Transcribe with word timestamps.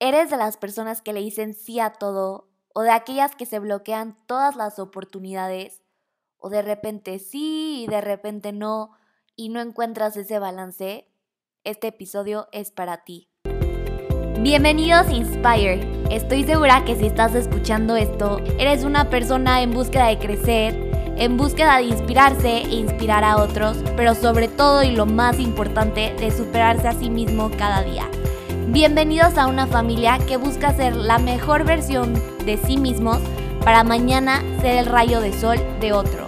¿Eres 0.00 0.28
de 0.28 0.36
las 0.36 0.56
personas 0.56 1.02
que 1.02 1.12
le 1.12 1.20
dicen 1.20 1.54
sí 1.54 1.78
a 1.78 1.90
todo 1.90 2.48
o 2.74 2.82
de 2.82 2.90
aquellas 2.90 3.36
que 3.36 3.46
se 3.46 3.60
bloquean 3.60 4.16
todas 4.26 4.56
las 4.56 4.80
oportunidades 4.80 5.82
o 6.36 6.50
de 6.50 6.62
repente 6.62 7.20
sí 7.20 7.84
y 7.84 7.86
de 7.86 8.00
repente 8.00 8.52
no 8.52 8.90
y 9.36 9.50
no 9.50 9.60
encuentras 9.60 10.16
ese 10.16 10.40
balance? 10.40 11.08
Este 11.62 11.86
episodio 11.88 12.48
es 12.50 12.72
para 12.72 13.04
ti. 13.04 13.30
Bienvenidos 14.40 15.06
a 15.06 15.12
Inspire. 15.12 15.88
Estoy 16.10 16.42
segura 16.42 16.84
que 16.84 16.96
si 16.96 17.06
estás 17.06 17.34
escuchando 17.36 17.94
esto, 17.94 18.38
eres 18.58 18.82
una 18.82 19.08
persona 19.08 19.62
en 19.62 19.70
búsqueda 19.70 20.08
de 20.08 20.18
crecer, 20.18 20.74
en 21.16 21.36
búsqueda 21.36 21.78
de 21.78 21.84
inspirarse 21.84 22.58
e 22.58 22.74
inspirar 22.74 23.22
a 23.22 23.36
otros, 23.36 23.78
pero 23.96 24.16
sobre 24.16 24.48
todo 24.48 24.82
y 24.82 24.90
lo 24.90 25.06
más 25.06 25.38
importante, 25.38 26.14
de 26.18 26.32
superarse 26.32 26.88
a 26.88 26.92
sí 26.92 27.08
mismo 27.08 27.48
cada 27.56 27.82
día. 27.82 28.10
Bienvenidos 28.68 29.36
a 29.36 29.46
una 29.46 29.66
familia 29.66 30.18
que 30.26 30.38
busca 30.38 30.74
ser 30.74 30.96
la 30.96 31.18
mejor 31.18 31.64
versión 31.64 32.14
de 32.46 32.56
sí 32.56 32.78
mismos 32.78 33.18
para 33.62 33.84
mañana 33.84 34.42
ser 34.62 34.78
el 34.78 34.86
rayo 34.86 35.20
de 35.20 35.32
sol 35.32 35.58
de 35.80 35.92
otro. 35.92 36.23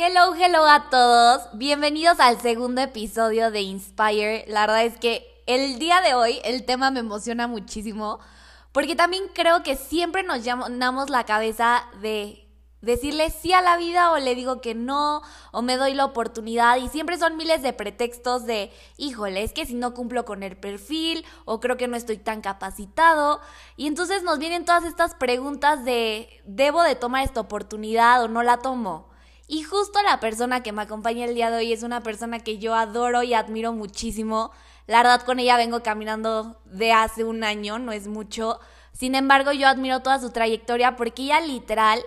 Hello, 0.00 0.32
hello 0.32 0.64
a 0.64 0.90
todos. 0.90 1.48
Bienvenidos 1.54 2.20
al 2.20 2.40
segundo 2.40 2.80
episodio 2.80 3.50
de 3.50 3.62
Inspire. 3.62 4.44
La 4.46 4.60
verdad 4.60 4.84
es 4.84 4.96
que 4.96 5.26
el 5.48 5.80
día 5.80 6.00
de 6.00 6.14
hoy 6.14 6.38
el 6.44 6.64
tema 6.64 6.92
me 6.92 7.00
emociona 7.00 7.48
muchísimo 7.48 8.20
porque 8.70 8.94
también 8.94 9.24
creo 9.34 9.64
que 9.64 9.74
siempre 9.74 10.22
nos 10.22 10.44
llamamos 10.44 11.10
la 11.10 11.24
cabeza 11.24 11.82
de 12.00 12.48
decirle 12.80 13.30
sí 13.30 13.52
a 13.52 13.60
la 13.60 13.76
vida 13.76 14.12
o 14.12 14.18
le 14.18 14.36
digo 14.36 14.60
que 14.60 14.76
no 14.76 15.22
o 15.50 15.62
me 15.62 15.76
doy 15.76 15.94
la 15.94 16.04
oportunidad 16.04 16.76
y 16.76 16.86
siempre 16.90 17.18
son 17.18 17.36
miles 17.36 17.62
de 17.62 17.72
pretextos 17.72 18.46
de 18.46 18.70
híjole 18.98 19.42
es 19.42 19.52
que 19.52 19.66
si 19.66 19.74
no 19.74 19.94
cumplo 19.94 20.24
con 20.24 20.44
el 20.44 20.56
perfil 20.56 21.24
o 21.44 21.58
creo 21.58 21.76
que 21.76 21.88
no 21.88 21.96
estoy 21.96 22.18
tan 22.18 22.40
capacitado 22.40 23.40
y 23.76 23.88
entonces 23.88 24.22
nos 24.22 24.38
vienen 24.38 24.64
todas 24.64 24.84
estas 24.84 25.16
preguntas 25.16 25.84
de 25.84 26.28
debo 26.44 26.84
de 26.84 26.94
tomar 26.94 27.24
esta 27.24 27.40
oportunidad 27.40 28.22
o 28.22 28.28
no 28.28 28.44
la 28.44 28.58
tomo 28.58 29.07
y 29.48 29.62
justo 29.62 30.02
la 30.02 30.20
persona 30.20 30.62
que 30.62 30.72
me 30.72 30.82
acompaña 30.82 31.24
el 31.24 31.34
día 31.34 31.50
de 31.50 31.56
hoy 31.56 31.72
es 31.72 31.82
una 31.82 32.02
persona 32.02 32.38
que 32.38 32.58
yo 32.58 32.74
adoro 32.74 33.22
y 33.22 33.32
admiro 33.32 33.72
muchísimo. 33.72 34.52
La 34.86 34.98
verdad 34.98 35.22
con 35.22 35.38
ella 35.38 35.56
vengo 35.56 35.82
caminando 35.82 36.60
de 36.66 36.92
hace 36.92 37.24
un 37.24 37.42
año, 37.42 37.78
no 37.78 37.92
es 37.92 38.08
mucho. 38.08 38.60
Sin 38.92 39.14
embargo, 39.14 39.52
yo 39.52 39.66
admiro 39.66 40.00
toda 40.00 40.20
su 40.20 40.30
trayectoria 40.30 40.96
porque 40.96 41.22
ella 41.22 41.40
literal, 41.40 42.02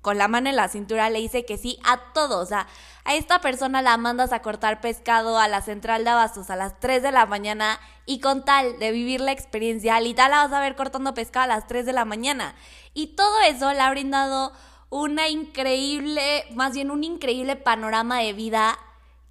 con 0.00 0.18
la 0.18 0.26
mano 0.26 0.48
en 0.48 0.56
la 0.56 0.66
cintura, 0.66 1.08
le 1.08 1.20
dice 1.20 1.44
que 1.44 1.56
sí 1.56 1.78
a 1.84 2.12
todo. 2.12 2.40
O 2.40 2.46
sea, 2.46 2.66
a 3.04 3.14
esta 3.14 3.40
persona 3.40 3.80
la 3.80 3.96
mandas 3.96 4.32
a 4.32 4.42
cortar 4.42 4.80
pescado 4.80 5.38
a 5.38 5.46
la 5.46 5.62
central 5.62 6.02
de 6.02 6.10
abastos 6.10 6.50
a 6.50 6.56
las 6.56 6.80
3 6.80 7.00
de 7.00 7.12
la 7.12 7.26
mañana 7.26 7.78
y 8.06 8.18
con 8.18 8.44
tal 8.44 8.80
de 8.80 8.90
vivir 8.90 9.20
la 9.20 9.30
experiencia, 9.30 10.00
literal 10.00 10.32
la 10.32 10.36
vas 10.38 10.52
a 10.52 10.60
ver 10.60 10.74
cortando 10.74 11.14
pescado 11.14 11.44
a 11.44 11.54
las 11.54 11.68
3 11.68 11.86
de 11.86 11.92
la 11.92 12.04
mañana. 12.04 12.56
Y 12.92 13.14
todo 13.14 13.40
eso 13.42 13.72
le 13.72 13.80
ha 13.80 13.90
brindado 13.90 14.52
una 14.92 15.30
increíble, 15.30 16.44
más 16.52 16.74
bien 16.74 16.90
un 16.90 17.02
increíble 17.02 17.56
panorama 17.56 18.18
de 18.18 18.34
vida 18.34 18.78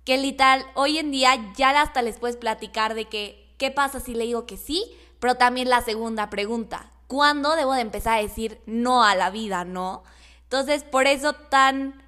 que 0.04 0.18
literal 0.18 0.66
hoy 0.74 0.98
en 0.98 1.12
día 1.12 1.36
ya 1.56 1.80
hasta 1.80 2.02
les 2.02 2.18
puedes 2.18 2.36
platicar 2.36 2.96
de 2.96 3.06
que 3.06 3.54
qué 3.60 3.70
pasa 3.70 4.00
si 4.00 4.16
le 4.16 4.26
digo 4.26 4.48
que 4.48 4.58
sí, 4.58 4.84
pero 5.20 5.36
también 5.36 5.70
la 5.70 5.82
segunda 5.82 6.32
pregunta, 6.32 6.90
¿cuándo 7.06 7.56
debo 7.56 7.76
de 7.76 7.82
empezar 7.82 8.18
a 8.18 8.24
decir 8.24 8.60
no 8.66 9.04
a 9.04 9.14
la 9.14 9.30
vida, 9.30 9.64
no? 9.64 10.04
Entonces, 10.46 10.84
por 10.84 11.06
eso 11.06 11.34
tan 11.34 12.02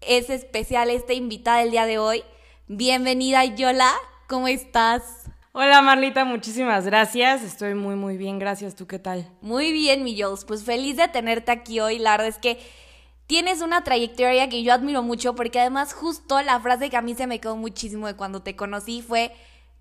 es 0.00 0.28
especial 0.28 0.90
esta 0.90 1.12
invitada 1.12 1.62
el 1.62 1.70
día 1.70 1.86
de 1.86 2.00
hoy. 2.00 2.24
Bienvenida 2.66 3.44
Yola, 3.44 3.92
¿cómo 4.26 4.48
estás? 4.48 5.30
Hola 5.52 5.80
Marlita, 5.80 6.24
muchísimas 6.24 6.84
gracias. 6.84 7.44
Estoy 7.44 7.76
muy 7.76 7.94
muy 7.94 8.16
bien, 8.16 8.40
gracias. 8.40 8.74
¿Tú 8.74 8.88
qué 8.88 8.98
tal? 8.98 9.30
Muy 9.42 9.70
bien, 9.72 10.02
mi 10.02 10.20
Jules. 10.20 10.44
Pues 10.44 10.64
feliz 10.64 10.96
de 10.96 11.06
tenerte 11.06 11.52
aquí 11.52 11.78
hoy. 11.78 12.00
La 12.00 12.10
verdad 12.10 12.26
es 12.26 12.38
que 12.38 12.58
tienes 13.26 13.60
una 13.60 13.84
trayectoria 13.84 14.48
que 14.48 14.62
yo 14.62 14.72
admiro 14.72 15.02
mucho 15.02 15.34
porque 15.34 15.60
además 15.60 15.94
justo 15.94 16.40
la 16.42 16.60
frase 16.60 16.90
que 16.90 16.96
a 16.96 17.02
mí 17.02 17.14
se 17.14 17.26
me 17.26 17.40
quedó 17.40 17.56
muchísimo 17.56 18.06
de 18.06 18.14
cuando 18.14 18.42
te 18.42 18.56
conocí 18.56 19.02
fue 19.02 19.32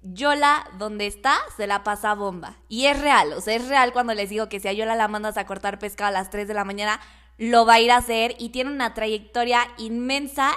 Yola, 0.01 0.69
donde 0.77 1.07
está, 1.07 1.35
se 1.57 1.65
la 1.65 1.83
pasa 1.83 2.13
bomba. 2.13 2.57
Y 2.69 2.85
es 2.85 2.99
real, 2.99 3.33
o 3.33 3.41
sea, 3.41 3.55
es 3.55 3.67
real 3.67 3.91
cuando 3.91 4.13
les 4.13 4.29
digo 4.29 4.49
que 4.49 4.59
si 4.59 4.67
a 4.67 4.73
Yola 4.73 4.95
la 4.95 5.07
mandas 5.07 5.37
a 5.37 5.45
cortar 5.47 5.79
pescado 5.79 6.09
a 6.09 6.11
las 6.11 6.29
3 6.29 6.47
de 6.47 6.53
la 6.53 6.63
mañana, 6.63 6.99
lo 7.37 7.65
va 7.65 7.75
a 7.75 7.79
ir 7.79 7.91
a 7.91 7.97
hacer 7.97 8.35
y 8.37 8.49
tiene 8.49 8.71
una 8.71 8.93
trayectoria 8.93 9.67
inmensa 9.77 10.51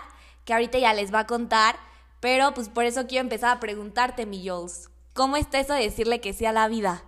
que 0.45 0.53
ahorita 0.53 0.79
ya 0.79 0.93
les 0.93 1.13
va 1.13 1.21
a 1.21 1.27
contar. 1.27 1.77
Pero 2.21 2.53
pues 2.53 2.69
por 2.69 2.85
eso 2.85 3.07
quiero 3.07 3.23
empezar 3.23 3.57
a 3.57 3.61
preguntarte, 3.61 4.27
mi 4.27 4.47
Jules, 4.47 4.91
¿cómo 5.15 5.37
está 5.37 5.61
eso 5.61 5.73
de 5.73 5.83
decirle 5.83 6.21
que 6.21 6.33
sí 6.33 6.45
a 6.45 6.53
la 6.53 6.69
vida? 6.69 7.05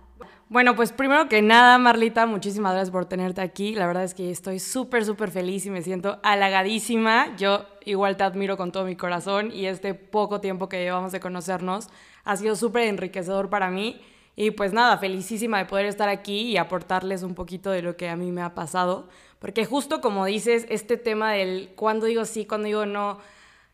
Bueno, 0.51 0.75
pues 0.75 0.91
primero 0.91 1.29
que 1.29 1.41
nada, 1.41 1.77
Marlita, 1.77 2.25
muchísimas 2.25 2.73
gracias 2.73 2.91
por 2.91 3.05
tenerte 3.05 3.39
aquí. 3.39 3.73
La 3.73 3.87
verdad 3.87 4.03
es 4.03 4.13
que 4.13 4.29
estoy 4.29 4.59
súper, 4.59 5.05
súper 5.05 5.31
feliz 5.31 5.65
y 5.65 5.69
me 5.69 5.81
siento 5.81 6.19
halagadísima. 6.23 7.33
Yo 7.37 7.65
igual 7.85 8.17
te 8.17 8.25
admiro 8.25 8.57
con 8.57 8.73
todo 8.73 8.83
mi 8.83 8.97
corazón 8.97 9.53
y 9.53 9.67
este 9.67 9.93
poco 9.93 10.41
tiempo 10.41 10.67
que 10.67 10.83
llevamos 10.83 11.13
de 11.13 11.21
conocernos 11.21 11.87
ha 12.25 12.35
sido 12.35 12.57
súper 12.57 12.83
enriquecedor 12.83 13.49
para 13.49 13.69
mí. 13.69 14.01
Y 14.35 14.51
pues 14.51 14.73
nada, 14.73 14.97
felicísima 14.97 15.57
de 15.57 15.67
poder 15.67 15.85
estar 15.85 16.09
aquí 16.09 16.41
y 16.41 16.57
aportarles 16.57 17.23
un 17.23 17.33
poquito 17.33 17.71
de 17.71 17.81
lo 17.81 17.95
que 17.95 18.09
a 18.09 18.17
mí 18.17 18.33
me 18.33 18.41
ha 18.41 18.53
pasado. 18.53 19.07
Porque 19.39 19.63
justo 19.63 20.01
como 20.01 20.25
dices, 20.25 20.65
este 20.67 20.97
tema 20.97 21.31
del 21.31 21.71
cuándo 21.77 22.07
digo 22.07 22.25
sí, 22.25 22.45
cuándo 22.45 22.65
digo 22.65 22.85
no. 22.85 23.19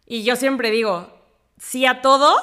Y 0.06 0.22
yo 0.22 0.36
siempre 0.36 0.70
digo 0.70 1.10
sí 1.58 1.88
a 1.88 2.04
todo, 2.04 2.36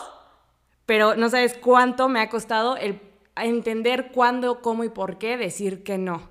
pero 0.86 1.14
no 1.14 1.28
sabes 1.28 1.54
cuánto 1.54 2.08
me 2.08 2.18
ha 2.18 2.28
costado 2.28 2.76
el 2.76 3.00
entender 3.36 4.10
cuándo, 4.12 4.62
cómo 4.62 4.84
y 4.84 4.88
por 4.88 5.18
qué 5.18 5.36
decir 5.36 5.82
que 5.82 5.98
no. 5.98 6.30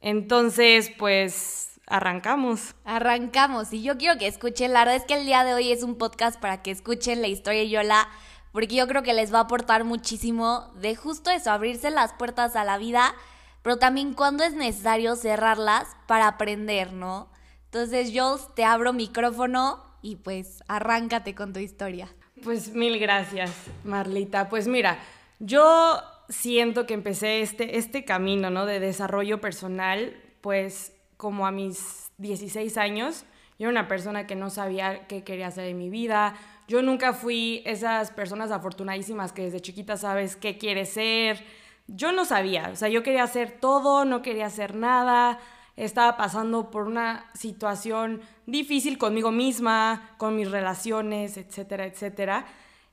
Entonces, 0.00 0.90
pues 0.98 1.80
arrancamos. 1.86 2.74
Arrancamos. 2.84 3.72
Y 3.72 3.82
yo 3.82 3.98
quiero 3.98 4.18
que 4.18 4.26
escuchen, 4.26 4.72
la 4.72 4.80
verdad 4.80 4.96
es 4.96 5.04
que 5.04 5.14
el 5.14 5.26
día 5.26 5.44
de 5.44 5.54
hoy 5.54 5.70
es 5.70 5.82
un 5.82 5.96
podcast 5.96 6.40
para 6.40 6.62
que 6.62 6.70
escuchen 6.70 7.20
la 7.20 7.28
historia 7.28 7.60
de 7.60 7.68
Yola, 7.68 8.08
porque 8.52 8.74
yo 8.74 8.86
creo 8.86 9.02
que 9.02 9.12
les 9.12 9.32
va 9.34 9.38
a 9.38 9.42
aportar 9.42 9.84
muchísimo 9.84 10.72
de 10.76 10.96
justo 10.96 11.30
eso, 11.30 11.50
abrirse 11.50 11.90
las 11.90 12.12
puertas 12.14 12.56
a 12.56 12.64
la 12.64 12.78
vida, 12.78 13.14
pero 13.62 13.76
también 13.78 14.14
cuando 14.14 14.44
es 14.44 14.54
necesario 14.54 15.16
cerrarlas 15.16 15.86
para 16.06 16.28
aprender, 16.28 16.92
¿no? 16.92 17.28
Entonces, 17.66 18.12
yo 18.12 18.38
te 18.54 18.64
abro 18.64 18.92
micrófono 18.92 19.84
y 20.02 20.16
pues 20.16 20.64
arráncate 20.66 21.34
con 21.34 21.52
tu 21.52 21.60
historia. 21.60 22.08
Pues 22.42 22.72
mil 22.72 22.98
gracias, 22.98 23.50
Marlita. 23.84 24.48
Pues 24.48 24.66
mira, 24.66 24.98
yo 25.38 26.00
siento 26.30 26.86
que 26.86 26.94
empecé 26.94 27.42
este, 27.42 27.76
este 27.76 28.04
camino 28.04 28.48
¿no? 28.48 28.64
de 28.64 28.80
desarrollo 28.80 29.40
personal, 29.40 30.16
pues 30.40 30.96
como 31.16 31.46
a 31.46 31.50
mis 31.50 32.10
16 32.16 32.78
años. 32.78 33.26
Yo 33.58 33.68
era 33.68 33.70
una 33.70 33.88
persona 33.88 34.26
que 34.26 34.36
no 34.36 34.48
sabía 34.48 35.06
qué 35.06 35.22
quería 35.22 35.48
hacer 35.48 35.66
en 35.66 35.76
mi 35.76 35.90
vida. 35.90 36.34
Yo 36.66 36.80
nunca 36.80 37.12
fui 37.12 37.62
esas 37.66 38.10
personas 38.10 38.52
afortunadísimas 38.52 39.32
que 39.32 39.42
desde 39.42 39.60
chiquita 39.60 39.98
sabes 39.98 40.36
qué 40.36 40.56
quieres 40.56 40.90
ser. 40.90 41.44
Yo 41.86 42.12
no 42.12 42.24
sabía, 42.24 42.70
o 42.72 42.76
sea, 42.76 42.88
yo 42.88 43.02
quería 43.02 43.24
hacer 43.24 43.58
todo, 43.60 44.04
no 44.04 44.22
quería 44.22 44.46
hacer 44.46 44.76
nada. 44.76 45.40
Estaba 45.76 46.16
pasando 46.16 46.70
por 46.70 46.86
una 46.86 47.28
situación 47.34 48.22
difícil 48.46 48.96
conmigo 48.96 49.32
misma, 49.32 50.14
con 50.16 50.36
mis 50.36 50.50
relaciones, 50.50 51.36
etcétera, 51.36 51.86
etcétera. 51.86 52.46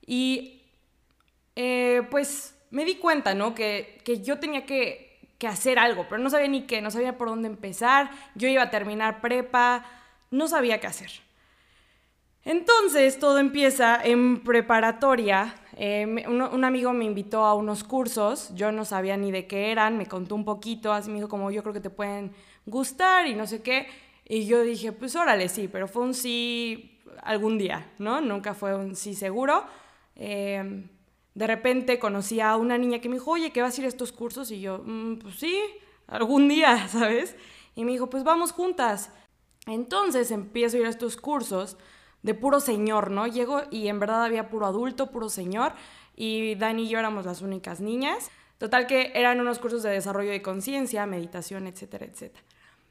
Y 0.06 0.64
eh, 1.56 2.02
pues 2.10 2.57
me 2.72 2.86
di 2.86 2.96
cuenta, 2.96 3.34
¿no? 3.34 3.56
Que, 3.56 4.02
yo 4.24 4.40
tenía 4.40 4.66
que, 4.66 5.20
que, 5.38 5.48
hacer 5.48 5.80
algo, 5.80 6.06
pero 6.10 6.22
no 6.22 6.30
sabía 6.30 6.48
ni 6.48 6.64
qué, 6.64 6.82
no 6.82 6.92
sabía 6.92 7.18
por 7.18 7.30
dónde 7.30 7.48
empezar, 7.48 8.12
yo 8.36 8.48
iba 8.48 8.64
a 8.64 8.70
terminar 8.70 9.22
prepa, 9.22 9.86
no 10.32 10.48
sabía 10.48 10.80
qué 10.80 10.88
hacer. 10.88 11.12
Entonces 12.48 13.20
todo 13.20 13.40
empieza 13.40 14.02
en 14.02 14.42
preparatoria. 14.42 15.54
Eh, 15.76 16.26
un, 16.30 16.64
amigo 16.64 16.94
me 16.94 17.04
invitó 17.04 17.44
a 17.44 17.54
unos 17.54 17.84
cursos, 17.84 18.56
yo 18.56 18.72
no 18.72 18.86
sabía 18.86 19.18
ni 19.18 19.32
de 19.32 19.48
qué 19.48 19.70
eran, 19.70 19.98
me 19.98 20.06
contó 20.06 20.34
un 20.34 20.46
poquito, 20.46 20.94
así 20.94 21.10
me 21.10 21.18
dijo 21.18 21.28
como 21.28 21.52
yo 21.52 21.62
creo 21.62 21.74
que 21.74 21.82
te 21.82 21.90
pueden 21.90 22.32
gustar 22.66 23.28
y 23.28 23.36
no 23.36 23.46
sé 23.48 23.62
qué. 23.62 23.88
Y 24.24 24.46
yo 24.46 24.62
dije, 24.62 24.94
pues 24.94 25.18
órale, 25.18 25.50
sí, 25.50 25.68
pero 25.68 25.90
fue 25.90 26.04
un 26.04 26.14
sí 26.14 27.02
algún 27.22 27.58
día, 27.58 27.92
¿no? 28.00 28.22
Nunca 28.22 28.54
fue 28.54 28.74
un 28.76 28.96
sí 28.96 29.14
seguro. 29.14 29.66
Eh, 30.16 30.86
de 31.38 31.46
repente 31.46 32.00
conocí 32.00 32.42
a 32.42 32.56
una 32.56 32.80
niña 32.80 33.00
que 33.00 33.10
me 33.10 33.18
dijo, 33.18 33.30
oye, 33.30 33.52
¿qué 33.52 33.62
vas 33.62 33.78
a 33.78 33.82
ir 33.82 33.86
a 33.86 33.90
estos 33.90 34.12
cursos? 34.12 34.50
Y 34.50 34.60
yo, 34.60 34.82
mm, 34.84 35.20
pues 35.20 35.36
sí, 35.36 35.62
algún 36.08 36.48
día, 36.48 36.88
¿sabes? 36.92 37.36
Y 37.76 37.86
me 37.86 37.92
dijo, 37.92 38.10
pues 38.10 38.24
vamos 38.24 38.52
juntas. 38.52 39.12
Entonces 39.68 40.32
empiezo 40.32 40.78
a 40.78 40.80
ir 40.80 40.86
a 40.88 40.90
estos 40.90 41.16
cursos 41.16 41.78
de 42.24 42.34
puro 42.34 42.60
señor, 42.60 43.12
¿no? 43.12 43.28
Llego 43.28 43.62
y 43.70 43.88
en 43.88 44.00
verdad 44.00 44.24
había 44.24 44.50
puro 44.50 44.66
adulto, 44.66 45.12
puro 45.12 45.30
señor. 45.30 45.74
y 46.16 46.56
Dani 46.56 46.86
y 46.86 46.90
yo 46.90 46.98
éramos 46.98 47.28
las 47.28 47.44
únicas 47.44 47.82
niñas. 47.82 48.32
Total 48.58 48.88
que 48.88 49.12
eran 49.14 49.40
unos 49.40 49.60
cursos 49.60 49.84
de 49.84 49.92
desarrollo 49.92 50.32
de 50.32 50.42
conciencia, 50.42 51.06
meditación, 51.06 51.68
etcétera, 51.68 52.08
etcétera. 52.08 52.44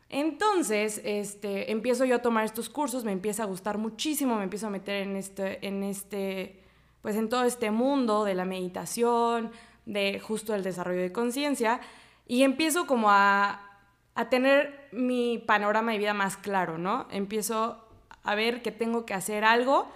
Entonces, 0.08 1.00
este, 1.04 1.72
empiezo 1.72 2.04
yo 2.04 2.14
a 2.14 2.22
tomar 2.22 2.44
estos 2.44 2.68
cursos, 2.68 3.02
me 3.04 3.10
empieza 3.10 3.42
a 3.42 3.46
gustar 3.46 3.76
muchísimo, 3.76 4.36
me 4.36 4.44
empiezo 4.44 4.68
a 4.68 4.70
meter 4.70 5.02
en 5.02 5.16
este, 5.16 5.66
en 5.66 5.82
este, 5.82 6.62
pues 7.06 7.14
en 7.14 7.28
todo 7.28 7.44
este 7.44 7.70
mundo 7.70 8.24
de 8.24 8.34
la 8.34 8.44
meditación, 8.44 9.52
de 9.84 10.18
justo 10.18 10.56
el 10.56 10.64
desarrollo 10.64 11.02
de 11.02 11.12
conciencia, 11.12 11.80
y 12.26 12.42
empiezo 12.42 12.88
como 12.88 13.12
a, 13.12 13.60
a 14.16 14.28
tener 14.28 14.88
mi 14.90 15.38
panorama 15.38 15.92
de 15.92 15.98
vida 15.98 16.14
más 16.14 16.36
claro, 16.36 16.78
¿no? 16.78 17.06
Empiezo 17.12 17.80
a 18.24 18.34
ver 18.34 18.60
que 18.60 18.72
tengo 18.72 19.06
que 19.06 19.14
hacer 19.14 19.44
algo 19.44 19.88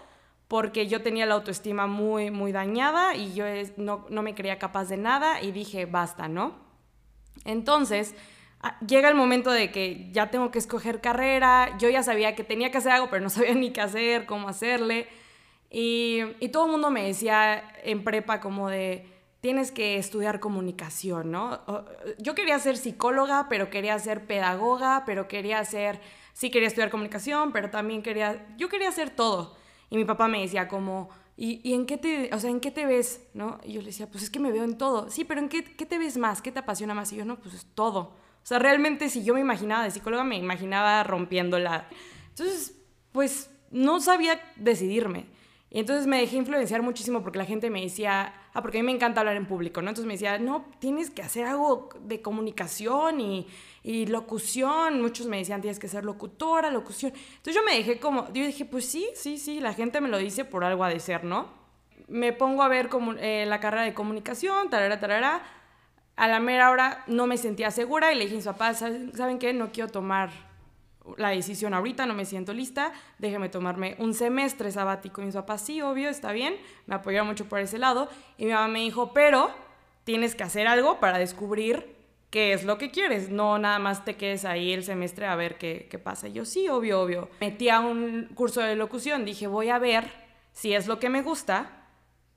porque 0.47 0.87
yo 0.87 1.03
tenía 1.03 1.27
la 1.27 1.35
autoestima 1.35 1.89
muy, 1.89 2.31
muy 2.31 2.53
dañada 2.53 3.17
y 3.17 3.35
yo 3.35 3.45
no, 3.77 4.07
no 4.09 4.23
me 4.23 4.37
creía 4.37 4.61
capaz 4.61 4.85
de 4.85 4.97
nada 4.97 5.43
y 5.43 5.51
dije, 5.51 5.87
basta, 5.87 6.29
¿no? 6.29 6.55
Entonces, 7.45 8.15
llega 8.87 9.09
el 9.09 9.17
momento 9.17 9.51
de 9.51 9.73
que 9.73 10.13
ya 10.13 10.31
tengo 10.31 10.53
que 10.53 10.61
escoger 10.61 11.01
carrera, 11.01 11.77
yo 11.81 11.91
ya 11.91 12.05
sabía 12.05 12.37
que 12.37 12.45
tenía 12.45 12.71
que 12.71 12.79
hacer 12.79 12.93
algo, 12.93 13.11
pero 13.11 13.21
no 13.21 13.31
sabía 13.31 13.55
ni 13.55 13.73
qué 13.73 13.81
hacer, 13.81 14.27
cómo 14.27 14.49
hacerle. 14.49 15.09
Y, 15.71 16.21
y 16.41 16.49
todo 16.49 16.67
el 16.67 16.73
mundo 16.73 16.91
me 16.91 17.05
decía 17.05 17.63
en 17.85 18.03
prepa 18.03 18.41
como 18.41 18.69
de, 18.69 19.07
tienes 19.41 19.73
que 19.73 19.97
estudiar 19.97 20.41
comunicación, 20.41 21.31
¿no? 21.31 21.61
Yo 22.19 22.35
quería 22.35 22.59
ser 22.59 22.77
psicóloga, 22.77 23.47
pero 23.49 23.71
quería 23.71 23.99
ser 23.99 24.27
pedagoga, 24.27 25.05
pero 25.07 25.29
quería 25.29 25.65
ser, 25.65 26.01
sí 26.33 26.51
quería 26.51 26.69
estudiar 26.69 26.91
comunicación, 26.91 27.53
pero 27.53 27.71
también 27.71 28.03
quería, 28.03 28.47
yo 28.59 28.69
quería 28.69 28.89
hacer 28.89 29.11
todo. 29.11 29.57
Y 29.89 29.97
mi 29.97 30.05
papá 30.05 30.29
me 30.29 30.41
decía 30.41 30.69
como, 30.69 31.09
¿y, 31.37 31.61
y 31.69 31.75
en, 31.75 31.87
qué 31.87 31.97
te, 31.97 32.31
o 32.35 32.39
sea, 32.39 32.51
en 32.51 32.61
qué 32.61 32.71
te 32.71 32.85
ves? 32.85 33.29
¿no? 33.33 33.59
Y 33.65 33.73
yo 33.73 33.81
le 33.81 33.87
decía, 33.87 34.11
pues 34.11 34.25
es 34.25 34.31
que 34.31 34.41
me 34.41 34.53
veo 34.53 34.65
en 34.65 34.77
todo. 34.77 35.09
Sí, 35.09 35.25
pero 35.25 35.41
¿en 35.41 35.49
qué, 35.49 35.65
qué 35.65 35.87
te 35.87 35.99
ves 35.99 36.17
más? 36.19 36.43
¿Qué 36.43 36.53
te 36.53 36.59
apasiona 36.59 36.95
más? 36.95 37.13
Y 37.13 37.17
yo, 37.17 37.25
no, 37.25 37.41
pues 37.41 37.55
es 37.55 37.67
todo. 37.75 38.01
O 38.43 38.47
sea, 38.47 38.59
realmente 38.59 39.09
si 39.09 39.25
yo 39.25 39.35
me 39.35 39.41
imaginaba 39.41 39.85
de 39.85 39.91
psicóloga, 39.91 40.25
me 40.25 40.37
imaginaba 40.37 41.03
rompiéndola. 41.03 41.89
Entonces, 42.29 42.77
pues 43.13 43.51
no 43.71 44.01
sabía 44.01 44.41
decidirme. 44.57 45.27
Y 45.73 45.79
entonces 45.79 46.09
me 46.09 46.19
dejé 46.19 46.37
influenciar 46.37 46.83
muchísimo 46.83 47.23
porque 47.23 47.39
la 47.39 47.45
gente 47.45 47.71
me 47.71 47.81
decía, 47.81 48.35
ah, 48.53 48.61
porque 48.61 48.79
a 48.79 48.83
mí 48.83 48.87
me 48.87 48.93
encanta 48.93 49.21
hablar 49.21 49.37
en 49.37 49.47
público, 49.47 49.81
¿no? 49.81 49.91
Entonces 49.91 50.07
me 50.07 50.15
decía, 50.15 50.37
no, 50.39 50.65
tienes 50.81 51.11
que 51.11 51.23
hacer 51.23 51.47
algo 51.47 51.91
de 52.01 52.21
comunicación 52.21 53.21
y, 53.21 53.47
y 53.85 54.07
locución. 54.07 55.01
Muchos 55.01 55.29
me 55.29 55.39
decían, 55.39 55.61
tienes 55.61 55.79
que 55.79 55.87
ser 55.87 56.05
locutora, 56.05 56.73
locución. 56.73 57.13
Entonces 57.15 57.55
yo 57.55 57.63
me 57.65 57.77
dejé 57.77 58.01
como, 58.01 58.27
yo 58.33 58.45
dije, 58.45 58.65
pues 58.65 58.85
sí, 58.85 59.09
sí, 59.15 59.39
sí, 59.39 59.61
la 59.61 59.73
gente 59.73 60.01
me 60.01 60.09
lo 60.09 60.19
dice 60.19 60.45
por 60.45 60.65
algo 60.65 60.83
a 60.83 60.89
de 60.89 60.99
ser, 60.99 61.23
¿no? 61.23 61.47
Me 62.09 62.33
pongo 62.33 62.65
a 62.65 62.69
ver 62.69 62.89
como, 62.89 63.13
eh, 63.13 63.47
la 63.47 63.61
carrera 63.61 63.85
de 63.85 63.95
comunicación, 63.95 64.71
tarara, 64.71 64.99
tarara 64.99 65.43
a 66.17 66.27
la 66.27 66.41
mera 66.41 66.71
hora 66.71 67.05
no 67.07 67.27
me 67.27 67.39
sentía 67.39 67.71
segura 67.71 68.13
y 68.13 68.17
le 68.17 68.25
dije 68.25 68.35
a 68.35 68.37
mis 68.37 68.45
papás, 68.45 68.85
¿saben 69.15 69.39
qué? 69.39 69.53
No 69.53 69.71
quiero 69.71 69.89
tomar 69.89 70.50
la 71.17 71.31
decisión 71.31 71.75
ahorita, 71.75 72.07
no 72.07 72.15
me 72.15 72.25
siento 72.25 72.53
lista, 72.53 72.93
déjeme 73.19 73.49
tomarme 73.49 73.97
un 73.99 74.15
semestre 74.15 74.71
sabático. 74.71 75.23
Y 75.23 75.27
mis 75.27 75.35
papás, 75.35 75.63
sí, 75.63 75.81
obvio, 75.81 76.09
está 76.09 76.33
bien, 76.33 76.57
me 76.87 76.95
apoyaron 76.95 77.29
mucho 77.29 77.49
por 77.49 77.61
ese 77.61 77.79
lado. 77.79 78.09
Y 78.39 78.47
mi 78.47 78.53
mamá 78.53 78.69
me 78.69 78.81
dijo, 78.81 79.13
pero 79.13 79.51
tienes 80.05 80.35
que 80.35 80.43
hacer 80.43 80.67
algo 80.67 81.01
para 81.01 81.19
descubrir 81.19 81.97
qué 82.31 82.53
es 82.53 82.65
lo 82.65 82.79
que 82.79 82.91
quieres, 82.91 83.29
no 83.29 83.59
nada 83.59 83.81
más 83.81 84.05
te 84.05 84.17
quedes 84.17 84.45
ahí 84.45 84.73
el 84.73 84.85
semestre 84.85 85.27
a 85.27 85.35
ver 85.35 85.59
qué, 85.59 85.89
qué 85.91 85.99
pasa. 85.99 86.29
Y 86.29 86.33
yo, 86.33 86.45
sí, 86.45 86.69
obvio, 86.69 87.01
obvio. 87.01 87.29
Metí 87.41 87.69
a 87.69 87.81
un 87.81 88.29
curso 88.35 88.61
de 88.61 88.77
locución, 88.77 89.25
dije, 89.25 89.47
voy 89.47 89.69
a 89.69 89.79
ver 89.79 90.11
si 90.53 90.75
es 90.75 90.87
lo 90.87 91.01
que 91.01 91.09
me 91.09 91.23
gusta 91.23 91.87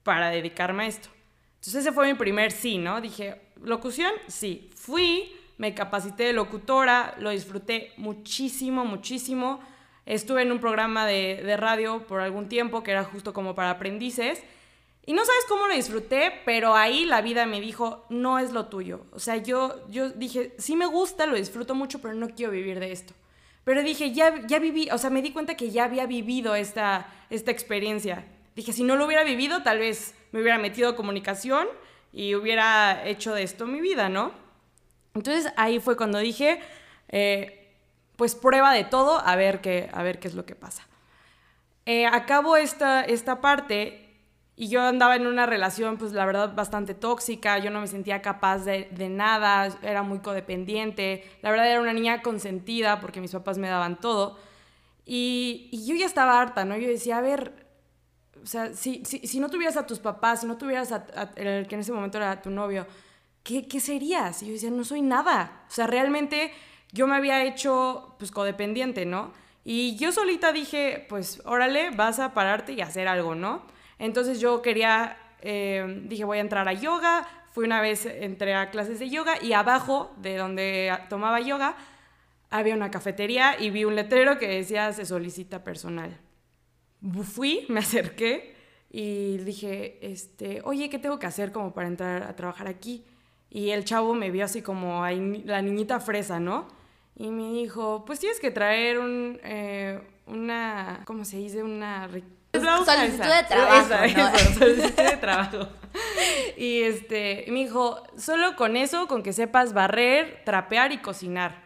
para 0.03 0.29
dedicarme 0.29 0.83
a 0.83 0.87
esto. 0.87 1.09
Entonces 1.55 1.81
ese 1.81 1.91
fue 1.91 2.07
mi 2.07 2.15
primer 2.15 2.51
sí, 2.51 2.77
¿no? 2.77 2.99
Dije, 2.99 3.39
locución, 3.61 4.11
sí. 4.27 4.69
Fui, 4.75 5.31
me 5.63 5.73
capacité 5.73 6.23
de 6.25 6.33
locutora, 6.33 7.15
lo 7.19 7.29
disfruté 7.29 7.93
muchísimo, 7.95 8.83
muchísimo. 8.83 9.61
Estuve 10.05 10.41
en 10.41 10.51
un 10.51 10.59
programa 10.59 11.07
de, 11.07 11.55
radio 11.55 12.05
por 12.05 12.19
algún 12.19 12.49
tiempo 12.49 12.83
que 12.83 12.91
era 12.91 13.05
justo 13.05 13.31
como 13.31 13.55
para 13.55 13.69
aprendices. 13.69 14.43
Y 15.05 15.13
no 15.13 15.23
sabes 15.23 15.45
cómo 15.47 15.67
lo 15.67 15.73
disfruté, 15.73 16.33
pero 16.43 16.75
ahí 16.75 17.05
la 17.05 17.21
vida 17.21 17.45
me 17.45 17.61
dijo, 17.61 18.05
no 18.09 18.39
es 18.39 18.51
lo 18.51 18.65
tuyo. 18.65 19.05
O 19.13 19.19
sea, 19.19 19.37
yo, 19.37 19.87
yo 19.89 20.09
dije, 20.09 20.53
sí 20.57 20.75
me 20.75 20.85
gusta, 20.85 21.27
lo 21.27 21.37
disfruto 21.37 21.75
mucho, 21.75 22.01
pero 22.01 22.13
no 22.13 22.27
quiero 22.31 22.51
vivir 22.51 22.81
de 22.81 22.91
esto. 22.91 23.13
Pero 23.63 23.83
dije, 23.83 24.11
ya, 24.11 24.45
ya 24.45 24.59
viví, 24.59 24.89
o 24.91 24.97
sea, 24.97 25.11
me 25.11 25.21
di 25.21 25.31
cuenta 25.31 25.55
que 25.55 25.71
ya 25.71 25.85
había 25.85 26.05
vivido 26.07 26.55
esta, 26.55 27.07
esta 27.29 27.51
experiencia. 27.51 28.25
Dije, 28.53 28.73
si 28.73 28.83
no 28.83 28.97
lo 28.97 29.05
hubiera 29.05 29.23
vivido, 29.23 29.63
tal 29.63 29.79
vez 29.79 30.13
me 30.33 30.41
hubiera 30.41 30.57
metido 30.57 30.89
a 30.89 30.95
comunicación 30.97 31.67
y 32.11 32.35
hubiera 32.35 33.07
hecho 33.07 33.33
de 33.33 33.43
esto 33.43 33.65
mi 33.65 33.79
vida, 33.79 34.09
¿no? 34.09 34.42
Entonces 35.13 35.51
ahí 35.57 35.79
fue 35.79 35.95
cuando 35.95 36.19
dije, 36.19 36.59
eh, 37.09 37.75
pues 38.15 38.35
prueba 38.35 38.73
de 38.73 38.83
todo, 38.83 39.19
a 39.19 39.35
ver 39.35 39.61
qué, 39.61 39.89
a 39.93 40.03
ver 40.03 40.19
qué 40.19 40.27
es 40.27 40.33
lo 40.33 40.45
que 40.45 40.55
pasa. 40.55 40.87
Eh, 41.85 42.05
acabo 42.05 42.55
esta, 42.55 43.01
esta 43.01 43.41
parte 43.41 44.03
y 44.55 44.67
yo 44.69 44.81
andaba 44.81 45.15
en 45.15 45.25
una 45.25 45.45
relación, 45.45 45.97
pues 45.97 46.13
la 46.13 46.25
verdad, 46.25 46.53
bastante 46.53 46.93
tóxica, 46.93 47.57
yo 47.57 47.71
no 47.71 47.81
me 47.81 47.87
sentía 47.87 48.21
capaz 48.21 48.59
de, 48.59 48.87
de, 48.91 49.09
nada, 49.09 49.67
era 49.81 50.03
muy 50.03 50.19
codependiente, 50.19 51.23
la 51.41 51.49
verdad 51.49 51.69
era 51.69 51.81
una 51.81 51.93
niña 51.93 52.21
consentida 52.21 52.99
porque 52.99 53.19
mis 53.19 53.31
papás 53.31 53.57
me 53.57 53.67
daban 53.67 53.99
todo. 53.99 54.37
Y, 55.05 55.69
yo 55.85 55.95
ya 55.95 56.05
estaba 56.05 56.39
harta, 56.39 56.65
¿no? 56.65 56.77
Yo 56.77 56.87
decía, 56.87 57.17
a 57.17 57.21
ver, 57.21 57.51
o 58.41 58.45
sea, 58.45 58.73
si, 58.73 59.03
si, 59.05 59.19
si, 59.27 59.39
no 59.39 59.49
tuvieras 59.49 59.75
a 59.77 59.87
tus 59.87 59.99
papás, 59.99 60.41
si 60.41 60.47
no 60.47 60.57
tuvieras 60.57 60.91
a, 60.91 61.05
el 61.35 61.67
que 61.67 61.75
en 61.75 61.81
ese 61.81 61.91
momento 61.91 62.17
era 62.17 62.41
tu 62.41 62.49
novio, 62.49 62.85
¿qué, 63.43 63.67
¿qué, 63.67 63.79
serías? 63.79 64.41
Y 64.41 64.47
yo 64.47 64.53
decía, 64.53 64.71
no 64.71 64.83
soy 64.83 65.01
nada. 65.01 65.63
O 65.69 65.71
sea, 65.71 65.87
realmente 65.87 66.51
yo 66.91 67.07
me 67.07 67.15
había 67.15 67.43
hecho, 67.43 68.15
pues, 68.17 68.31
codependiente, 68.31 69.05
¿no? 69.05 69.33
Y 69.63 69.95
yo 69.97 70.11
solita 70.11 70.51
dije, 70.51 71.05
pues, 71.09 71.41
órale, 71.45 71.91
vas 71.91 72.19
a 72.19 72.33
pararte 72.33 72.73
y 72.73 72.81
hacer 72.81 73.07
algo, 73.07 73.35
¿no? 73.35 73.63
Entonces 73.99 74.39
yo 74.39 74.61
quería, 74.61 75.17
eh, 75.41 76.03
dije, 76.05 76.25
voy 76.25 76.39
a 76.39 76.41
entrar 76.41 76.67
a 76.67 76.73
yoga. 76.73 77.27
Fui 77.51 77.65
una 77.65 77.81
vez, 77.81 78.05
entré 78.05 78.55
a 78.55 78.71
clases 78.71 78.99
de 78.99 79.09
yoga 79.09 79.41
y 79.41 79.53
abajo 79.53 80.11
de 80.17 80.37
donde 80.37 80.97
tomaba 81.09 81.39
yoga 81.39 81.75
había 82.49 82.75
una 82.75 82.91
cafetería 82.91 83.59
y 83.59 83.69
vi 83.69 83.85
un 83.85 83.95
letrero 83.95 84.37
que 84.37 84.47
decía, 84.47 84.91
se 84.93 85.05
solicita 85.05 85.63
personal 85.63 86.19
fui, 87.23 87.65
me 87.69 87.79
acerqué 87.79 88.55
y 88.89 89.37
dije, 89.37 89.97
este, 90.01 90.61
oye, 90.63 90.89
¿qué 90.89 90.99
tengo 90.99 91.19
que 91.19 91.25
hacer 91.25 91.51
como 91.51 91.73
para 91.73 91.87
entrar 91.87 92.23
a 92.23 92.35
trabajar 92.35 92.67
aquí? 92.67 93.03
Y 93.53 93.69
el 93.69 93.85
chavo 93.85 94.15
me 94.15 94.31
vio 94.31 94.45
así 94.45 94.63
como 94.63 95.05
la 95.45 95.61
niñita 95.61 95.99
fresa, 95.99 96.39
¿no? 96.39 96.67
Y 97.15 97.29
me 97.29 97.53
dijo, 97.53 98.03
pues 98.03 98.19
tienes 98.19 98.39
que 98.39 98.49
traer 98.49 98.97
un, 98.97 99.39
eh, 99.43 100.01
una, 100.25 101.03
¿cómo 101.05 101.23
se 101.23 101.37
dice? 101.37 101.61
Una... 101.61 102.09
Solicitud 102.51 103.29
de 103.29 103.43
trabajo. 103.47 103.89
solicitud 104.57 105.03
de 105.03 105.17
trabajo. 105.17 105.67
y 106.57 106.81
este, 106.81 107.45
me 107.49 107.59
dijo, 107.59 108.01
solo 108.17 108.55
con 108.55 108.75
eso, 108.75 109.07
con 109.07 109.21
que 109.21 109.33
sepas 109.33 109.73
barrer, 109.73 110.41
trapear 110.45 110.91
y 110.91 110.97
cocinar. 110.97 111.61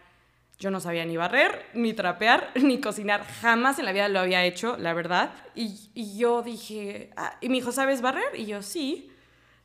Yo 0.58 0.70
no 0.70 0.80
sabía 0.80 1.06
ni 1.06 1.16
barrer, 1.16 1.64
ni 1.72 1.94
trapear, 1.94 2.50
ni 2.62 2.82
cocinar. 2.82 3.24
Jamás 3.40 3.78
en 3.78 3.86
la 3.86 3.92
vida 3.92 4.08
lo 4.08 4.20
había 4.20 4.44
hecho, 4.44 4.76
la 4.76 4.92
verdad. 4.92 5.30
Y, 5.54 6.18
yo 6.18 6.42
dije, 6.42 7.12
ah, 7.16 7.38
y 7.40 7.48
me 7.48 7.54
dijo, 7.54 7.72
¿sabes 7.72 8.02
barrer? 8.02 8.34
Y 8.34 8.44
yo, 8.44 8.60
sí. 8.60 9.10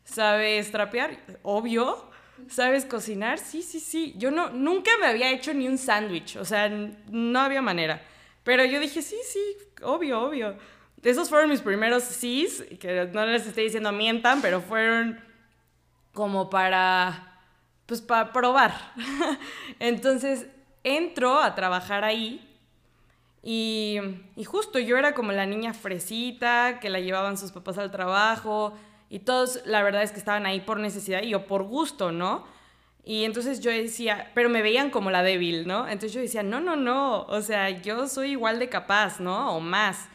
¿Sabes 0.06 0.72
trapear? 0.72 1.20
Obvio. 1.42 2.13
¿Sabes 2.50 2.86
cocinar? 2.86 3.40
Sí, 3.40 3.62
sí, 3.62 3.80
sí. 3.80 4.14
Yo 4.18 4.32
no, 4.32 4.50
nunca 4.50 4.92
me 5.00 5.08
había 5.08 5.32
hecho 5.32 5.54
ni 5.54 5.68
un 5.68 5.78
sándwich. 5.78 6.38
O 6.38 6.46
sea, 6.46 6.70
no 6.70 7.40
había 7.40 7.62
manera. 7.62 8.02
Pero 8.44 8.66
yo 8.66 8.80
dije, 8.80 9.02
sí, 9.02 9.18
sí, 9.26 9.40
obvio, 9.82 10.22
obvio. 10.22 10.58
Esos 11.02 11.30
fueron 11.30 11.50
mis 11.50 11.62
primeros 11.62 12.04
sís, 12.04 12.64
que 12.80 13.10
no 13.14 13.26
les 13.26 13.46
estoy 13.46 13.66
diciendo 13.66 13.92
mientan, 13.92 14.42
pero 14.42 14.62
fueron 14.62 15.20
como 16.14 16.50
para, 16.50 17.42
pues 17.86 18.02
para 18.02 18.32
probar. 18.32 18.74
Entonces, 19.80 20.48
entro 20.84 21.40
a 21.40 21.56
trabajar 21.56 22.04
ahí 22.04 22.50
y, 23.46 24.00
justo 24.46 24.80
yo 24.80 24.98
era 24.98 25.14
como 25.14 25.34
la 25.34 25.46
niña 25.46 25.74
fresita 25.74 26.80
que 26.80 26.90
la 26.90 27.02
llevaban 27.02 27.38
sus 27.38 27.52
papás 27.52 27.78
al 27.78 27.92
trabajo 27.92 28.74
y 29.14 29.20
todos 29.20 29.62
la 29.66 29.84
verdad 29.84 30.02
es 30.02 30.12
que 30.12 30.18
estaban 30.18 30.48
ahí 30.48 30.60
por 30.60 30.80
necesidad 30.80 31.22
y 31.22 31.30
yo 31.30 31.46
por 31.46 31.62
gusto, 31.62 32.12
¿no? 32.12 32.48
Y 33.04 33.26
entonces 33.26 33.60
yo 33.60 33.70
decía, 33.70 34.32
pero 34.34 34.50
me 34.50 34.64
veían 34.64 34.90
como 34.90 35.12
la 35.12 35.22
débil, 35.22 35.68
¿no? 35.68 35.88
Entonces 35.88 36.14
yo 36.14 36.20
decía, 36.20 36.42
no, 36.42 36.60
no, 36.60 36.76
no, 36.76 37.22
o 37.26 37.42
sea, 37.44 37.70
yo 37.70 38.08
soy 38.08 38.32
igual 38.32 38.58
de 38.58 38.70
capaz, 38.70 39.20
¿no? 39.20 39.56
O 39.56 39.60
más. 39.60 40.08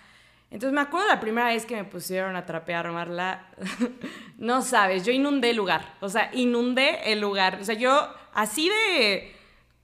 Entonces 0.51 0.75
me 0.75 0.81
acuerdo 0.81 1.07
la 1.07 1.21
primera 1.21 1.47
vez 1.47 1.65
que 1.65 1.77
me 1.77 1.85
pusieron 1.85 2.35
a 2.35 2.45
trapear, 2.45 2.91
Marla, 2.91 3.47
no 4.37 4.63
sabes, 4.63 5.07
yo 5.07 5.13
inundé 5.13 5.51
el 5.51 5.57
lugar, 5.59 5.95
o 6.01 6.09
sea, 6.09 6.31
inundé 6.33 7.13
el 7.13 7.21
lugar, 7.21 7.59
o 7.61 7.65
sea, 7.65 7.77
yo 7.77 8.13
así 8.33 8.69
de 8.69 9.33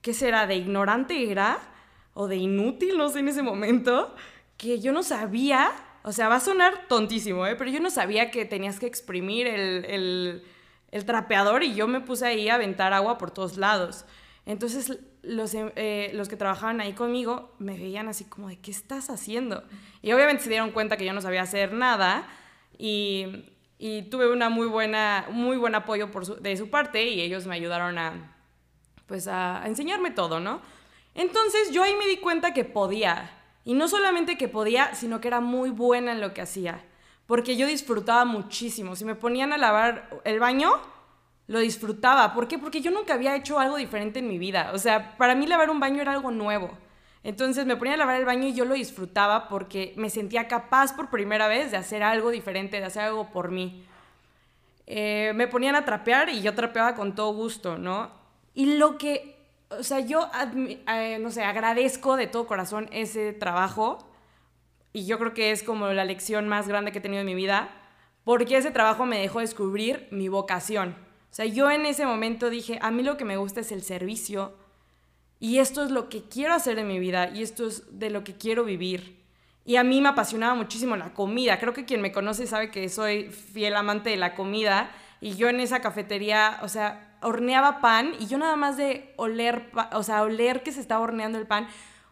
¿qué 0.01 0.13
será? 0.13 0.45
De 0.45 0.57
ignorante 0.57 1.31
era, 1.31 1.59
o 2.15 2.27
de 2.27 2.35
inútil, 2.35 2.97
no 2.97 3.07
sé, 3.07 3.19
en 3.19 3.29
ese 3.29 3.43
momento, 3.43 4.13
que 4.57 4.81
yo 4.81 4.91
no 4.91 5.03
sabía 5.03 5.71
o 6.07 6.11
sea, 6.11 6.29
va 6.29 6.35
a 6.35 6.39
sonar 6.39 6.87
tontísimo, 6.87 7.47
¿eh? 7.47 7.55
pero 7.55 7.71
yo 7.71 7.79
no 7.79 7.89
sabía 7.89 8.29
que 8.29 8.45
tenías 8.45 8.79
que 8.79 8.85
exprimir 8.85 9.47
el, 9.47 10.43
trapeador 11.05 11.63
y 11.63 11.73
yo 11.73 11.87
me 11.87 11.99
puse 11.99 12.27
ahí 12.27 12.47
a 12.47 12.55
aventar 12.55 12.93
agua 12.93 13.17
por 13.17 13.31
todos 13.31 13.57
lados. 13.57 14.05
Entonces 14.45 14.99
los, 15.23 15.53
eh, 15.55 16.11
los 16.13 16.29
que 16.29 16.37
trabajaban 16.37 16.79
ahí 16.79 16.93
conmigo 16.93 17.55
me 17.57 17.75
veían 17.75 18.07
así 18.07 18.23
como 18.23 18.49
de, 18.49 18.59
¿qué 18.59 18.69
estás 18.69 19.09
haciendo? 19.09 19.63
Y 20.03 20.13
obviamente 20.13 20.43
se 20.43 20.49
dieron 20.49 20.69
cuenta 20.69 20.95
que 20.95 21.05
yo 21.05 21.11
no 21.11 21.21
sabía 21.21 21.41
hacer 21.41 21.73
nada 21.73 22.27
y, 22.77 23.49
y 23.79 24.03
tuve 24.03 24.31
una 24.31 24.49
muy 24.49 24.67
buena, 24.67 25.25
muy 25.31 25.57
buen 25.57 25.73
apoyo 25.73 26.11
por 26.11 26.39
de 26.39 26.55
su 26.55 26.69
parte 26.69 27.03
y 27.07 27.21
ellos 27.21 27.47
me 27.47 27.55
ayudaron 27.55 27.97
a, 27.97 28.35
pues 29.07 29.27
a, 29.27 29.63
enseñarme 29.65 30.11
todo, 30.11 30.39
¿no? 30.39 30.61
Entonces 31.15 31.71
yo 31.71 31.81
ahí 31.81 31.95
me 31.95 32.07
di 32.07 32.17
cuenta 32.17 32.53
que 32.53 32.63
podía. 32.63 33.31
Y 33.65 33.73
no 33.73 33.87
solamente 33.87 34.37
que 34.37 34.47
podía, 34.47 34.95
sino 34.95 35.19
que 35.19 35.27
era 35.27 35.41
muy 35.41 35.71
buena 35.71 36.13
en 36.13 36.21
lo 36.21 36.33
que 36.33 36.41
hacía. 36.41 36.85
Porque 37.25 37.57
yo 37.57 37.67
disfrutaba 37.67 38.23
muchísimo. 38.23 38.95
Si 38.95 39.03
me 39.03 39.15
ponían 39.15 39.51
a 39.51 39.57
lavar 39.57 40.21
el 40.23 40.39
baño, 40.39 40.71
lo 41.47 41.59
disfrutaba. 41.59 42.33
¿Por 42.33 42.47
qué? 42.47 42.57
Porque 42.57 42.81
yo 42.81 42.91
nunca 42.91 43.15
había 43.15 43.35
hecho 43.35 43.59
algo 43.59 43.77
diferente 43.77 44.19
en 44.19 44.27
mi 44.27 44.37
vida. 44.37 44.71
O 44.73 44.77
sea, 44.77 45.17
para 45.17 45.35
mí 45.35 45.47
lavar 45.47 45.69
un 45.69 45.79
baño 45.79 46.01
era 46.01 46.13
algo 46.13 46.31
nuevo. 46.31 46.77
Entonces 47.23 47.65
me 47.65 47.75
ponía 47.75 47.95
a 47.95 47.97
lavar 47.97 48.17
el 48.17 48.25
baño 48.25 48.47
y 48.47 48.53
yo 48.53 48.65
lo 48.65 48.75
disfrutaba 48.75 49.49
porque 49.49 49.93
me 49.97 50.11
sentía 50.11 50.47
capaz 50.47 50.95
por 50.95 51.09
primera 51.09 51.47
vez 51.47 51.71
de 51.71 51.77
hacer 51.77 52.03
algo 52.03 52.29
diferente, 52.29 52.79
de 52.79 52.85
hacer 52.85 53.01
algo 53.01 53.31
por 53.31 53.49
mí. 53.49 53.83
Eh, 54.85 55.31
me 55.33 55.47
ponían 55.47 55.75
a 55.75 55.85
trapear 55.85 56.29
y 56.29 56.43
yo 56.43 56.53
trapeaba 56.53 56.93
con 56.93 57.15
todo 57.15 57.33
gusto, 57.33 57.79
¿no? 57.79 58.11
Y 58.53 58.75
lo 58.77 58.99
que, 58.99 59.34
o 59.79 59.83
sea, 59.83 59.99
yo, 59.99 60.29
eh, 60.87 61.19
no 61.19 61.31
sé, 61.31 61.43
agradezco 61.43 62.17
de 62.17 62.27
todo 62.27 62.47
corazón 62.47 62.89
ese 62.91 63.33
trabajo 63.33 64.09
y 64.93 65.05
yo 65.05 65.19
creo 65.19 65.33
que 65.33 65.51
es 65.51 65.63
como 65.63 65.87
la 65.87 66.05
lección 66.05 66.47
más 66.47 66.67
grande 66.67 66.91
que 66.91 66.99
he 66.99 67.01
tenido 67.01 67.21
en 67.21 67.27
mi 67.27 67.35
vida, 67.35 67.69
porque 68.23 68.57
ese 68.57 68.71
trabajo 68.71 69.05
me 69.05 69.19
dejó 69.19 69.39
descubrir 69.39 70.07
mi 70.11 70.29
vocación. 70.29 70.95
O 71.31 71.35
sea, 71.35 71.45
yo 71.45 71.69
en 71.69 71.85
ese 71.85 72.05
momento 72.05 72.49
dije, 72.49 72.79
a 72.81 72.91
mí 72.91 73.03
lo 73.03 73.17
que 73.17 73.25
me 73.25 73.37
gusta 73.37 73.59
es 73.59 73.71
el 73.71 73.83
servicio 73.83 74.55
y 75.39 75.59
esto 75.59 75.83
es 75.83 75.91
lo 75.91 76.07
que 76.07 76.23
quiero 76.23 76.53
hacer 76.53 76.79
en 76.79 76.87
mi 76.87 76.97
vida 76.97 77.29
y 77.29 77.43
esto 77.43 77.67
es 77.67 77.99
de 77.99 78.09
lo 78.09 78.23
que 78.23 78.35
quiero 78.35 78.63
vivir. 78.63 79.21
Y 79.65 79.75
a 79.75 79.83
mí 79.83 79.99
me 79.99 80.09
apasionaba 80.09 80.55
muchísimo 80.55 80.95
la 80.95 81.13
comida. 81.13 81.59
Creo 81.59 81.73
que 81.73 81.85
quien 81.85 82.01
me 82.01 82.11
conoce 82.11 82.47
sabe 82.47 82.71
que 82.71 82.87
soy 82.87 83.31
fiel 83.31 83.75
amante 83.75 84.11
de 84.11 84.17
la 84.17 84.33
comida 84.33 84.91
y 85.19 85.35
yo 85.35 85.49
en 85.49 85.59
esa 85.59 85.81
cafetería, 85.81 86.59
o 86.61 86.69
sea, 86.69 87.14
horneaba 87.25 87.81
pan 87.81 88.13
y 88.19 88.27
yo 88.27 88.37
nada 88.37 88.55
más 88.55 88.77
de 88.77 89.13
oler, 89.17 89.71
o 89.93 90.03
sea, 90.03 90.21
oler 90.21 90.63
que 90.63 90.71
se 90.71 90.79
estaba 90.79 91.03
horneando 91.03 91.37
el 91.37 91.47
pan, 91.47 91.67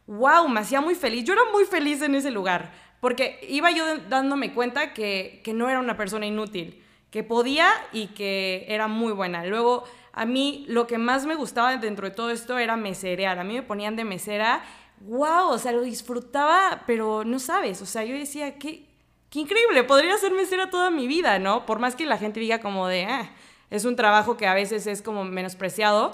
wow, 0.07 0.47
me 0.49 0.59
hacía 0.59 0.81
muy 0.81 0.95
feliz. 0.95 1.23
Yo 1.23 1.33
era 1.33 1.43
muy 1.51 1.65
feliz 1.65 2.01
en 2.01 2.15
ese 2.15 2.31
lugar, 2.31 2.71
porque 2.99 3.39
iba 3.49 3.71
yo 3.71 3.97
dándome 4.09 4.53
cuenta 4.53 4.93
que, 4.93 5.41
que 5.43 5.53
no 5.53 5.69
era 5.69 5.79
una 5.79 5.97
persona 5.97 6.25
inútil, 6.25 6.83
que 7.11 7.23
podía 7.23 7.69
y 7.91 8.07
que 8.07 8.65
era 8.67 8.87
muy 8.87 9.13
buena. 9.13 9.45
Luego, 9.45 9.83
a 10.13 10.25
mí 10.25 10.65
lo 10.67 10.87
que 10.87 10.97
más 10.97 11.25
me 11.25 11.35
gustaba 11.35 11.77
dentro 11.77 12.09
de 12.09 12.15
todo 12.15 12.31
esto 12.31 12.57
era 12.57 12.75
meserear. 12.75 13.39
A 13.39 13.43
mí 13.43 13.53
me 13.53 13.63
ponían 13.63 13.95
de 13.95 14.05
mesera, 14.05 14.63
wow, 15.01 15.49
o 15.49 15.57
sea, 15.59 15.71
lo 15.71 15.81
disfrutaba, 15.81 16.83
pero 16.87 17.23
no 17.23 17.39
sabes, 17.39 17.81
o 17.81 17.85
sea, 17.85 18.03
yo 18.03 18.15
decía, 18.15 18.57
qué, 18.57 18.85
qué 19.29 19.39
increíble, 19.39 19.83
podría 19.83 20.17
ser 20.17 20.31
mesera 20.31 20.69
toda 20.69 20.89
mi 20.89 21.07
vida, 21.07 21.39
¿no? 21.39 21.65
Por 21.65 21.79
más 21.79 21.95
que 21.95 22.05
la 22.05 22.17
gente 22.17 22.39
diga 22.39 22.59
como 22.59 22.87
de, 22.87 23.05
ah, 23.05 23.31
es 23.73 23.85
un 23.85 23.95
trabajo 23.95 24.37
que 24.37 24.45
a 24.45 24.53
veces 24.53 24.85
es 24.85 25.01
como 25.01 25.23
menospreciado. 25.23 26.13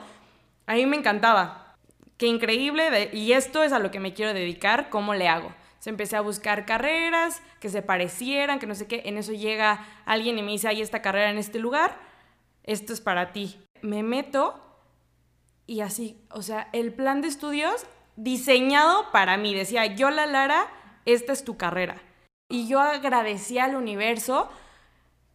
A 0.66 0.76
mí 0.76 0.86
me 0.86 0.96
encantaba. 0.96 1.76
Qué 2.16 2.26
increíble. 2.26 3.10
y 3.12 3.34
esto 3.34 3.64
es 3.64 3.74
a 3.74 3.80
lo 3.80 3.92
que 3.92 4.00
me 4.00 4.14
quiero 4.14 4.34
dedicar. 4.34 4.90
¿Cómo 4.90 5.14
le 5.14 5.28
hago? 5.28 5.54
Se 5.80 5.90
empecé 5.90 6.16
a 6.16 6.22
buscar 6.22 6.66
carreras 6.66 7.42
que 7.60 7.68
se 7.68 7.82
parecieran, 7.82 8.60
que 8.60 8.66
no 8.66 8.76
sé 8.76 8.88
qué. 8.88 9.02
En 9.04 9.18
eso 9.18 9.34
llega 9.34 9.86
alguien 10.06 10.40
y 10.40 10.42
me 10.42 10.52
dice, 10.52 10.70
hay 10.70 10.82
esta 10.82 11.02
carrera 11.02 11.32
en 11.32 11.38
este 11.38 11.60
lugar. 11.60 12.00
Esto 12.64 12.94
es 12.94 13.02
para 13.02 13.34
ti. 13.34 13.60
Me 13.82 14.04
meto 14.04 14.64
y 15.68 15.82
así, 15.82 16.18
o 16.32 16.42
sea, 16.42 16.70
el 16.72 16.94
plan 16.94 17.22
de 17.22 17.28
estudios 17.28 17.86
diseñado 18.16 19.12
para 19.12 19.36
mí. 19.36 19.54
Decía, 19.54 19.86
yo 19.86 20.12
la 20.12 20.28
Lara, 20.28 20.66
esta 21.04 21.34
es 21.34 21.44
tu 21.44 21.58
carrera. 21.58 22.02
Y 22.48 22.70
yo 22.70 22.80
agradecía 22.80 23.66
al 23.66 23.76
universo 23.76 24.50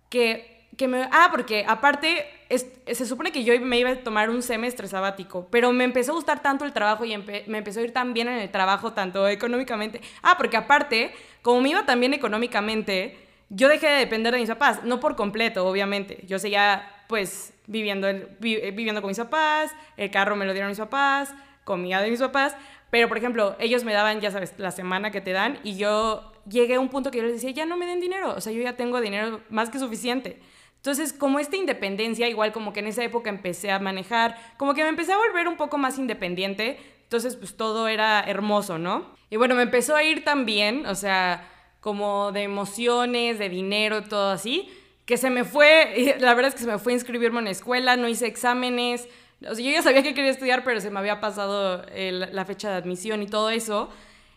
que 0.08 0.53
que 0.76 0.88
me... 0.88 1.08
Ah, 1.10 1.28
porque 1.30 1.64
aparte, 1.66 2.26
se 2.50 3.06
supone 3.06 3.32
que 3.32 3.44
yo 3.44 3.58
me 3.60 3.78
iba 3.78 3.90
a 3.90 3.96
tomar 3.96 4.30
un 4.30 4.42
semestre 4.42 4.88
sabático, 4.88 5.46
pero 5.50 5.72
me 5.72 5.84
empezó 5.84 6.12
a 6.12 6.14
gustar 6.14 6.42
tanto 6.42 6.64
el 6.64 6.72
trabajo 6.72 7.04
y 7.04 7.16
me 7.16 7.58
empezó 7.58 7.80
a 7.80 7.82
ir 7.82 7.92
tan 7.92 8.14
bien 8.14 8.28
en 8.28 8.38
el 8.38 8.50
trabajo, 8.50 8.92
tanto 8.92 9.28
económicamente. 9.28 10.00
Ah, 10.22 10.36
porque 10.36 10.56
aparte, 10.56 11.12
como 11.42 11.60
me 11.60 11.70
iba 11.70 11.86
tan 11.86 12.00
bien 12.00 12.14
económicamente, 12.14 13.18
yo 13.50 13.68
dejé 13.68 13.88
de 13.88 13.98
depender 13.98 14.32
de 14.32 14.40
mis 14.40 14.48
papás, 14.48 14.84
no 14.84 15.00
por 15.00 15.16
completo, 15.16 15.66
obviamente. 15.66 16.24
Yo 16.26 16.38
seguía, 16.38 16.90
pues, 17.08 17.52
viviendo, 17.66 18.08
viviendo 18.40 19.00
con 19.00 19.08
mis 19.08 19.18
papás, 19.18 19.72
el 19.96 20.10
carro 20.10 20.36
me 20.36 20.44
lo 20.44 20.52
dieron 20.52 20.70
mis 20.70 20.78
papás, 20.78 21.32
comida 21.64 22.00
de 22.00 22.10
mis 22.10 22.20
papás, 22.20 22.56
pero, 22.90 23.08
por 23.08 23.18
ejemplo, 23.18 23.56
ellos 23.58 23.84
me 23.84 23.92
daban, 23.92 24.20
ya 24.20 24.30
sabes, 24.30 24.54
la 24.58 24.70
semana 24.70 25.10
que 25.10 25.20
te 25.20 25.32
dan 25.32 25.58
y 25.64 25.76
yo 25.76 26.32
llegué 26.48 26.74
a 26.74 26.80
un 26.80 26.88
punto 26.88 27.10
que 27.10 27.18
yo 27.18 27.24
les 27.24 27.32
decía, 27.34 27.50
ya 27.50 27.66
no 27.66 27.76
me 27.76 27.86
den 27.86 28.00
dinero, 28.00 28.34
o 28.36 28.40
sea, 28.40 28.52
yo 28.52 28.62
ya 28.62 28.76
tengo 28.76 29.00
dinero 29.00 29.40
más 29.50 29.70
que 29.70 29.78
suficiente. 29.78 30.38
Entonces, 30.84 31.14
como 31.14 31.38
esta 31.38 31.56
independencia, 31.56 32.28
igual 32.28 32.52
como 32.52 32.74
que 32.74 32.80
en 32.80 32.88
esa 32.88 33.02
época 33.02 33.30
empecé 33.30 33.70
a 33.70 33.78
manejar, 33.78 34.36
como 34.58 34.74
que 34.74 34.82
me 34.82 34.90
empecé 34.90 35.14
a 35.14 35.16
volver 35.16 35.48
un 35.48 35.56
poco 35.56 35.78
más 35.78 35.98
independiente, 35.98 36.78
entonces 37.04 37.36
pues 37.36 37.56
todo 37.56 37.88
era 37.88 38.20
hermoso, 38.20 38.76
¿no? 38.76 39.16
Y 39.30 39.36
bueno, 39.36 39.54
me 39.54 39.62
empezó 39.62 39.96
a 39.96 40.04
ir 40.04 40.24
también, 40.24 40.84
o 40.84 40.94
sea, 40.94 41.50
como 41.80 42.32
de 42.32 42.42
emociones, 42.42 43.38
de 43.38 43.48
dinero, 43.48 44.02
todo 44.02 44.30
así, 44.30 44.68
que 45.06 45.16
se 45.16 45.30
me 45.30 45.44
fue, 45.44 46.16
la 46.20 46.34
verdad 46.34 46.50
es 46.50 46.54
que 46.54 46.60
se 46.60 46.70
me 46.70 46.78
fue 46.78 46.92
a 46.92 46.96
inscribirme 46.96 47.38
en 47.38 47.46
la 47.46 47.52
escuela, 47.52 47.96
no 47.96 48.06
hice 48.06 48.26
exámenes, 48.26 49.08
o 49.40 49.54
sea, 49.54 49.64
yo 49.64 49.70
ya 49.70 49.80
sabía 49.80 50.02
que 50.02 50.12
quería 50.12 50.32
estudiar, 50.32 50.64
pero 50.64 50.82
se 50.82 50.90
me 50.90 50.98
había 50.98 51.18
pasado 51.18 51.82
la 51.96 52.44
fecha 52.44 52.68
de 52.68 52.76
admisión 52.76 53.22
y 53.22 53.26
todo 53.26 53.48
eso, 53.48 53.88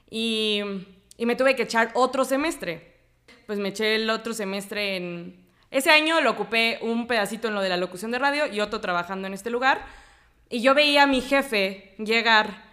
y 0.10 0.62
me 1.20 1.36
tuve 1.36 1.58
que 1.58 1.63
echar 1.63 1.92
otro 1.94 2.24
semestre. 2.24 2.96
Pues 3.48 3.60
me 3.60 3.70
eché 3.70 3.96
el 3.96 4.10
otro 4.10 4.34
semestre 4.34 4.96
en 4.96 5.47
ese 5.69 5.91
año 5.91 6.21
lo 6.21 6.31
ocupé 6.31 6.79
un 6.81 7.07
pedacito 7.07 7.47
en 7.47 7.55
lo 7.55 7.62
de 7.62 7.69
la 7.69 7.77
locución 7.77 8.12
de 8.12 8.19
radio 8.19 8.47
y 8.47 8.62
otro 8.62 8.79
trabajando 8.79 9.27
en 9.27 9.33
este 9.33 9.50
lugar. 9.50 9.86
Y 10.50 10.62
yo 10.62 10.74
veía 10.74 11.03
a 11.03 11.07
mi 11.07 11.21
jefe 11.21 11.95
llegar 11.97 12.65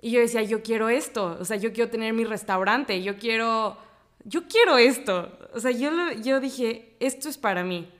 y 0.00 0.10
yo 0.10 0.20
decía, 0.20 0.42
yo 0.42 0.62
quiero 0.62 0.88
esto, 0.88 1.36
o 1.40 1.44
sea, 1.44 1.56
yo 1.56 1.72
quiero 1.72 1.90
tener 1.90 2.12
mi 2.12 2.24
restaurante, 2.24 3.02
yo 3.02 3.16
quiero, 3.16 3.78
yo 4.24 4.46
quiero 4.46 4.78
esto. 4.78 5.36
O 5.54 5.60
sea, 5.60 5.70
yo, 5.70 5.90
yo 6.22 6.38
dije, 6.40 6.96
esto 7.00 7.28
es 7.28 7.38
para 7.38 7.64
mí. 7.64 7.90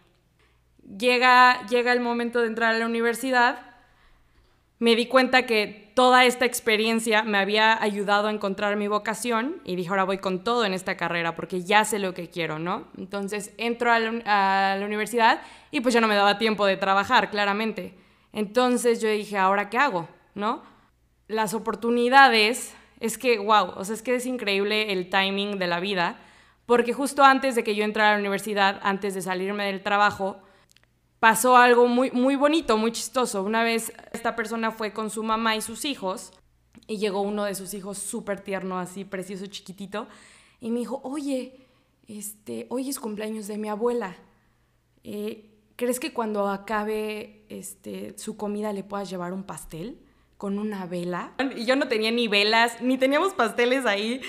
Llega, 0.99 1.66
llega 1.66 1.92
el 1.92 2.00
momento 2.00 2.40
de 2.40 2.47
entrar 2.47 2.75
a 2.75 2.78
la 2.78 2.87
universidad 2.87 3.67
me 4.78 4.94
di 4.94 5.06
cuenta 5.06 5.47
que 5.47 5.90
toda 5.94 6.25
esta 6.25 6.44
experiencia 6.44 7.25
me 7.25 7.38
había 7.38 7.82
ayudado 7.82 8.28
a 8.28 8.30
encontrar 8.30 8.76
mi 8.76 8.87
vocación 8.87 9.61
y 9.64 9.75
dije, 9.75 9.90
ahora 9.90 10.04
voy 10.04 10.18
con 10.18 10.44
todo 10.44 10.64
en 10.64 10.73
esta 10.73 10.97
carrera 10.97 11.35
porque 11.35 11.64
ya 11.64 11.85
sé 11.85 11.99
lo 11.99 12.14
que 12.14 12.30
quiero, 12.30 12.61
¿no? 12.61 12.85
Entonces 12.97 13.52
entro 13.58 13.90
a 13.90 13.99
la, 13.99 14.87
universidad 14.87 15.42
y 15.73 15.80
pues 15.80 15.94
ya 15.94 16.00
no 16.00 16.06
me 16.06 16.14
daba 16.14 16.38
tiempo 16.38 16.66
de 16.66 16.76
trabajar, 16.76 17.30
claramente. 17.30 17.94
Entonces 18.32 19.00
yo 19.00 19.08
dije, 19.08 19.37
¿ahora 19.37 19.68
qué 19.70 19.78
hago? 19.78 20.08
¿No? 20.35 20.62
Las 21.26 21.54
oportunidades, 21.54 22.75
es 23.00 23.18
que, 23.18 23.38
wow, 23.38 23.73
o 23.76 23.85
sea, 23.85 23.94
es 23.94 24.02
que 24.02 24.14
es 24.14 24.26
increíble 24.26 24.92
el 24.92 25.11
timing 25.11 25.58
de 25.58 25.66
la 25.66 25.80
vida, 25.80 26.20
porque 26.66 26.92
justo 26.92 27.25
antes 27.25 27.54
de 27.54 27.64
que 27.64 27.75
yo 27.75 27.85
entrara 27.85 28.11
a 28.11 28.12
la 28.14 28.20
universidad, 28.20 28.78
antes 28.82 29.14
de 29.14 29.23
salirme 29.23 29.66
del 29.66 29.82
trabajo, 29.82 30.40
pasó 31.20 31.56
algo 31.56 31.87
muy, 31.87 32.10
muy 32.10 32.37
bonito, 32.37 32.76
muy 32.76 32.92
chistoso. 32.92 33.42
Una 33.42 33.62
vez 33.62 33.92
esta 34.12 34.37
persona 34.37 34.70
fue 34.70 34.92
con 34.92 35.10
su 35.10 35.22
mamá 35.22 35.56
y 35.56 35.62
sus 35.62 35.84
hijos 35.84 36.32
y 36.87 36.98
llegó 36.98 37.20
uno 37.20 37.44
de 37.44 37.54
sus 37.54 37.75
hijos 37.75 37.98
súper 37.98 38.40
tierno, 38.40 38.78
así 38.78 39.04
precioso, 39.04 39.46
chiquitito, 39.46 40.06
y 40.60 40.70
me 40.70 40.80
dijo, 40.80 41.00
oye, 41.04 41.60
este, 42.06 42.66
hoy 42.70 42.88
es 42.88 42.98
cumpleaños 42.98 43.46
de 43.46 43.58
mi 43.58 43.68
abuela. 43.68 44.16
Eh, 45.04 45.50
¿Crees 45.76 46.00
que 46.00 46.12
cuando 46.12 46.48
acabe 46.48 47.44
este, 47.48 48.18
su 48.18 48.37
comida 48.37 48.72
le 48.72 48.82
puedas 48.82 49.10
llevar 49.10 49.32
un 49.32 49.44
pastel 49.44 50.00
con 50.37 50.58
una 50.58 50.87
vela? 50.87 51.34
Y 51.56 51.66
yo 51.66 51.76
no 51.76 51.88
tenía 51.88 52.10
ni 52.10 52.26
velas, 52.26 52.80
ni 52.80 52.98
teníamos 52.98 53.34
pasteles 53.34 53.87
ahí. 53.87 54.20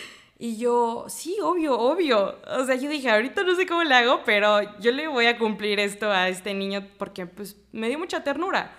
Y 0.42 0.56
yo, 0.58 1.06
sí, 1.10 1.36
obvio, 1.44 1.78
obvio. 1.78 2.40
O 2.58 2.64
sea, 2.64 2.76
yo 2.76 2.90
dije, 2.90 3.10
ahorita 3.10 3.44
no 3.44 3.56
sé 3.56 3.68
cómo 3.68 3.84
le 3.84 3.94
hago, 3.94 4.22
pero 4.24 4.80
yo 4.80 4.94
le 4.94 5.10
voy 5.10 5.26
a 5.26 5.38
cumplir 5.38 5.82
esto 5.82 6.10
a 6.10 6.30
este 6.30 6.54
niño 6.54 6.88
porque 6.98 7.26
pues 7.26 7.58
me 7.74 7.90
dio 7.90 8.00
mucha 8.00 8.24
ternura. 8.24 8.72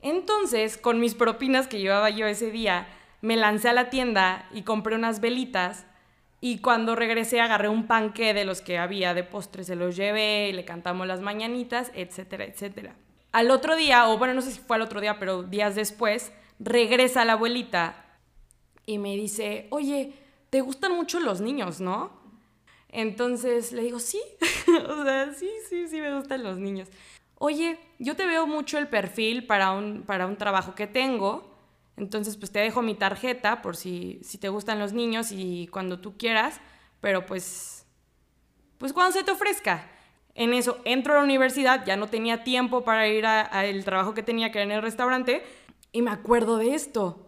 Entonces, 0.00 0.78
con 0.78 0.98
mis 0.98 1.14
propinas 1.14 1.68
que 1.68 1.80
llevaba 1.80 2.08
yo 2.08 2.26
ese 2.26 2.50
día, 2.50 2.88
me 3.20 3.36
lancé 3.36 3.68
a 3.68 3.74
la 3.74 3.90
tienda 3.90 4.48
y 4.54 4.62
compré 4.62 4.94
unas 4.94 5.20
velitas 5.20 5.84
y 6.40 6.60
cuando 6.60 6.96
regresé 6.96 7.42
agarré 7.42 7.68
un 7.68 7.86
panque 7.86 8.32
de 8.32 8.46
los 8.46 8.62
que 8.62 8.78
había 8.78 9.12
de 9.12 9.22
postre, 9.22 9.64
se 9.64 9.76
los 9.76 9.96
llevé 9.96 10.50
le 10.54 10.64
cantamos 10.64 11.06
las 11.06 11.20
mañanitas, 11.20 11.92
etcétera, 11.94 12.44
etcétera. 12.44 12.94
Al 13.32 13.50
otro 13.50 13.76
día, 13.76 14.08
o 14.08 14.16
bueno, 14.16 14.32
no 14.32 14.40
sé 14.40 14.50
si 14.50 14.60
fue 14.60 14.76
al 14.76 14.82
otro 14.82 15.02
día, 15.02 15.18
pero 15.18 15.42
días 15.42 15.74
después, 15.74 16.32
regresa 16.58 17.26
la 17.26 17.34
abuelita 17.34 18.06
y 18.86 18.96
me 18.96 19.14
dice, 19.14 19.66
oye, 19.68 20.14
te 20.50 20.60
gustan 20.60 20.94
mucho 20.94 21.20
los 21.20 21.40
niños, 21.40 21.80
¿no? 21.80 22.10
Entonces 22.88 23.72
le 23.72 23.82
digo, 23.82 23.98
sí, 23.98 24.20
o 24.88 25.04
sea, 25.04 25.32
sí, 25.34 25.50
sí, 25.68 25.88
sí 25.88 26.00
me 26.00 26.16
gustan 26.16 26.42
los 26.42 26.58
niños. 26.58 26.88
Oye, 27.38 27.78
yo 27.98 28.16
te 28.16 28.26
veo 28.26 28.46
mucho 28.46 28.78
el 28.78 28.88
perfil 28.88 29.46
para 29.46 29.72
un, 29.72 30.02
para 30.02 30.26
un 30.26 30.36
trabajo 30.36 30.74
que 30.74 30.86
tengo, 30.86 31.54
entonces 31.96 32.36
pues 32.36 32.50
te 32.50 32.60
dejo 32.60 32.82
mi 32.82 32.94
tarjeta 32.94 33.60
por 33.60 33.76
si, 33.76 34.20
si 34.22 34.38
te 34.38 34.48
gustan 34.48 34.78
los 34.78 34.92
niños 34.92 35.32
y 35.32 35.66
cuando 35.68 35.98
tú 36.00 36.16
quieras, 36.16 36.60
pero 37.00 37.26
pues, 37.26 37.86
pues 38.78 38.92
cuando 38.92 39.12
se 39.12 39.24
te 39.24 39.30
ofrezca. 39.30 39.90
En 40.34 40.52
eso 40.52 40.78
entro 40.84 41.14
a 41.14 41.16
la 41.16 41.24
universidad, 41.24 41.84
ya 41.86 41.96
no 41.96 42.08
tenía 42.08 42.44
tiempo 42.44 42.84
para 42.84 43.08
ir 43.08 43.24
al 43.24 43.84
trabajo 43.84 44.12
que 44.12 44.22
tenía 44.22 44.52
que 44.52 44.58
era 44.58 44.64
en 44.64 44.72
el 44.72 44.82
restaurante 44.82 45.42
y 45.92 46.02
me 46.02 46.10
acuerdo 46.10 46.58
de 46.58 46.74
esto. 46.74 47.26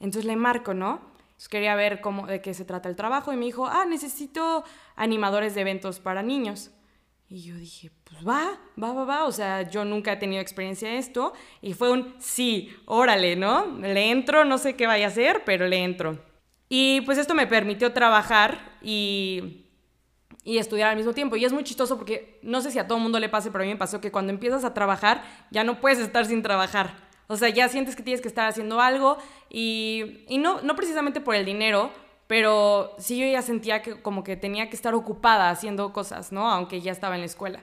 Entonces 0.00 0.24
le 0.24 0.34
marco, 0.34 0.74
¿no? 0.74 1.00
Quería 1.46 1.76
ver 1.76 2.00
cómo, 2.00 2.26
de 2.26 2.40
qué 2.40 2.52
se 2.52 2.64
trata 2.64 2.88
el 2.88 2.96
trabajo 2.96 3.32
y 3.32 3.36
me 3.36 3.44
dijo, 3.44 3.66
ah, 3.66 3.84
necesito 3.84 4.64
animadores 4.96 5.54
de 5.54 5.60
eventos 5.60 6.00
para 6.00 6.22
niños. 6.22 6.72
Y 7.30 7.42
yo 7.42 7.54
dije, 7.56 7.90
pues 8.04 8.26
va, 8.26 8.58
va, 8.82 8.92
va, 8.92 9.04
va. 9.04 9.24
O 9.26 9.32
sea, 9.32 9.68
yo 9.68 9.84
nunca 9.84 10.12
he 10.12 10.16
tenido 10.16 10.40
experiencia 10.40 10.88
en 10.88 10.96
esto. 10.96 11.34
Y 11.60 11.74
fue 11.74 11.90
un 11.90 12.14
sí, 12.18 12.74
órale, 12.86 13.36
¿no? 13.36 13.66
Le 13.78 14.10
entro, 14.10 14.44
no 14.44 14.56
sé 14.56 14.76
qué 14.76 14.86
vaya 14.86 15.06
a 15.06 15.08
hacer, 15.10 15.42
pero 15.44 15.68
le 15.68 15.84
entro. 15.84 16.18
Y 16.68 17.02
pues 17.02 17.18
esto 17.18 17.34
me 17.34 17.46
permitió 17.46 17.92
trabajar 17.92 18.78
y, 18.82 19.66
y 20.42 20.58
estudiar 20.58 20.88
al 20.88 20.96
mismo 20.96 21.12
tiempo. 21.12 21.36
Y 21.36 21.44
es 21.44 21.52
muy 21.52 21.64
chistoso 21.64 21.98
porque 21.98 22.40
no 22.42 22.62
sé 22.62 22.70
si 22.70 22.78
a 22.78 22.88
todo 22.88 22.98
mundo 22.98 23.20
le 23.20 23.28
pase, 23.28 23.50
pero 23.50 23.62
a 23.62 23.66
mí 23.66 23.72
me 23.72 23.78
pasó 23.78 24.00
que 24.00 24.10
cuando 24.10 24.32
empiezas 24.32 24.64
a 24.64 24.72
trabajar 24.74 25.22
ya 25.50 25.64
no 25.64 25.80
puedes 25.80 25.98
estar 25.98 26.24
sin 26.24 26.42
trabajar. 26.42 27.07
O 27.28 27.36
sea, 27.36 27.50
ya 27.50 27.68
sientes 27.68 27.94
que 27.94 28.02
tienes 28.02 28.20
que 28.20 28.28
estar 28.28 28.48
haciendo 28.48 28.80
algo 28.80 29.18
y, 29.50 30.24
y 30.28 30.38
no, 30.38 30.62
no 30.62 30.74
precisamente 30.74 31.20
por 31.20 31.34
el 31.34 31.44
dinero, 31.44 31.92
pero 32.26 32.94
sí 32.98 33.18
yo 33.18 33.26
ya 33.26 33.42
sentía 33.42 33.82
que 33.82 34.00
como 34.00 34.24
que 34.24 34.36
tenía 34.36 34.68
que 34.70 34.76
estar 34.76 34.94
ocupada 34.94 35.50
haciendo 35.50 35.92
cosas, 35.92 36.32
¿no? 36.32 36.50
Aunque 36.50 36.80
ya 36.80 36.92
estaba 36.92 37.14
en 37.14 37.20
la 37.20 37.26
escuela. 37.26 37.62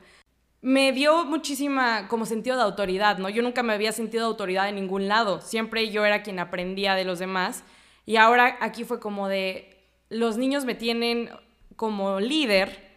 Me 0.62 0.92
dio 0.92 1.26
muchísima 1.26 2.08
como 2.08 2.26
sentido 2.26 2.58
de 2.58 2.64
autoridad, 2.64 3.20
¿no? 3.20 3.30
Yo 3.30 3.44
nunca 3.44 3.64
me 3.64 3.74
había 3.74 3.92
sentido 3.92 4.26
autoridad 4.26 4.68
en 4.70 4.76
ningún 4.76 5.08
lado, 5.08 5.42
siempre 5.42 5.90
yo 5.90 6.06
era 6.06 6.24
quien 6.24 6.40
aprendía 6.40 6.96
de 6.96 7.06
los 7.06 7.20
demás 7.20 7.64
y 8.06 8.18
ahora 8.18 8.58
aquí 8.62 8.84
fue 8.84 9.00
como 9.00 9.28
de 9.28 9.78
los 10.10 10.38
niños 10.38 10.66
me 10.66 10.76
tienen 10.76 11.30
como 11.76 12.20
líder 12.20 12.94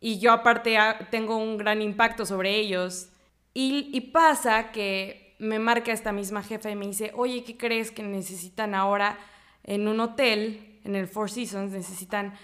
y 0.00 0.18
yo 0.18 0.32
aparte 0.32 0.76
tengo 1.10 1.36
un 1.36 1.58
gran 1.58 1.82
impacto 1.82 2.26
sobre 2.26 2.56
ellos 2.56 3.08
y, 3.54 3.90
y 3.92 4.00
pasa 4.12 4.70
que 4.70 5.27
me 5.38 5.58
marca 5.58 5.92
esta 5.92 6.12
misma 6.12 6.42
jefa 6.42 6.70
y 6.70 6.76
me 6.76 6.86
dice, 6.86 7.12
oye, 7.14 7.44
¿qué 7.44 7.56
crees 7.56 7.90
que 7.90 8.02
necesitan 8.02 8.74
ahora 8.74 9.18
en 9.64 9.88
un 9.88 10.00
hotel, 10.00 10.80
en 10.84 10.96
el 10.96 11.08
Four 11.08 11.30
Seasons, 11.30 11.72
necesitan 11.72 12.34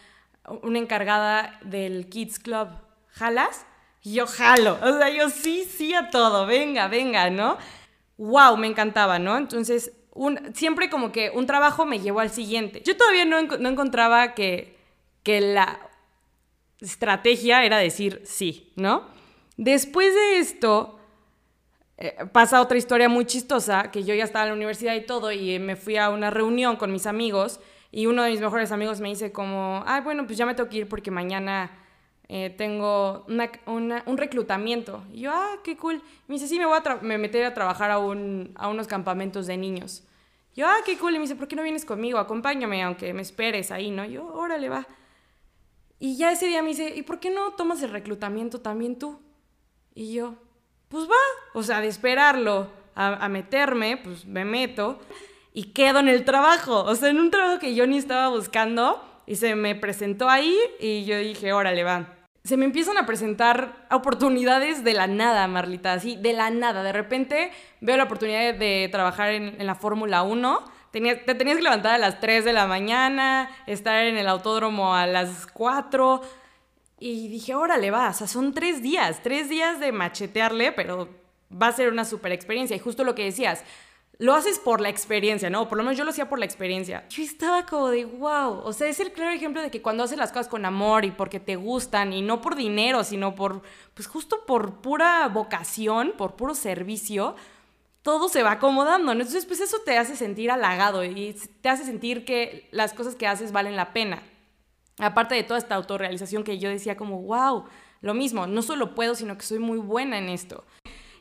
una 0.62 0.78
encargada 0.78 1.58
del 1.62 2.08
Kids 2.08 2.38
Club? 2.38 2.68
¿Jalas? 3.08 3.66
Y 4.02 4.14
yo 4.14 4.26
jalo, 4.26 4.78
o 4.82 4.98
sea, 4.98 5.08
yo 5.08 5.30
sí, 5.30 5.64
sí 5.64 5.94
a 5.94 6.10
todo, 6.10 6.46
venga, 6.46 6.88
venga, 6.88 7.30
¿no? 7.30 7.56
¡Wow! 8.18 8.58
Me 8.58 8.66
encantaba, 8.66 9.18
¿no? 9.18 9.38
Entonces, 9.38 9.92
siempre 10.52 10.90
como 10.90 11.10
que 11.10 11.30
un 11.30 11.46
trabajo 11.46 11.86
me 11.86 12.00
llevó 12.00 12.20
al 12.20 12.30
siguiente. 12.30 12.82
Yo 12.84 12.96
todavía 12.96 13.24
no, 13.24 13.40
no 13.42 13.68
encontraba 13.68 14.34
que, 14.34 14.76
que 15.22 15.40
la 15.40 15.80
estrategia 16.80 17.64
era 17.64 17.78
decir 17.78 18.20
sí, 18.24 18.72
¿no? 18.76 19.08
Después 19.56 20.14
de 20.14 20.38
esto, 20.38 20.98
eh, 21.96 22.26
pasa 22.32 22.60
otra 22.60 22.76
historia 22.76 23.08
muy 23.08 23.24
chistosa, 23.24 23.90
que 23.90 24.02
yo 24.02 24.14
ya 24.14 24.24
estaba 24.24 24.44
en 24.44 24.50
la 24.50 24.56
universidad 24.56 24.94
y 24.94 25.06
todo, 25.06 25.30
y 25.32 25.58
me 25.58 25.76
fui 25.76 25.96
a 25.96 26.10
una 26.10 26.30
reunión 26.30 26.76
con 26.76 26.92
mis 26.92 27.06
amigos, 27.06 27.60
y 27.92 28.06
uno 28.06 28.24
de 28.24 28.30
mis 28.32 28.40
mejores 28.40 28.72
amigos 28.72 29.00
me 29.00 29.08
dice 29.08 29.30
como, 29.30 29.84
ay, 29.86 30.00
bueno, 30.02 30.26
pues 30.26 30.36
ya 30.36 30.46
me 30.46 30.54
tengo 30.54 30.68
que 30.68 30.78
ir 30.78 30.88
porque 30.88 31.12
mañana 31.12 31.70
eh, 32.28 32.50
tengo 32.50 33.24
un 33.66 34.16
reclutamiento. 34.16 35.04
Y 35.12 35.20
yo, 35.20 35.30
ah, 35.32 35.58
qué 35.62 35.76
cool. 35.76 36.02
me 36.26 36.34
dice, 36.34 36.48
sí, 36.48 36.58
me 36.58 36.66
voy 36.66 36.78
a 36.84 36.94
me 37.02 37.18
meter 37.18 37.44
a 37.44 37.54
trabajar 37.54 37.92
a, 37.92 37.98
un, 37.98 38.52
a 38.56 38.68
unos 38.68 38.88
campamentos 38.88 39.46
de 39.46 39.56
niños. 39.56 40.02
yo, 40.56 40.66
ah, 40.66 40.78
qué 40.84 40.98
cool. 40.98 41.14
Y 41.14 41.18
me 41.18 41.22
dice, 41.22 41.36
¿por 41.36 41.46
qué 41.46 41.54
no 41.54 41.62
vienes 41.62 41.84
conmigo? 41.84 42.18
Acompáñame, 42.18 42.82
aunque 42.82 43.12
me 43.14 43.22
esperes 43.22 43.70
ahí, 43.70 43.90
¿no? 43.92 44.04
yo, 44.04 44.26
órale, 44.26 44.68
va. 44.68 44.86
Y 46.00 46.16
ya 46.16 46.32
ese 46.32 46.46
día 46.46 46.62
me 46.62 46.70
dice, 46.70 46.92
¿y 46.96 47.02
por 47.02 47.20
qué 47.20 47.30
no 47.30 47.52
tomas 47.52 47.82
el 47.82 47.90
reclutamiento 47.90 48.60
también 48.60 48.98
tú? 48.98 49.20
Y 49.94 50.14
yo, 50.14 50.34
pues 50.94 51.08
va, 51.08 51.50
o 51.54 51.62
sea, 51.64 51.80
de 51.80 51.88
esperarlo 51.88 52.68
a, 52.94 53.28
meterme, 53.28 53.96
pues 53.96 54.26
me 54.26 54.44
meto 54.44 55.00
y 55.52 55.72
quedo 55.72 55.98
en 55.98 56.08
el 56.08 56.24
trabajo, 56.24 56.84
o 56.84 56.94
sea, 56.94 57.08
en 57.08 57.18
un 57.18 57.32
trabajo 57.32 57.58
que 57.58 57.74
yo 57.74 57.84
ni 57.88 57.98
estaba 57.98 58.28
buscando 58.28 59.04
y 59.26 59.34
se 59.34 59.56
me 59.56 59.74
presentó 59.74 60.30
ahí 60.30 60.56
y 60.78 61.04
yo 61.04 61.18
dije, 61.18 61.52
órale, 61.52 61.82
va. 61.82 62.06
Se 62.44 62.56
me 62.56 62.64
empiezan 62.64 62.96
a 62.96 63.06
presentar 63.06 63.86
oportunidades 63.90 64.84
de 64.84 64.92
la 64.92 65.08
nada, 65.08 65.48
Marlita, 65.48 65.94
así, 65.94 66.14
de 66.14 66.32
la 66.32 66.50
nada. 66.50 66.84
De 66.84 66.92
repente 66.92 67.50
veo 67.80 67.96
la 67.96 68.04
oportunidad 68.04 68.54
de, 68.54 68.88
trabajar 68.92 69.30
en, 69.30 69.66
la 69.66 69.74
Fórmula 69.74 70.22
1. 70.22 70.62
te 70.92 71.34
tenías 71.34 71.56
que 71.56 71.62
levantar 71.62 71.94
a 71.94 71.98
las 71.98 72.20
3 72.20 72.44
de 72.44 72.52
la 72.52 72.68
mañana, 72.68 73.50
estar 73.66 74.04
en 74.04 74.16
el 74.16 74.28
autódromo 74.28 74.94
a 74.94 75.08
las 75.08 75.48
4 75.48 76.20
y 76.98 77.28
dije, 77.28 77.54
órale, 77.54 77.90
va, 77.90 78.10
o 78.10 78.12
sea, 78.12 78.26
son 78.26 78.54
tres 78.54 78.82
días, 78.82 79.20
tres 79.22 79.48
días 79.48 79.80
de 79.80 79.92
machetearle, 79.92 80.72
pero 80.72 81.08
va 81.50 81.68
a 81.68 81.72
ser 81.72 81.90
una 81.90 82.04
super 82.04 82.32
experiencia. 82.32 82.76
Y 82.76 82.80
justo 82.80 83.04
lo 83.04 83.14
que 83.14 83.24
decías, 83.24 83.64
lo 84.18 84.34
haces 84.34 84.58
por 84.58 84.80
la 84.80 84.88
experiencia, 84.88 85.50
¿no? 85.50 85.68
Por 85.68 85.78
lo 85.78 85.84
menos 85.84 85.98
yo 85.98 86.04
lo 86.04 86.10
hacía 86.10 86.28
por 86.28 86.38
la 86.38 86.44
experiencia. 86.44 87.04
Yo 87.08 87.22
estaba 87.22 87.66
como 87.66 87.88
de, 87.88 88.04
wow, 88.04 88.60
o 88.64 88.72
sea, 88.72 88.88
es 88.88 89.00
el 89.00 89.12
claro 89.12 89.32
ejemplo 89.32 89.60
de 89.60 89.70
que 89.70 89.82
cuando 89.82 90.04
haces 90.04 90.18
las 90.18 90.30
cosas 90.30 90.48
con 90.48 90.64
amor 90.64 91.04
y 91.04 91.10
porque 91.10 91.40
te 91.40 91.56
gustan 91.56 92.12
y 92.12 92.22
no 92.22 92.40
por 92.40 92.54
dinero, 92.54 93.02
sino 93.02 93.34
por, 93.34 93.62
pues 93.94 94.06
justo 94.06 94.46
por 94.46 94.80
pura 94.80 95.26
vocación, 95.28 96.14
por 96.16 96.36
puro 96.36 96.54
servicio, 96.54 97.34
todo 98.02 98.28
se 98.28 98.42
va 98.42 98.52
acomodando. 98.52 99.12
Entonces, 99.12 99.46
pues 99.46 99.60
eso 99.60 99.78
te 99.84 99.98
hace 99.98 100.14
sentir 100.14 100.50
halagado 100.50 101.04
y 101.04 101.34
te 101.60 101.68
hace 101.68 101.84
sentir 101.84 102.24
que 102.24 102.68
las 102.70 102.92
cosas 102.92 103.16
que 103.16 103.26
haces 103.26 103.50
valen 103.50 103.76
la 103.76 103.92
pena. 103.92 104.22
Aparte 104.98 105.34
de 105.34 105.42
toda 105.42 105.58
esta 105.58 105.74
autorrealización 105.74 106.44
que 106.44 106.58
yo 106.58 106.68
decía 106.68 106.96
como, 106.96 107.20
wow, 107.22 107.64
lo 108.00 108.14
mismo, 108.14 108.46
no 108.46 108.62
solo 108.62 108.94
puedo, 108.94 109.14
sino 109.14 109.36
que 109.36 109.44
soy 109.44 109.58
muy 109.58 109.78
buena 109.78 110.18
en 110.18 110.28
esto. 110.28 110.64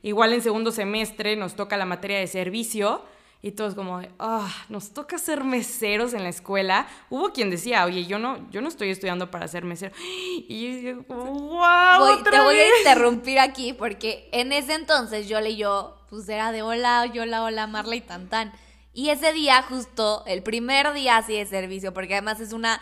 Igual 0.02 0.34
en 0.34 0.42
segundo 0.42 0.72
semestre 0.72 1.36
nos 1.36 1.56
toca 1.56 1.78
la 1.78 1.86
materia 1.86 2.20
de 2.20 2.28
servicio 2.28 3.04
y 3.42 3.52
todos 3.52 3.76
como, 3.76 4.02
ah, 4.20 4.54
nos 4.70 4.92
toca 4.92 5.18
ser 5.18 5.44
meseros 5.44 6.14
en 6.14 6.24
la 6.24 6.30
escuela. 6.30 6.88
Hubo 7.10 7.34
quien 7.34 7.50
decía, 7.50 7.84
oye, 7.84 8.06
yo 8.06 8.18
no, 8.18 8.50
yo 8.52 8.62
no 8.62 8.70
estoy 8.70 8.90
estudiando 8.90 9.32
para 9.32 9.48
ser 9.48 9.66
mesero. 9.66 9.94
Y 10.48 10.82
yo 10.82 11.06
como, 11.06 11.26
wow. 11.26 12.24
te 12.24 12.40
voy 12.40 12.56
a 12.56 12.78
interrumpir 12.80 13.40
aquí 13.40 13.74
porque 13.74 14.30
en 14.32 14.54
ese 14.54 14.76
entonces 14.76 15.28
yo 15.28 15.42
leí 15.42 15.58
yo, 15.58 15.98
pues 16.10 16.28
era 16.30 16.52
de 16.52 16.62
hola, 16.62 17.10
hola, 17.14 17.44
hola, 17.44 17.68
Marley, 17.68 18.02
tan 18.02 18.30
tan. 18.30 18.54
Y 18.94 19.10
ese 19.10 19.34
día, 19.34 19.62
justo 19.64 20.24
el 20.26 20.44
primer 20.44 20.94
día 20.94 21.18
así 21.18 21.34
de 21.34 21.46
servicio, 21.46 21.94
porque 21.94 22.14
además 22.14 22.40
es 22.40 22.54
una 22.54 22.80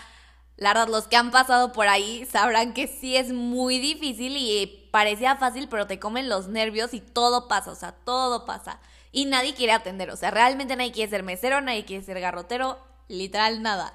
la 0.62 0.76
verdad, 0.76 0.90
los 0.90 1.08
que 1.08 1.16
han 1.16 1.32
pasado 1.32 1.72
por 1.72 1.88
ahí 1.88 2.24
sabrán 2.32 2.76
que 2.76 2.86
sí 2.86 3.18
es 3.18 3.34
muy 3.34 3.80
difícil 3.80 4.38
y 4.38 4.88
parecía 4.92 5.36
fácil, 5.36 5.68
pero 5.68 5.88
te 5.88 5.98
comen 5.98 6.30
los 6.30 6.50
nervios 6.50 6.94
y 6.94 7.02
todo 7.02 7.48
pasa, 7.48 7.72
o 7.72 7.76
sea, 7.76 7.94
todo 7.94 8.46
pasa. 8.46 8.80
Y 9.12 9.26
nadie 9.26 9.56
quiere 9.56 9.74
atender, 9.74 10.12
o 10.12 10.16
sea, 10.16 10.30
realmente 10.30 10.76
nadie 10.76 10.92
quiere 10.92 11.10
ser 11.10 11.24
mesero, 11.24 11.62
nadie 11.62 11.84
quiere 11.84 12.06
ser 12.06 12.20
garrotero, 12.20 12.78
literal 13.08 13.64
nada. 13.64 13.92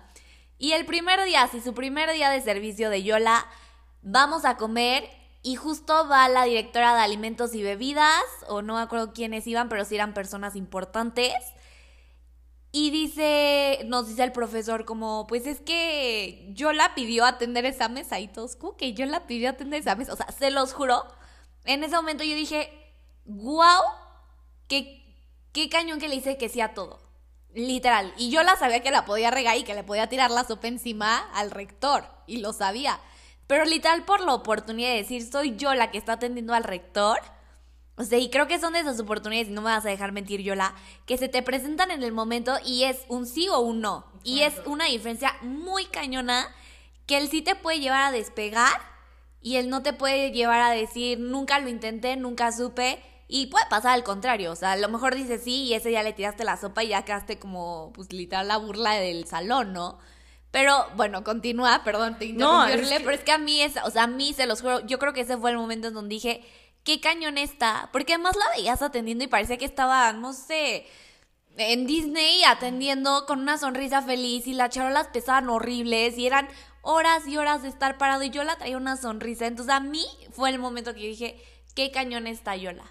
Y 0.58 0.72
el 0.72 0.86
primer 0.86 1.22
día, 1.24 1.46
si 1.46 1.60
su 1.60 1.72
primer 1.72 2.12
día 2.12 2.30
de 2.30 2.40
servicio 2.40 2.90
de 2.90 3.04
Yola, 3.04 3.46
vamos 4.02 4.44
a 4.44 4.56
comer 4.56 5.08
y 5.44 5.54
justo 5.54 6.08
va 6.08 6.28
la 6.28 6.46
directora 6.46 6.96
de 6.96 7.02
alimentos 7.02 7.54
y 7.54 7.62
bebidas, 7.62 8.24
o 8.48 8.60
no 8.60 8.74
me 8.74 8.80
acuerdo 8.80 9.12
quiénes 9.12 9.46
iban, 9.46 9.68
pero 9.68 9.84
sí 9.84 9.94
eran 9.94 10.14
personas 10.14 10.56
importantes. 10.56 11.32
Y 12.78 12.90
dice, 12.90 13.80
nos 13.86 14.06
dice 14.06 14.22
el 14.22 14.32
profesor 14.32 14.84
como, 14.84 15.26
pues 15.26 15.46
es 15.46 15.62
que 15.62 16.46
yo 16.50 16.74
la 16.74 16.94
pidió 16.94 17.24
atender 17.24 17.64
esa 17.64 17.88
mesa 17.88 18.20
y 18.20 18.28
todos, 18.28 18.54
¿cómo 18.54 18.76
que 18.76 18.92
yo 18.92 19.06
la 19.06 19.26
pidió 19.26 19.48
atender 19.48 19.80
esa 19.80 19.96
mesa? 19.96 20.12
O 20.12 20.16
sea, 20.16 20.30
se 20.30 20.50
los 20.50 20.74
juro, 20.74 21.06
en 21.64 21.84
ese 21.84 21.96
momento 21.96 22.22
yo 22.22 22.36
dije, 22.36 22.70
wow, 23.24 23.80
qué, 24.68 25.02
qué 25.54 25.70
cañón 25.70 25.98
que 25.98 26.10
le 26.10 26.16
hice 26.16 26.36
que 26.36 26.50
sí 26.50 26.60
a 26.60 26.74
todo. 26.74 27.00
Literal. 27.54 28.12
Y 28.18 28.28
yo 28.28 28.42
la 28.42 28.56
sabía 28.56 28.82
que 28.82 28.90
la 28.90 29.06
podía 29.06 29.30
regar 29.30 29.56
y 29.56 29.64
que 29.64 29.72
le 29.72 29.82
podía 29.82 30.10
tirar 30.10 30.30
la 30.30 30.44
sopa 30.44 30.68
encima 30.68 31.30
al 31.32 31.52
rector. 31.52 32.04
Y 32.26 32.40
lo 32.40 32.52
sabía. 32.52 33.00
Pero 33.46 33.64
literal 33.64 34.04
por 34.04 34.20
la 34.20 34.34
oportunidad 34.34 34.90
de 34.90 34.96
decir, 34.96 35.26
soy 35.26 35.56
yo 35.56 35.72
la 35.72 35.90
que 35.90 35.96
está 35.96 36.12
atendiendo 36.12 36.52
al 36.52 36.64
rector 36.64 37.20
o 37.96 38.04
sea, 38.04 38.18
y 38.18 38.28
creo 38.28 38.46
que 38.46 38.58
son 38.58 38.74
de 38.74 38.80
esas 38.80 39.00
oportunidades, 39.00 39.48
y 39.48 39.52
no 39.52 39.62
me 39.62 39.70
vas 39.70 39.86
a 39.86 39.88
dejar 39.88 40.12
mentir, 40.12 40.42
Yola, 40.42 40.74
que 41.06 41.16
se 41.16 41.28
te 41.28 41.42
presentan 41.42 41.90
en 41.90 42.02
el 42.02 42.12
momento 42.12 42.56
y 42.64 42.84
es 42.84 42.98
un 43.08 43.26
sí 43.26 43.48
o 43.48 43.60
un 43.60 43.80
no. 43.80 44.04
Y 44.22 44.40
es 44.40 44.54
una 44.66 44.84
diferencia 44.86 45.34
muy 45.40 45.86
cañona 45.86 46.46
que 47.06 47.16
el 47.16 47.30
sí 47.30 47.40
te 47.40 47.54
puede 47.54 47.80
llevar 47.80 48.02
a 48.02 48.10
despegar 48.10 48.80
y 49.40 49.56
el 49.56 49.70
no 49.70 49.82
te 49.82 49.92
puede 49.92 50.32
llevar 50.32 50.60
a 50.60 50.70
decir, 50.70 51.18
nunca 51.18 51.58
lo 51.58 51.68
intenté, 51.68 52.16
nunca 52.16 52.52
supe. 52.52 53.02
Y 53.28 53.46
puede 53.46 53.64
pasar 53.70 53.92
al 53.92 54.04
contrario, 54.04 54.52
o 54.52 54.56
sea, 54.56 54.72
a 54.72 54.76
lo 54.76 54.88
mejor 54.88 55.14
dices 55.14 55.42
sí 55.42 55.64
y 55.64 55.74
ese 55.74 55.88
día 55.88 56.02
le 56.02 56.12
tiraste 56.12 56.44
la 56.44 56.56
sopa 56.56 56.84
y 56.84 56.88
ya 56.88 57.04
quedaste 57.04 57.38
como, 57.38 57.92
pues 57.94 58.12
literal, 58.12 58.46
la 58.46 58.56
burla 58.56 58.92
del 58.94 59.26
salón, 59.26 59.72
¿no? 59.72 59.98
Pero 60.52 60.86
bueno, 60.94 61.24
continúa, 61.24 61.82
perdón, 61.82 62.18
te 62.18 62.26
interrumpí, 62.26 62.88
pero 62.98 63.10
es 63.10 63.24
que 63.24 63.32
a 63.32 63.38
mí, 63.38 63.60
es, 63.60 63.74
o 63.84 63.90
sea, 63.90 64.04
a 64.04 64.06
mí 64.06 64.32
se 64.32 64.46
los 64.46 64.60
juro, 64.62 64.86
yo 64.86 64.98
creo 64.98 65.12
que 65.12 65.22
ese 65.22 65.36
fue 65.36 65.50
el 65.50 65.56
momento 65.56 65.88
en 65.88 65.94
donde 65.94 66.14
dije, 66.14 66.44
qué 66.86 67.00
cañón 67.00 67.36
está, 67.36 67.90
porque 67.92 68.14
además 68.14 68.36
la 68.36 68.56
veías 68.56 68.80
atendiendo 68.80 69.24
y 69.24 69.26
parecía 69.26 69.58
que 69.58 69.64
estaba, 69.64 70.12
no 70.12 70.32
sé, 70.32 70.86
en 71.58 71.84
Disney 71.86 72.44
atendiendo 72.44 73.26
con 73.26 73.40
una 73.40 73.58
sonrisa 73.58 74.02
feliz 74.02 74.46
y 74.46 74.54
las 74.54 74.70
charolas 74.70 75.08
pesaban 75.08 75.48
horribles 75.48 76.16
y 76.16 76.26
eran 76.26 76.48
horas 76.82 77.26
y 77.26 77.36
horas 77.36 77.62
de 77.62 77.68
estar 77.68 77.98
parado 77.98 78.22
y 78.22 78.30
yo 78.30 78.44
la 78.44 78.56
traía 78.56 78.76
una 78.76 78.96
sonrisa. 78.96 79.46
Entonces 79.46 79.74
a 79.74 79.80
mí 79.80 80.04
fue 80.30 80.48
el 80.50 80.60
momento 80.60 80.94
que 80.94 81.00
dije, 81.00 81.42
qué 81.74 81.90
cañón 81.90 82.28
está 82.28 82.54
Yola. 82.54 82.84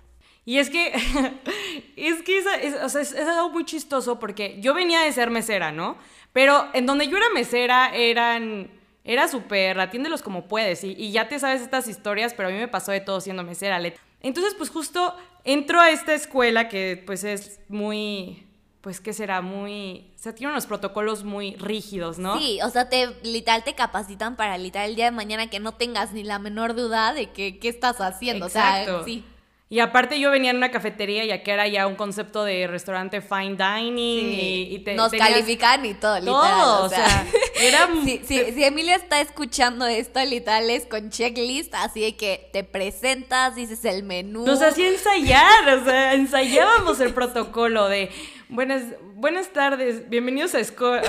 Y 0.44 0.60
es 0.60 0.70
que, 0.70 0.94
es 1.96 2.22
que 2.24 2.38
es, 2.38 2.76
o 2.84 2.90
sea, 2.90 3.02
es, 3.02 3.16
algo 3.16 3.50
muy 3.50 3.64
chistoso 3.64 4.20
porque 4.20 4.60
yo 4.60 4.74
venía 4.74 5.00
de 5.02 5.14
ser 5.14 5.30
mesera, 5.30 5.72
¿no? 5.72 5.98
Pero 6.34 6.68
en 6.74 6.86
donde 6.86 7.08
yo 7.08 7.16
era 7.16 7.30
mesera 7.34 7.96
eran, 7.96 8.70
era 9.06 9.28
súper, 9.28 9.80
atiéndelos 9.80 10.24
como 10.24 10.48
puedes 10.48 10.84
y, 10.84 10.94
y, 10.98 11.12
ya 11.12 11.30
te 11.30 11.40
sabes 11.40 11.62
estas 11.62 11.88
historias, 11.88 12.34
pero 12.34 12.50
a 12.50 12.52
mí 12.52 12.58
me 12.58 12.68
pasó 12.68 12.92
de 12.92 13.02
todo 13.02 13.22
siendo 13.22 13.44
mesera. 13.44 13.80
Entonces, 14.22 14.56
pues 14.58 14.72
justo 14.72 15.16
entro 15.44 15.80
a 15.80 15.92
esta 15.92 16.16
escuela 16.16 16.68
que 16.68 17.02
pues 17.06 17.24
es 17.24 17.60
muy, 17.70 18.48
pues 18.82 19.00
que 19.00 19.14
será 19.14 19.42
muy, 19.42 20.12
o 20.16 20.20
sea, 20.20 20.34
tiene 20.34 20.52
unos 20.52 20.66
protocolos 20.66 21.24
muy 21.24 21.56
rígidos, 21.56 22.18
¿no? 22.18 22.40
Sí, 22.40 22.60
o 22.64 22.70
sea, 22.72 22.90
te 22.90 23.16
literal 23.24 23.64
te 23.64 23.76
capacitan 23.76 24.36
para 24.36 24.58
literal 24.58 24.90
el 24.90 24.96
día 24.96 25.06
de 25.06 25.12
mañana 25.12 25.52
que 25.52 25.60
no 25.60 25.76
tengas 25.76 26.12
ni 26.12 26.24
la 26.24 26.40
menor 26.40 26.74
duda 26.76 27.14
de 27.14 27.32
que 27.32 27.60
qué 27.60 27.70
estás 27.70 28.02
haciendo, 28.02 28.48
Exacto. 28.48 28.92
o 28.92 28.98
sea, 28.98 29.06
sí. 29.06 29.24
Y 29.68 29.80
aparte 29.80 30.20
yo 30.20 30.30
venía 30.30 30.52
en 30.52 30.58
una 30.58 30.70
cafetería 30.70 31.24
y 31.26 31.32
aquí 31.32 31.50
era 31.50 31.68
ya 31.68 31.88
un 31.88 31.96
concepto 31.96 32.44
de 32.44 32.68
restaurante 32.68 33.20
fine 33.20 33.58
dining 33.58 34.26
y, 34.72 34.80
te, 34.86 34.94
Nos 34.94 35.12
califican 35.12 35.84
y 35.88 35.96
todo, 35.96 36.20
literal. 36.20 36.52
Todo, 36.52 36.86
o 36.86 36.90
sea, 36.90 37.26
era... 37.60 37.90
Sí, 38.06 38.22
sí, 38.24 38.44
si 38.54 38.64
Emilia 38.64 38.96
está 38.96 39.22
escuchando 39.22 39.88
esto, 39.88 40.24
literal 40.24 40.70
es 40.70 40.86
con 40.86 41.10
checklist, 41.10 41.74
así 41.74 42.02
de 42.02 42.16
que 42.16 42.50
te 42.54 42.64
presentas, 42.64 43.56
dices 43.56 43.84
el 43.86 44.04
menú. 44.04 44.46
Nos 44.46 44.62
hacía 44.62 44.90
ensayar, 44.90 45.78
o 45.80 45.84
sea, 45.84 46.14
ensayábamos 46.14 47.00
el 47.00 47.14
protocolo 47.14 47.90
de 47.90 48.12
buenas, 48.50 48.84
buenas 49.16 49.50
tardes, 49.50 50.08
bienvenidos 50.10 50.54
a 50.54 50.60
Escola, 50.60 51.02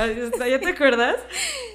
¿ya 0.49 0.61
te 0.61 0.69
acuerdas? 0.69 1.17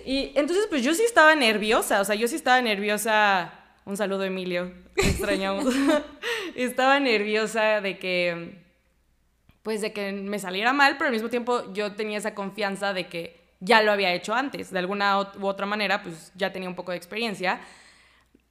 Y 0.04 0.32
entonces 0.34 0.66
pues 0.68 0.82
yo 0.82 0.96
sí 0.96 1.04
estaba 1.04 1.36
nerviosa, 1.36 2.02
o 2.02 2.06
sea, 2.06 2.16
yo 2.16 2.28
sí 2.28 2.36
estaba 2.36 2.60
nerviosa 2.62 3.61
un 3.86 3.98
saludo, 3.98 4.24
Emilio. 4.24 4.72
Extrañamos. 4.96 5.74
Estaba 6.56 7.00
nerviosa 7.00 7.82
de 7.82 7.98
que, 7.98 8.64
pues, 9.64 9.82
de 9.82 9.94
que 9.94 10.12
me 10.12 10.40
saliera 10.40 10.74
mal, 10.74 10.98
pero 10.98 11.08
al 11.08 11.14
mismo 11.14 11.30
tiempo 11.30 11.72
yo 11.74 11.94
tenía 11.94 12.18
esa 12.18 12.36
confianza 12.36 12.94
de 12.94 13.08
que 13.08 13.42
ya 13.60 13.82
lo 13.82 13.92
había 13.92 14.14
hecho 14.14 14.34
antes. 14.34 14.72
De 14.72 14.80
alguna 14.80 15.20
u 15.20 15.46
otra 15.46 15.66
manera, 15.66 16.02
pues, 16.04 16.32
ya 16.36 16.52
tenía 16.52 16.70
un 16.70 16.76
poco 16.76 16.92
de 16.92 16.98
experiencia. 16.98 17.62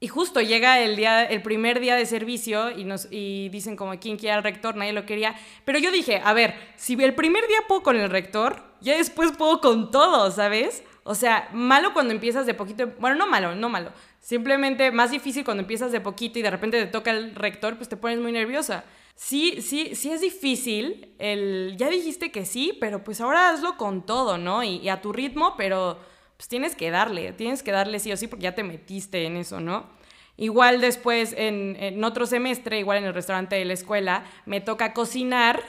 Y 0.03 0.09
justo 0.09 0.41
llega 0.41 0.81
el 0.81 0.97
día, 0.97 1.25
el 1.25 1.43
primer 1.43 1.79
día 1.79 1.95
de 1.95 2.07
servicio 2.07 2.71
y 2.71 2.85
nos 2.85 3.07
y 3.11 3.51
dicen 3.51 3.77
como 3.77 3.99
quién 4.01 4.17
quiere 4.17 4.35
al 4.35 4.43
rector, 4.43 4.75
nadie 4.75 4.95
lo 4.95 5.05
quería. 5.05 5.35
Pero 5.67 5.79
yo 5.79 5.93
dije, 5.93 6.23
a 6.25 6.33
ver, 6.33 6.55
si 6.77 6.95
el 6.95 7.15
primer 7.15 7.47
día 7.47 7.59
puedo 7.69 7.83
con 7.83 7.97
el 7.97 8.09
rector, 8.09 8.65
ya 8.81 8.97
después 8.97 9.33
puedo 9.37 9.61
con 9.61 9.91
todo, 9.91 10.31
¿sabes? 10.31 10.83
O 11.05 11.15
sea, 11.15 11.51
malo 11.53 11.93
cuando 11.93 12.15
empiezas 12.15 12.47
de 12.47 12.55
poquito, 12.55 12.93
bueno, 12.99 13.17
no 13.17 13.27
malo, 13.27 13.55
no 13.55 13.69
malo, 13.69 13.93
Simplemente 14.21 14.93
más 14.93 15.11
difícil 15.11 15.45
cuando 15.45 15.63
empiezas 15.63 15.93
de 15.93 16.01
poquito 16.01 16.39
y 16.39 16.43
de 16.43 16.51
repente 16.51 16.79
te 16.79 16.91
toca 16.91 17.11
el 17.11 17.35
rector, 17.35 17.77
pues 17.77 17.89
te 17.89 17.97
pones 17.97 18.19
muy 18.19 18.33
nerviosa. 18.33 18.85
Sí, 19.15 19.61
sí, 19.63 19.95
sí 19.95 20.11
es 20.13 20.21
difícil. 20.21 21.15
El, 21.19 21.75
ya 21.77 21.89
dijiste 21.89 22.31
que 22.31 22.45
sí, 22.45 22.77
pero 22.81 23.03
pues 23.03 23.21
ahora 23.21 23.51
hazlo 23.51 23.77
con 23.77 24.05
todo, 24.05 24.39
¿no? 24.39 24.63
Y, 24.63 24.89
a 24.89 25.01
tu 25.01 25.13
ritmo, 25.13 25.55
pero 25.57 25.99
pues 26.37 26.49
tienes 26.49 26.77
que 26.77 26.91
darle, 26.91 27.33
tienes 27.33 27.63
que 27.63 27.73
darle 27.73 27.99
sí 27.99 28.13
o 28.13 28.17
sí 28.17 28.29
porque 28.29 28.45
ya 28.45 28.55
te 28.55 28.63
metiste 28.63 29.25
en 29.25 29.37
eso, 29.37 29.61
¿no? 29.61 29.91
Igual 30.37 30.81
después, 30.81 31.35
en, 31.37 31.77
en 31.81 32.03
otro 32.03 32.25
semestre, 32.25 32.79
igual 32.79 32.99
en 32.99 33.05
el 33.05 33.15
restaurante 33.15 33.57
de 33.57 33.65
la 33.65 33.75
escuela, 33.75 34.25
me 34.47 34.61
toca 34.61 34.95
cocinar 34.95 35.63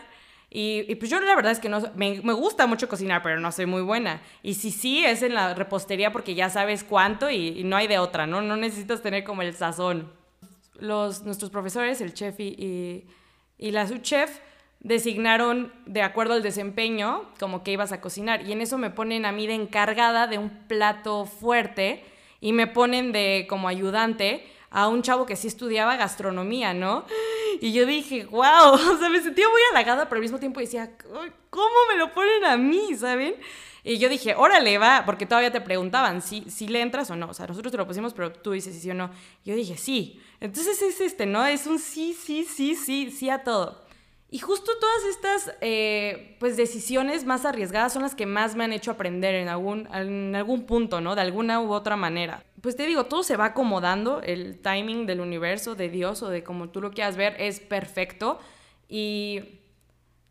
y, 0.54 0.96
pues 0.96 1.10
yo 1.10 1.22
la 1.22 1.34
verdad 1.34 1.54
es 1.54 1.60
que 1.60 1.70
no, 1.70 1.82
me, 1.96 2.20
gusta 2.20 2.68
mucho 2.68 2.90
cocinar, 2.90 3.24
pero 3.24 3.40
no 3.40 3.54
soy 3.54 3.68
muy 3.68 3.82
buena. 3.82 4.22
Y 4.44 4.56
si 4.56 4.72
sí, 4.72 5.06
es 5.06 5.24
en 5.24 5.34
la 5.34 5.54
repostería 5.54 6.12
porque 6.12 6.36
ya 6.36 6.50
sabes 6.50 6.84
cuánto 6.84 7.30
y, 7.30 7.64
no 7.64 7.78
hay 7.78 7.88
de 7.88 8.00
otra, 8.00 8.28
¿no? 8.28 8.42
No 8.42 8.58
necesitas 8.58 9.02
tener 9.02 9.24
como 9.24 9.44
el 9.44 9.54
sazón. 9.54 10.12
Los, 10.78 11.24
nuestros 11.24 11.52
profesores, 11.52 12.02
el 12.02 12.14
chef 12.14 12.38
y, 12.42 13.06
y, 13.58 13.72
la 13.72 13.88
subchef, 13.88 14.40
designaron 14.82 15.72
de 15.86 16.02
acuerdo 16.02 16.34
al 16.34 16.44
desempeño 16.44 17.30
como 17.40 17.64
que 17.64 17.72
ibas 17.72 17.94
a 17.94 18.02
cocinar. 18.02 18.46
Y 18.46 18.52
en 18.52 18.60
eso 18.60 18.78
me 18.78 18.90
ponen 18.90 19.26
a 19.26 19.32
mí 19.32 19.48
de 19.48 19.54
encargada 19.54 20.28
de 20.28 20.38
un 20.38 20.50
plato 20.68 21.26
fuerte 21.28 22.04
y 22.42 22.52
me 22.52 22.68
ponen 22.68 23.14
de 23.14 23.46
como 23.48 23.70
ayudante 23.70 24.46
a 24.70 24.90
un 24.90 25.02
chavo 25.02 25.26
que 25.26 25.38
sí 25.38 25.48
estudiaba 25.48 25.96
gastronomía, 25.96 26.74
¿no? 26.74 27.06
Y 27.60 27.74
yo 27.74 27.86
dije, 27.86 28.26
wow, 28.26 28.74
o 28.94 28.98
sea, 28.98 29.10
me 29.10 29.22
sentía 29.22 29.50
muy 29.50 29.62
halagada, 29.72 30.08
pero 30.08 30.18
al 30.18 30.22
mismo 30.22 30.40
tiempo 30.40 30.60
decía, 30.60 30.92
¿cómo 31.50 31.76
me 31.92 31.98
lo 31.98 32.14
ponen 32.14 32.46
a 32.46 32.58
mí, 32.58 32.96
¿saben? 32.96 33.36
Y 33.84 33.98
yo 33.98 34.10
dije, 34.10 34.36
órale, 34.36 34.78
va, 34.78 35.04
porque 35.06 35.26
todavía 35.26 35.52
te 35.52 35.60
preguntaban 35.60 36.22
si, 36.22 36.44
si 36.50 36.68
le 36.68 36.82
entras 36.82 37.10
o 37.10 37.16
no. 37.16 37.30
O 37.30 37.34
sea, 37.34 37.48
nosotros 37.48 37.72
te 37.72 37.78
lo 37.78 37.88
pusimos, 37.88 38.14
pero 38.14 38.32
tú 38.32 38.52
dices 38.52 38.80
sí 38.80 38.92
o 38.92 38.94
no. 38.94 39.10
Yo 39.44 39.56
dije, 39.56 39.76
sí. 39.76 40.22
Entonces 40.40 40.82
es 40.82 41.02
este, 41.02 41.26
¿no? 41.26 41.46
Es 41.46 41.66
un 41.66 41.80
sí, 41.80 42.14
sí, 42.14 42.46
sí, 42.46 42.76
sí, 42.76 43.10
sí 43.10 43.30
a 43.30 43.44
todo. 43.44 43.81
Y 44.34 44.40
justo 44.40 44.72
todas 44.80 45.04
estas 45.10 45.58
eh, 45.60 46.38
pues 46.40 46.56
decisiones 46.56 47.26
más 47.26 47.44
arriesgadas 47.44 47.92
son 47.92 48.02
las 48.02 48.16
que 48.16 48.26
más 48.26 48.56
me 48.56 48.64
han 48.64 48.72
hecho 48.72 48.92
aprender 48.92 49.36
en 49.36 49.50
algún, 49.50 49.90
en 49.94 50.34
algún 50.34 50.66
punto, 50.66 51.02
¿no? 51.02 51.16
De 51.16 51.22
alguna 51.22 51.60
u 51.60 51.74
otra 51.74 51.98
manera. 51.98 52.42
Pues 52.62 52.78
te 52.78 52.88
digo, 52.88 53.08
todo 53.08 53.24
se 53.24 53.36
va 53.36 53.48
acomodando, 53.48 54.22
el 54.22 54.62
timing 54.62 55.06
del 55.06 55.20
universo, 55.20 55.76
de 55.76 55.90
Dios 55.90 56.24
o 56.24 56.30
de 56.30 56.46
como 56.46 56.70
tú 56.70 56.80
lo 56.80 56.92
quieras 56.92 57.18
ver 57.18 57.36
es 57.40 57.60
perfecto. 57.60 58.40
Y, 58.88 59.60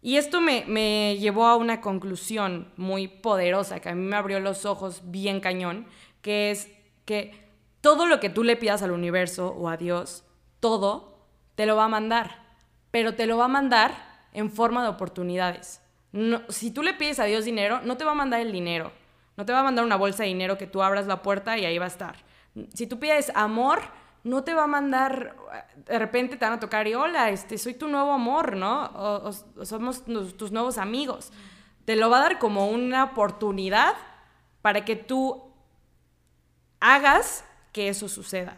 y 0.01 0.17
esto 0.17 0.41
me, 0.41 0.65
me 0.67 1.19
llevó 1.19 1.45
a 1.45 1.57
una 1.57 1.83
conclusión 1.83 2.73
muy 2.79 3.07
poderosa, 3.07 3.81
que 3.81 3.91
a 3.91 3.95
mí 3.95 4.01
me 4.01 4.17
abrió 4.17 4.41
los 4.41 4.65
ojos 4.65 5.03
bien 5.05 5.41
cañón, 5.41 5.87
que 6.23 6.51
es 6.51 6.73
que 7.05 7.35
todo 7.83 8.07
lo 8.07 8.19
que 8.19 8.31
tú 8.31 8.45
le 8.45 8.57
pidas 8.57 8.83
al 8.83 8.93
universo 8.93 9.51
o 9.51 9.69
a 9.69 9.77
Dios, 9.77 10.25
todo 10.59 11.19
te 11.55 11.67
lo 11.67 11.77
va 11.77 11.85
a 11.85 11.89
mandar 11.89 12.50
pero 12.91 13.15
te 13.15 13.27
lo 13.27 13.39
va 13.39 13.47
a 13.47 13.49
mandar 13.49 13.93
en 14.33 14.51
forma 14.51 14.83
de 14.83 14.89
oportunidades. 14.89 15.81
Si 16.49 16.71
tú 16.71 16.83
le 16.83 16.95
pides 16.95 17.21
a 17.21 17.25
Dios 17.25 17.45
dinero, 17.45 17.81
no 17.83 17.97
te 17.97 18.05
va 18.05 18.13
a 18.13 18.15
mandar 18.15 18.41
el 18.41 18.53
dinero. 18.53 18.93
No 19.37 19.47
te 19.47 19.53
va 19.53 19.61
a 19.61 19.65
mandar 19.65 19.85
una 19.85 19.97
bolsa 19.97 20.25
de 20.25 20.29
dinero 20.29 20.59
que 20.59 20.67
tú 20.67 20.83
abras 20.83 21.07
la 21.07 21.23
puerta 21.23 21.57
y 21.57 21.65
ahí 21.65 21.79
va 21.79 21.87
a 21.87 21.89
estar. 21.89 22.17
Si 22.75 22.87
tú 22.87 22.99
pides 22.99 23.33
amor, 23.35 23.81
no 24.25 24.45
te 24.45 24.55
va 24.55 24.65
a 24.65 24.67
mandar, 24.67 25.37
de 25.87 25.99
repente 25.99 26.37
te 26.37 26.45
van 26.45 26.55
a 26.55 26.61
tocar 26.61 26.87
y 26.87 26.95
hola, 26.95 27.31
este, 27.31 27.57
soy 27.57 27.75
tu 27.75 27.89
nuevo 27.89 28.13
amor, 28.13 28.57
¿no? 28.57 28.91
O, 28.95 29.33
somos 29.65 30.05
tus 30.05 30.53
nuevos 30.53 30.79
amigos. 30.79 31.33
Te 31.85 31.97
lo 31.97 32.11
va 32.11 32.19
a 32.19 32.23
dar 32.23 32.39
como 32.39 32.69
una 32.69 33.05
oportunidad 33.05 33.95
para 34.63 34.85
que 34.85 34.97
tú 34.97 35.43
hagas 36.81 37.45
que 37.73 37.89
eso 37.89 38.09
suceda. 38.09 38.57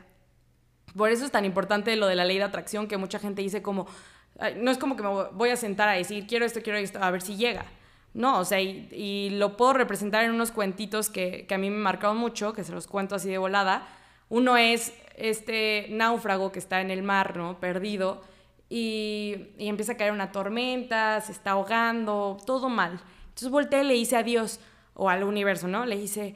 Por 0.96 1.10
eso 1.10 1.24
es 1.24 1.30
tan 1.30 1.44
importante 1.44 1.94
lo 1.96 2.06
de 2.06 2.16
la 2.16 2.24
ley 2.24 2.38
de 2.38 2.44
atracción 2.44 2.88
que 2.88 2.96
mucha 2.96 3.18
gente 3.18 3.42
dice 3.42 3.62
como, 3.62 3.86
no 4.56 4.70
es 4.70 4.78
como 4.78 4.96
que 4.96 5.02
me 5.02 5.08
voy 5.32 5.50
a 5.50 5.56
sentar 5.56 5.88
a 5.88 5.92
decir, 5.92 6.26
quiero 6.26 6.44
esto, 6.44 6.60
quiero 6.62 6.78
esto, 6.78 6.98
a 7.02 7.10
ver 7.10 7.22
si 7.22 7.36
llega. 7.36 7.64
No, 8.14 8.40
o 8.40 8.44
sea, 8.44 8.60
y, 8.60 9.30
lo 9.30 9.56
puedo 9.56 9.72
representar 9.72 10.24
en 10.24 10.32
unos 10.32 10.52
cuentitos 10.52 11.08
que, 11.08 11.46
a 11.50 11.58
mí 11.58 11.70
me 11.70 11.78
marcaron 11.78 12.18
mucho, 12.18 12.52
que 12.52 12.64
se 12.64 12.72
los 12.72 12.86
cuento 12.86 13.14
así 13.14 13.30
de 13.30 13.38
volada. 13.38 13.86
Uno 14.28 14.56
es 14.56 14.92
este 15.16 15.86
náufrago 15.90 16.52
que 16.52 16.58
está 16.58 16.80
en 16.80 16.90
el 16.90 17.02
mar, 17.02 17.36
¿no? 17.36 17.58
Perdido, 17.58 18.22
y, 18.68 19.48
empieza 19.58 19.92
a 19.92 19.96
caer 19.96 20.12
una 20.12 20.32
tormenta, 20.32 21.20
se 21.20 21.32
está 21.32 21.52
ahogando, 21.52 22.36
todo 22.46 22.68
mal. 22.68 23.00
Entonces 23.28 23.50
volteé 23.50 23.82
y 23.82 23.86
le 23.86 23.94
dice 23.94 24.16
a 24.16 24.22
Dios, 24.22 24.60
o 24.94 25.08
al 25.08 25.24
universo, 25.24 25.68
¿no? 25.68 25.86
Le 25.86 25.96
dice, 25.96 26.34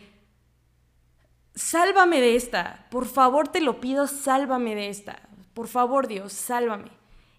sálvame 1.55 2.21
de 2.21 2.37
esta, 2.37 2.87
por 2.91 3.07
favor 3.07 3.49
te 3.49 3.61
lo 3.61 3.81
pido, 3.81 4.07
sálvame 4.07 4.75
de 4.75 4.89
esta, 4.89 5.21
por 5.55 5.69
favor 5.69 6.09
Dios, 6.09 6.33
sálvame. 6.33 6.91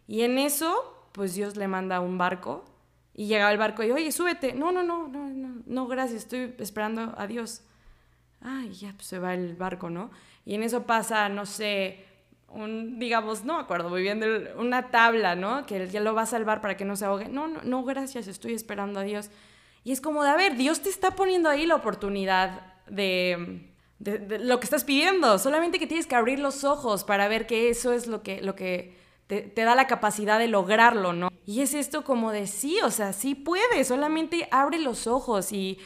Y 0.07 0.21
en 0.21 0.37
eso, 0.37 1.09
pues 1.11 1.35
Dios 1.35 1.57
le 1.57 1.67
manda 1.67 1.99
un 1.99 2.17
barco 2.17 2.63
y 3.13 3.27
llega 3.27 3.51
el 3.51 3.57
barco 3.57 3.83
y, 3.83 3.91
oye, 3.91 4.11
súbete. 4.11 4.53
No, 4.53 4.71
no, 4.71 4.83
no, 4.83 5.07
no, 5.07 5.27
no, 5.29 5.61
no, 5.65 5.87
gracias, 5.87 6.23
estoy 6.23 6.55
esperando 6.59 7.13
a 7.17 7.27
Dios. 7.27 7.63
Ay, 8.39 8.71
ya 8.73 8.93
pues 8.93 9.07
se 9.07 9.19
va 9.19 9.33
el 9.33 9.55
barco, 9.55 9.89
¿no? 9.89 10.11
Y 10.45 10.55
en 10.55 10.63
eso 10.63 10.83
pasa, 10.83 11.27
no 11.27 11.45
sé, 11.45 12.05
un, 12.49 12.99
digamos, 12.99 13.43
no 13.43 13.55
me 13.55 13.61
acuerdo 13.61 13.89
muy 13.89 14.01
bien, 14.01 14.23
una 14.57 14.89
tabla, 14.91 15.35
¿no? 15.35 15.65
Que 15.65 15.87
ya 15.87 15.99
lo 15.99 16.13
va 16.13 16.21
a 16.21 16.25
salvar 16.27 16.61
para 16.61 16.77
que 16.77 16.85
no 16.85 16.95
se 16.95 17.05
ahogue. 17.05 17.27
No, 17.27 17.47
no, 17.47 17.61
no, 17.63 17.83
gracias, 17.83 18.27
estoy 18.27 18.53
esperando 18.53 18.99
a 18.99 19.03
Dios. 19.03 19.29
Y 19.83 19.91
es 19.91 19.99
como 19.99 20.23
de, 20.23 20.29
a 20.29 20.35
ver, 20.35 20.55
Dios 20.55 20.81
te 20.81 20.89
está 20.89 21.15
poniendo 21.15 21.49
ahí 21.49 21.65
la 21.65 21.75
oportunidad 21.75 22.75
de, 22.87 23.71
de, 23.99 24.39
lo 24.39 24.59
que 24.59 24.65
estás 24.65 24.83
pidiendo. 24.83 25.39
Solamente 25.39 25.79
que 25.79 25.87
tienes 25.87 26.07
que 26.07 26.15
abrir 26.15 26.39
los 26.39 26.63
ojos 26.63 27.03
para 27.03 27.27
ver 27.27 27.47
que 27.47 27.69
eso 27.69 27.93
es 27.93 28.07
lo 28.07 28.21
que, 28.21 28.41
lo 28.41 28.55
que 28.55 28.95
te, 29.27 29.51
da 29.55 29.75
la 29.75 29.87
capacidad 29.87 30.39
de 30.39 30.47
lograrlo, 30.47 31.13
¿no? 31.13 31.29
Y 31.45 31.61
es 31.61 31.73
esto 31.73 32.03
como 32.03 32.31
de 32.31 32.47
sí, 32.47 32.79
o 32.83 32.91
sea, 32.91 33.13
sí 33.13 33.35
puedes, 33.35 33.87
solamente 33.87 34.47
abre 34.51 34.79
los 34.79 35.05
ojos 35.05 35.51
y, 35.51 35.79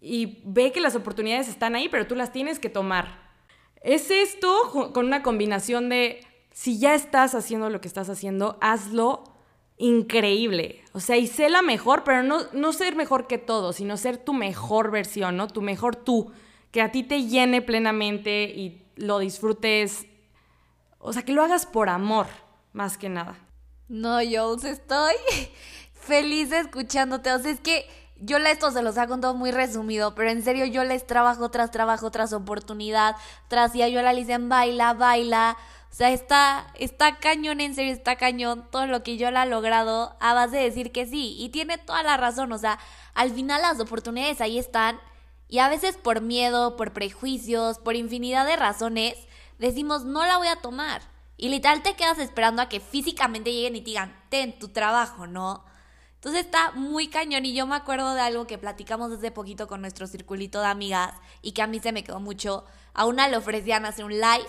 y 0.00 0.40
ve 0.44 0.72
que 0.72 0.80
las 0.80 0.96
oportunidades 0.96 1.48
están 1.48 1.74
ahí, 1.74 1.88
pero 1.88 2.06
tú 2.06 2.14
las 2.14 2.32
tienes 2.32 2.58
que 2.58 2.70
tomar. 2.70 3.28
Es 3.82 4.10
esto 4.10 4.92
con 4.92 5.06
una 5.06 5.22
combinación 5.22 5.88
de, 5.88 6.26
si 6.52 6.78
ya 6.78 6.94
estás 6.94 7.34
haciendo 7.34 7.70
lo 7.70 7.80
que 7.80 7.88
estás 7.88 8.08
haciendo, 8.08 8.58
hazlo 8.60 9.24
increíble. 9.76 10.82
O 10.92 11.00
sea, 11.00 11.16
y 11.16 11.26
sé 11.26 11.48
la 11.48 11.62
mejor, 11.62 12.02
pero 12.04 12.22
no, 12.22 12.40
no 12.52 12.72
ser 12.72 12.96
mejor 12.96 13.26
que 13.26 13.38
todo, 13.38 13.72
sino 13.72 13.96
ser 13.96 14.18
tu 14.18 14.34
mejor 14.34 14.90
versión, 14.90 15.36
¿no? 15.36 15.48
Tu 15.48 15.62
mejor 15.62 15.96
tú. 15.96 16.32
Que 16.72 16.82
a 16.82 16.92
ti 16.92 17.02
te 17.02 17.24
llene 17.24 17.62
plenamente 17.62 18.44
y 18.44 18.82
lo 18.96 19.20
disfrutes. 19.20 20.06
O 20.98 21.12
sea, 21.12 21.22
que 21.22 21.32
lo 21.32 21.42
hagas 21.42 21.66
por 21.66 21.88
amor, 21.88 22.26
más 22.72 22.98
que 22.98 23.08
nada. 23.08 23.36
No, 23.88 24.22
yo 24.22 24.54
estoy 24.56 25.14
feliz 25.92 26.52
escuchándote. 26.52 27.32
O 27.32 27.38
sea, 27.38 27.50
es 27.50 27.60
que 27.60 27.86
yo 28.20 28.38
esto 28.38 28.70
se 28.70 28.82
los 28.82 28.98
ha 28.98 29.06
contado 29.06 29.34
muy 29.34 29.52
resumido, 29.52 30.14
pero 30.14 30.30
en 30.30 30.42
serio 30.42 30.64
yo 30.66 30.84
les 30.84 31.06
trabajo 31.06 31.50
tras 31.50 31.70
trabajo, 31.70 32.10
tras 32.10 32.32
oportunidad, 32.32 33.16
tras 33.48 33.72
ya 33.74 33.88
yo 33.88 34.02
la 34.02 34.12
en 34.12 34.48
baila, 34.48 34.94
baila. 34.94 35.56
O 35.90 35.94
sea, 35.94 36.10
está, 36.10 36.66
está 36.74 37.18
cañón, 37.18 37.60
en 37.60 37.74
serio, 37.74 37.92
está 37.92 38.16
cañón 38.16 38.66
todo 38.70 38.86
lo 38.86 39.02
que 39.02 39.16
yo 39.16 39.30
la 39.30 39.44
he 39.44 39.48
logrado 39.48 40.16
a 40.20 40.34
base 40.34 40.56
de 40.56 40.64
decir 40.64 40.92
que 40.92 41.06
sí. 41.06 41.36
Y 41.38 41.48
tiene 41.50 41.78
toda 41.78 42.02
la 42.02 42.16
razón, 42.16 42.52
o 42.52 42.58
sea, 42.58 42.78
al 43.14 43.30
final 43.30 43.62
las 43.62 43.80
oportunidades 43.80 44.40
ahí 44.40 44.58
están. 44.58 45.00
Y 45.48 45.60
a 45.60 45.68
veces 45.68 45.96
por 45.96 46.20
miedo, 46.20 46.76
por 46.76 46.92
prejuicios, 46.92 47.78
por 47.78 47.96
infinidad 47.96 48.44
de 48.46 48.56
razones, 48.56 49.27
decimos 49.58 50.04
no 50.04 50.24
la 50.24 50.38
voy 50.38 50.48
a 50.48 50.56
tomar. 50.56 51.02
Y 51.36 51.48
literal 51.50 51.82
te 51.82 51.94
quedas 51.94 52.18
esperando 52.18 52.62
a 52.62 52.68
que 52.68 52.80
físicamente 52.80 53.52
lleguen 53.52 53.76
y 53.76 53.80
te 53.80 53.90
digan, 53.90 54.20
ten 54.28 54.58
tu 54.58 54.68
trabajo, 54.68 55.26
¿no? 55.26 55.64
Entonces 56.16 56.46
está 56.46 56.72
muy 56.72 57.06
cañón 57.06 57.46
y 57.46 57.54
yo 57.54 57.64
me 57.64 57.76
acuerdo 57.76 58.12
de 58.14 58.20
algo 58.20 58.48
que 58.48 58.58
platicamos 58.58 59.12
hace 59.12 59.30
poquito 59.30 59.68
con 59.68 59.80
nuestro 59.80 60.08
circulito 60.08 60.60
de 60.60 60.66
amigas 60.66 61.14
y 61.42 61.52
que 61.52 61.62
a 61.62 61.68
mí 61.68 61.78
se 61.78 61.92
me 61.92 62.02
quedó 62.02 62.18
mucho. 62.18 62.64
A 62.92 63.04
una 63.04 63.28
le 63.28 63.36
ofrecían 63.36 63.86
hacer 63.86 64.04
un 64.04 64.14
live 64.14 64.48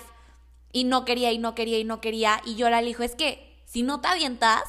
y 0.71 0.85
no 0.85 1.05
quería 1.05 1.31
y 1.31 1.37
no 1.37 1.53
quería 1.53 1.77
y 1.77 1.83
no 1.83 2.01
quería 2.01 2.41
y 2.43 2.55
yo 2.55 2.71
le 2.71 2.81
dijo, 2.81 3.03
es 3.03 3.15
que 3.15 3.61
si 3.65 3.83
no 3.83 4.01
te 4.01 4.07
avientas, 4.07 4.63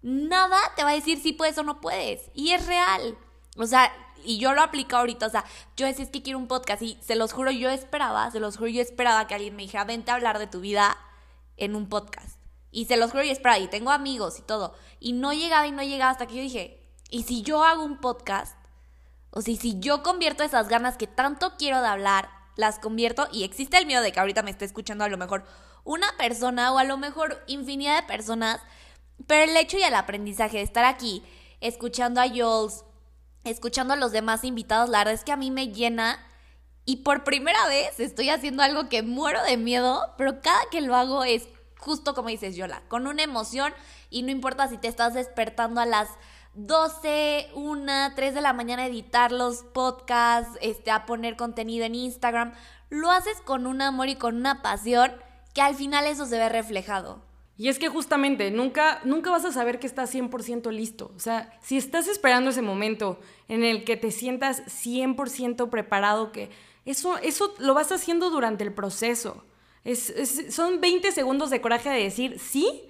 nada 0.00 0.58
te 0.74 0.84
va 0.84 0.90
a 0.90 0.94
decir 0.94 1.20
si 1.20 1.34
puedes 1.34 1.58
o 1.58 1.62
no 1.64 1.82
puedes. 1.82 2.30
Y 2.32 2.52
es 2.52 2.66
real. 2.66 3.18
O 3.58 3.66
sea, 3.66 3.92
y 4.24 4.38
yo 4.38 4.52
lo 4.52 4.62
aplico 4.62 4.96
ahorita, 4.96 5.26
o 5.26 5.30
sea, 5.30 5.44
yo 5.76 5.86
decía, 5.86 6.10
que 6.10 6.22
quiero 6.22 6.38
un 6.38 6.48
podcast 6.48 6.82
y 6.82 6.98
se 7.02 7.16
los 7.16 7.32
juro, 7.32 7.50
yo 7.50 7.70
esperaba, 7.70 8.30
se 8.30 8.40
los 8.40 8.56
juro, 8.56 8.68
yo 8.68 8.82
esperaba 8.82 9.26
que 9.26 9.34
alguien 9.34 9.56
me 9.56 9.62
dijera, 9.62 9.84
vente 9.84 10.10
a 10.10 10.14
hablar 10.14 10.38
de 10.38 10.46
tu 10.46 10.60
vida 10.60 10.96
en 11.56 11.76
un 11.76 11.88
podcast. 11.88 12.38
Y 12.70 12.86
se 12.86 12.96
los 12.96 13.10
juro 13.10 13.22
y 13.22 13.30
esperaba, 13.30 13.58
y 13.58 13.68
tengo 13.68 13.90
amigos 13.90 14.38
y 14.38 14.42
todo. 14.42 14.74
Y 14.98 15.12
no 15.12 15.32
llegaba 15.32 15.66
y 15.66 15.72
no 15.72 15.82
llegaba 15.82 16.10
hasta 16.10 16.26
que 16.26 16.36
yo 16.36 16.42
dije, 16.42 16.80
¿y 17.10 17.24
si 17.24 17.42
yo 17.42 17.62
hago 17.64 17.84
un 17.84 18.00
podcast? 18.00 18.56
O 19.30 19.42
si 19.42 19.78
yo 19.80 20.02
convierto 20.02 20.42
esas 20.42 20.68
ganas 20.68 20.96
que 20.96 21.06
tanto 21.06 21.54
quiero 21.58 21.80
de 21.80 21.88
hablar, 21.88 22.28
las 22.56 22.78
convierto 22.78 23.28
y 23.32 23.44
existe 23.44 23.78
el 23.78 23.86
miedo 23.86 24.02
de 24.02 24.12
que 24.12 24.20
ahorita 24.20 24.42
me 24.42 24.50
esté 24.50 24.64
escuchando 24.64 25.04
a 25.04 25.08
lo 25.08 25.16
mejor 25.16 25.44
una 25.84 26.16
persona 26.16 26.72
o 26.72 26.78
a 26.78 26.84
lo 26.84 26.96
mejor 26.96 27.42
infinidad 27.46 28.00
de 28.00 28.06
personas, 28.06 28.60
pero 29.26 29.50
el 29.50 29.56
hecho 29.56 29.78
y 29.78 29.82
el 29.82 29.94
aprendizaje 29.94 30.58
de 30.58 30.62
estar 30.62 30.84
aquí, 30.84 31.22
escuchando 31.60 32.20
a 32.20 32.28
Jules, 32.28 32.84
escuchando 33.44 33.94
a 33.94 33.96
los 33.96 34.12
demás 34.12 34.44
invitados, 34.44 34.88
la 34.88 34.98
verdad 34.98 35.14
es 35.14 35.24
que 35.24 35.32
a 35.32 35.36
mí 35.36 35.50
me 35.50 35.68
llena 35.68 36.18
y 36.84 36.98
por 36.98 37.24
primera 37.24 37.66
vez 37.68 38.00
estoy 38.00 38.30
haciendo 38.30 38.62
algo 38.62 38.88
que 38.88 39.02
muero 39.02 39.42
de 39.44 39.56
miedo, 39.56 40.14
pero 40.18 40.40
cada 40.40 40.60
que 40.70 40.80
lo 40.80 40.96
hago 40.96 41.24
es 41.24 41.48
justo 41.78 42.14
como 42.14 42.28
dices 42.28 42.56
Yola, 42.56 42.82
con 42.88 43.06
una 43.06 43.22
emoción 43.22 43.72
y 44.10 44.22
no 44.22 44.30
importa 44.30 44.68
si 44.68 44.78
te 44.78 44.88
estás 44.88 45.14
despertando 45.14 45.80
a 45.80 45.86
las 45.86 46.08
12, 46.54 47.50
1, 47.54 48.14
3 48.14 48.34
de 48.34 48.40
la 48.40 48.52
mañana 48.52 48.82
a 48.82 48.86
editar 48.86 49.32
los 49.32 49.62
podcasts, 49.62 50.58
este, 50.60 50.90
a 50.90 51.06
poner 51.06 51.36
contenido 51.36 51.84
en 51.84 51.94
Instagram, 51.94 52.52
lo 52.90 53.10
haces 53.10 53.40
con 53.40 53.66
un 53.66 53.80
amor 53.80 54.08
y 54.08 54.16
con 54.16 54.36
una 54.36 54.60
pasión 54.62 55.12
que 55.54 55.62
al 55.62 55.74
final 55.74 56.06
eso 56.06 56.26
se 56.26 56.38
ve 56.38 56.48
reflejado. 56.48 57.22
Y 57.58 57.68
es 57.68 57.78
que 57.78 57.88
justamente 57.88 58.50
nunca, 58.50 59.00
nunca 59.04 59.30
vas 59.30 59.44
a 59.44 59.52
saber 59.52 59.78
que 59.78 59.86
estás 59.86 60.14
100% 60.14 60.70
listo. 60.72 61.12
O 61.14 61.18
sea, 61.18 61.58
si 61.62 61.76
estás 61.76 62.08
esperando 62.08 62.50
ese 62.50 62.62
momento 62.62 63.20
en 63.48 63.62
el 63.62 63.84
que 63.84 63.96
te 63.96 64.10
sientas 64.10 64.62
100% 64.66 65.68
preparado, 65.68 66.32
que 66.32 66.50
eso, 66.84 67.18
eso 67.18 67.54
lo 67.58 67.74
vas 67.74 67.92
haciendo 67.92 68.30
durante 68.30 68.64
el 68.64 68.72
proceso. 68.72 69.44
Es, 69.84 70.12
son 70.50 70.80
20 70.80 71.12
segundos 71.12 71.50
de 71.50 71.60
coraje 71.60 71.90
de 71.90 72.02
decir 72.02 72.38
sí 72.38 72.82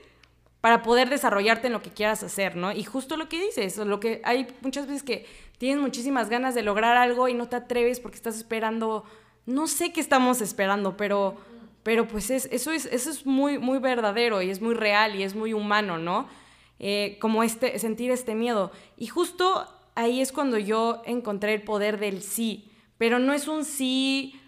para 0.60 0.82
poder 0.82 1.10
desarrollarte 1.10 1.66
en 1.66 1.72
lo 1.72 1.82
que 1.82 1.90
quieras 1.90 2.22
hacer, 2.22 2.54
¿no? 2.54 2.70
Y 2.70 2.84
justo 2.84 3.16
lo 3.16 3.28
que 3.28 3.42
dices, 3.42 3.76
lo 3.78 3.98
que 3.98 4.22
hay 4.24 4.46
muchas 4.60 4.86
veces 4.86 5.02
que 5.02 5.26
tienes 5.58 5.80
muchísimas 5.80 6.28
ganas 6.28 6.54
de 6.54 6.62
lograr 6.62 6.96
algo 6.96 7.28
y 7.28 7.34
no 7.34 7.48
te 7.48 7.56
atreves 7.56 7.98
porque 7.98 8.16
estás 8.16 8.36
esperando, 8.36 9.04
no 9.44 9.66
sé 9.66 9.92
qué 9.92 10.00
estamos 10.00 10.40
esperando, 10.40 10.96
pero, 10.96 11.36
pero 11.82 12.06
pues 12.08 12.30
es, 12.30 12.48
eso, 12.52 12.70
es, 12.70 12.86
eso 12.86 13.10
es 13.10 13.26
muy, 13.26 13.58
muy 13.58 13.78
verdadero 13.78 14.42
y 14.42 14.50
es 14.50 14.60
muy 14.60 14.74
real 14.74 15.16
y 15.16 15.22
es 15.22 15.34
muy 15.34 15.52
humano, 15.52 15.98
¿no? 15.98 16.28
Eh, 16.78 17.18
como 17.20 17.42
este, 17.42 17.78
sentir 17.78 18.10
este 18.10 18.34
miedo. 18.34 18.72
Y 18.96 19.06
justo 19.06 19.66
ahí 19.94 20.20
es 20.20 20.32
cuando 20.32 20.58
yo 20.58 21.02
encontré 21.04 21.54
el 21.54 21.62
poder 21.62 21.98
del 21.98 22.22
sí, 22.22 22.70
pero 22.98 23.18
no 23.18 23.32
es 23.32 23.48
un 23.48 23.64
sí 23.64 24.38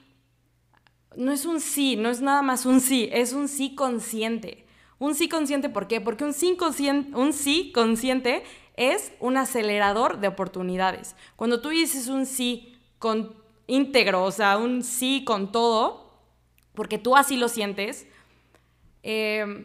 no 1.17 1.33
es 1.33 1.47
un 1.47 1.61
sí, 1.61 1.97
no 1.97 2.11
es 2.11 2.21
nada 2.21 2.43
más 2.43 2.67
un 2.67 2.81
sí, 2.81 3.09
es 3.13 3.33
un 3.33 3.49
sí 3.49 3.75
consciente. 3.75 4.67
Un 4.99 5.15
sí 5.15 5.29
consciente, 5.29 5.69
¿por 5.69 5.87
qué? 5.87 6.01
Porque 6.01 6.25
un 6.25 6.33
sí, 6.33 6.57
consciente, 6.57 7.17
un 7.17 7.33
sí 7.33 7.73
consciente 7.73 8.45
es 8.77 9.13
un 9.21 9.37
acelerador 9.37 10.19
de 10.19 10.29
oportunidades. 10.29 11.15
Cuando 11.37 11.61
tú 11.61 11.69
dices 11.69 12.09
un 12.09 12.27
sí 12.27 12.77
con 12.99 13.35
íntegro, 13.67 14.25
o 14.25 14.31
sea, 14.31 14.57
un 14.57 14.83
sí 14.83 15.25
con 15.25 15.53
todo, 15.53 16.04
porque 16.75 16.99
tú 16.99 17.17
así 17.17 17.37
lo 17.37 17.49
sientes, 17.49 18.07
em, 19.03 19.65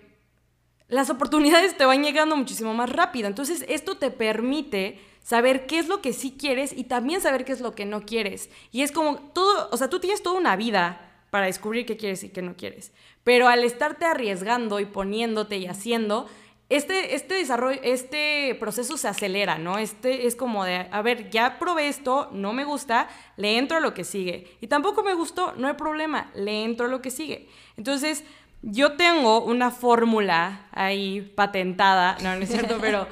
las 0.87 1.09
oportunidades 1.09 1.77
te 1.77 1.85
van 1.85 2.03
llegando 2.03 2.35
muchísimo 2.35 2.73
más 2.73 2.89
rápido. 2.91 3.27
Entonces, 3.27 3.63
esto 3.67 3.97
te 3.97 4.11
permite 4.11 4.99
saber 5.23 5.67
qué 5.67 5.79
es 5.79 5.87
lo 5.87 6.01
que 6.01 6.13
sí 6.13 6.35
quieres 6.37 6.73
y 6.75 6.85
también 6.85 7.21
saber 7.21 7.45
qué 7.45 7.51
es 7.51 7.61
lo 7.61 7.75
que 7.75 7.85
no 7.85 8.01
quieres. 8.01 8.49
Y 8.71 8.81
es 8.81 8.91
como 8.91 9.19
todo, 9.19 9.69
o 9.71 9.77
sea, 9.77 9.89
tú 9.89 9.99
tienes 9.99 10.23
toda 10.23 10.39
una 10.39 10.55
vida 10.55 11.05
para 11.29 11.45
descubrir 11.45 11.85
qué 11.85 11.97
quieres 11.97 12.23
y 12.23 12.29
qué 12.29 12.41
no 12.41 12.55
quieres. 12.55 12.91
Pero 13.23 13.47
al 13.47 13.63
estarte 13.63 14.05
arriesgando 14.05 14.79
y 14.79 14.85
poniéndote 14.85 15.57
y 15.57 15.67
haciendo, 15.67 16.27
este, 16.69 17.15
este 17.15 17.33
desarrollo, 17.33 17.79
este 17.83 18.55
proceso 18.59 18.95
se 18.95 19.07
acelera, 19.07 19.57
¿no? 19.57 19.79
Este 19.79 20.27
es 20.27 20.35
como 20.35 20.63
de, 20.63 20.87
a 20.91 21.01
ver, 21.01 21.31
ya 21.31 21.57
probé 21.57 21.87
esto, 21.87 22.29
no 22.31 22.53
me 22.53 22.63
gusta, 22.63 23.09
le 23.37 23.57
entro 23.57 23.77
a 23.77 23.79
lo 23.81 23.95
que 23.95 24.03
sigue. 24.03 24.55
Y 24.61 24.67
tampoco 24.67 25.03
me 25.03 25.15
gustó, 25.15 25.53
no 25.57 25.67
hay 25.67 25.73
problema, 25.73 26.29
le 26.35 26.63
entro 26.63 26.85
a 26.85 26.89
lo 26.89 27.01
que 27.01 27.09
sigue. 27.09 27.49
Entonces, 27.75 28.23
yo 28.61 28.93
tengo 28.93 29.43
una 29.43 29.71
fórmula 29.71 30.67
ahí 30.71 31.21
patentada, 31.35 32.17
no, 32.21 32.35
no 32.35 32.41
es 32.43 32.49
cierto, 32.49 32.77
pero 32.81 33.07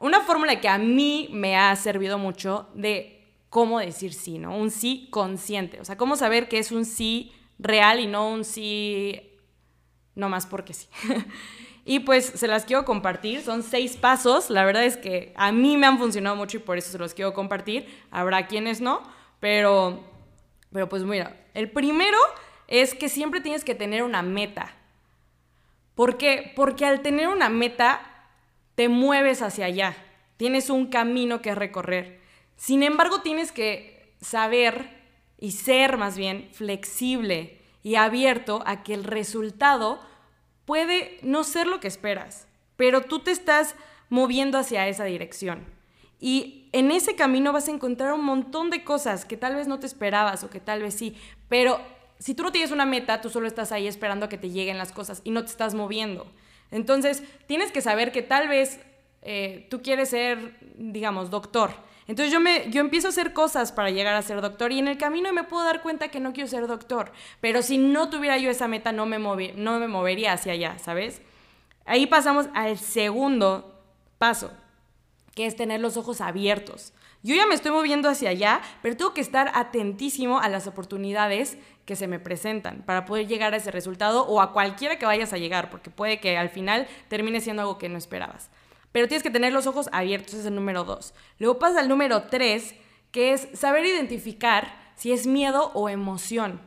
una 0.00 0.20
fórmula 0.20 0.60
que 0.60 0.68
a 0.68 0.76
mí 0.76 1.30
me 1.32 1.56
ha 1.56 1.74
servido 1.76 2.18
mucho 2.18 2.68
de 2.74 3.26
cómo 3.48 3.78
decir 3.80 4.12
sí, 4.12 4.38
¿no? 4.38 4.54
Un 4.54 4.70
sí 4.70 5.08
consciente, 5.10 5.80
o 5.80 5.84
sea, 5.86 5.96
cómo 5.96 6.14
saber 6.16 6.46
que 6.48 6.58
es 6.58 6.72
un 6.72 6.84
sí 6.84 7.32
real 7.58 8.00
y 8.00 8.06
no 8.06 8.28
un 8.28 8.44
sí, 8.44 9.18
no 10.14 10.28
más 10.28 10.46
porque 10.46 10.74
sí. 10.74 10.88
y 11.88 12.00
pues 12.00 12.26
se 12.26 12.46
las 12.48 12.66
quiero 12.66 12.84
compartir, 12.84 13.40
son 13.40 13.62
seis 13.62 13.96
pasos, 13.96 14.50
la 14.50 14.66
verdad 14.66 14.84
es 14.84 14.98
que 14.98 15.32
a 15.36 15.52
mí 15.52 15.78
me 15.78 15.86
han 15.86 15.96
funcionado 15.96 16.36
mucho 16.36 16.58
y 16.58 16.60
por 16.60 16.76
eso 16.76 16.92
se 16.92 16.98
los 16.98 17.14
quiero 17.14 17.32
compartir, 17.32 17.88
habrá 18.10 18.46
quienes 18.46 18.82
no, 18.82 19.02
pero, 19.40 20.04
pero 20.70 20.90
pues 20.90 21.04
mira, 21.04 21.34
el 21.54 21.70
primero 21.70 22.18
es 22.66 22.94
que 22.94 23.08
siempre 23.08 23.40
tienes 23.40 23.64
que 23.64 23.74
tener 23.74 24.02
una 24.02 24.20
meta. 24.20 24.76
¿Por 25.94 26.18
qué? 26.18 26.52
Porque 26.54 26.84
al 26.84 27.00
tener 27.00 27.28
una 27.28 27.48
meta 27.48 28.02
te 28.74 28.90
mueves 28.90 29.40
hacia 29.40 29.64
allá, 29.64 29.96
tienes 30.36 30.68
un 30.68 30.88
camino 30.88 31.40
que 31.40 31.54
recorrer. 31.54 32.20
Sin 32.56 32.82
embargo, 32.82 33.22
tienes 33.22 33.50
que 33.50 34.12
saber 34.20 34.90
y 35.38 35.52
ser 35.52 35.96
más 35.96 36.18
bien 36.18 36.50
flexible 36.52 37.62
y 37.82 37.94
abierto 37.94 38.62
a 38.66 38.82
que 38.82 38.92
el 38.92 39.04
resultado 39.04 40.06
puede 40.68 41.16
no 41.22 41.44
ser 41.44 41.66
lo 41.66 41.80
que 41.80 41.88
esperas, 41.88 42.46
pero 42.76 43.00
tú 43.00 43.20
te 43.20 43.30
estás 43.30 43.74
moviendo 44.10 44.58
hacia 44.58 44.86
esa 44.86 45.04
dirección. 45.04 45.64
Y 46.20 46.68
en 46.72 46.90
ese 46.90 47.16
camino 47.16 47.54
vas 47.54 47.68
a 47.68 47.70
encontrar 47.70 48.12
un 48.12 48.22
montón 48.22 48.68
de 48.68 48.84
cosas 48.84 49.24
que 49.24 49.38
tal 49.38 49.54
vez 49.54 49.66
no 49.66 49.80
te 49.80 49.86
esperabas 49.86 50.44
o 50.44 50.50
que 50.50 50.60
tal 50.60 50.82
vez 50.82 50.92
sí, 50.92 51.16
pero 51.48 51.80
si 52.18 52.34
tú 52.34 52.42
no 52.42 52.52
tienes 52.52 52.70
una 52.70 52.84
meta, 52.84 53.22
tú 53.22 53.30
solo 53.30 53.46
estás 53.46 53.72
ahí 53.72 53.86
esperando 53.86 54.26
a 54.26 54.28
que 54.28 54.36
te 54.36 54.50
lleguen 54.50 54.76
las 54.76 54.92
cosas 54.92 55.22
y 55.24 55.30
no 55.30 55.42
te 55.42 55.50
estás 55.50 55.72
moviendo. 55.72 56.30
Entonces, 56.70 57.22
tienes 57.46 57.72
que 57.72 57.80
saber 57.80 58.12
que 58.12 58.20
tal 58.20 58.46
vez 58.48 58.78
eh, 59.22 59.68
tú 59.70 59.80
quieres 59.80 60.10
ser, 60.10 60.58
digamos, 60.76 61.30
doctor 61.30 61.70
entonces 62.08 62.32
yo, 62.32 62.40
me, 62.40 62.70
yo 62.70 62.80
empiezo 62.80 63.06
a 63.08 63.10
hacer 63.10 63.34
cosas 63.34 63.70
para 63.70 63.90
llegar 63.90 64.14
a 64.14 64.22
ser 64.22 64.40
doctor 64.40 64.72
y 64.72 64.78
en 64.78 64.88
el 64.88 64.96
camino 64.96 65.30
me 65.34 65.44
puedo 65.44 65.62
dar 65.62 65.82
cuenta 65.82 66.08
que 66.08 66.20
no 66.20 66.32
quiero 66.32 66.48
ser 66.48 66.66
doctor. 66.66 67.12
Pero 67.42 67.60
si 67.60 67.76
no 67.76 68.08
tuviera 68.08 68.38
yo 68.38 68.50
esa 68.50 68.66
meta, 68.66 68.92
no 68.92 69.04
me, 69.04 69.18
no 69.18 69.78
me 69.78 69.88
movería 69.88 70.32
hacia 70.32 70.54
allá, 70.54 70.78
¿sabes? 70.78 71.20
Ahí 71.84 72.06
pasamos 72.06 72.48
al 72.54 72.78
segundo 72.78 73.78
paso, 74.16 74.50
que 75.34 75.44
es 75.44 75.54
tener 75.54 75.80
los 75.80 75.98
ojos 75.98 76.22
abiertos. 76.22 76.94
Yo 77.22 77.34
ya 77.34 77.46
me 77.46 77.54
estoy 77.54 77.72
moviendo 77.72 78.08
hacia 78.08 78.30
allá, 78.30 78.62
pero 78.80 78.96
tengo 78.96 79.12
que 79.12 79.20
estar 79.20 79.50
atentísimo 79.54 80.40
a 80.40 80.48
las 80.48 80.66
oportunidades 80.66 81.58
que 81.84 81.94
se 81.94 82.06
me 82.06 82.18
presentan 82.18 82.82
para 82.86 83.04
poder 83.04 83.26
llegar 83.26 83.52
a 83.52 83.58
ese 83.58 83.70
resultado 83.70 84.24
o 84.26 84.40
a 84.40 84.52
cualquiera 84.52 84.98
que 84.98 85.04
vayas 85.04 85.34
a 85.34 85.38
llegar, 85.38 85.68
porque 85.68 85.90
puede 85.90 86.20
que 86.20 86.38
al 86.38 86.48
final 86.48 86.86
termine 87.08 87.42
siendo 87.42 87.62
algo 87.62 87.76
que 87.76 87.88
no 87.90 87.98
esperabas. 87.98 88.50
Pero 88.98 89.06
tienes 89.06 89.22
que 89.22 89.30
tener 89.30 89.52
los 89.52 89.68
ojos 89.68 89.88
abiertos, 89.92 90.34
es 90.34 90.44
el 90.44 90.56
número 90.56 90.82
dos. 90.82 91.14
Luego 91.38 91.60
pasa 91.60 91.78
al 91.78 91.88
número 91.88 92.24
tres, 92.24 92.74
que 93.12 93.32
es 93.32 93.46
saber 93.52 93.86
identificar 93.86 94.92
si 94.96 95.12
es 95.12 95.28
miedo 95.28 95.70
o 95.74 95.88
emoción. 95.88 96.60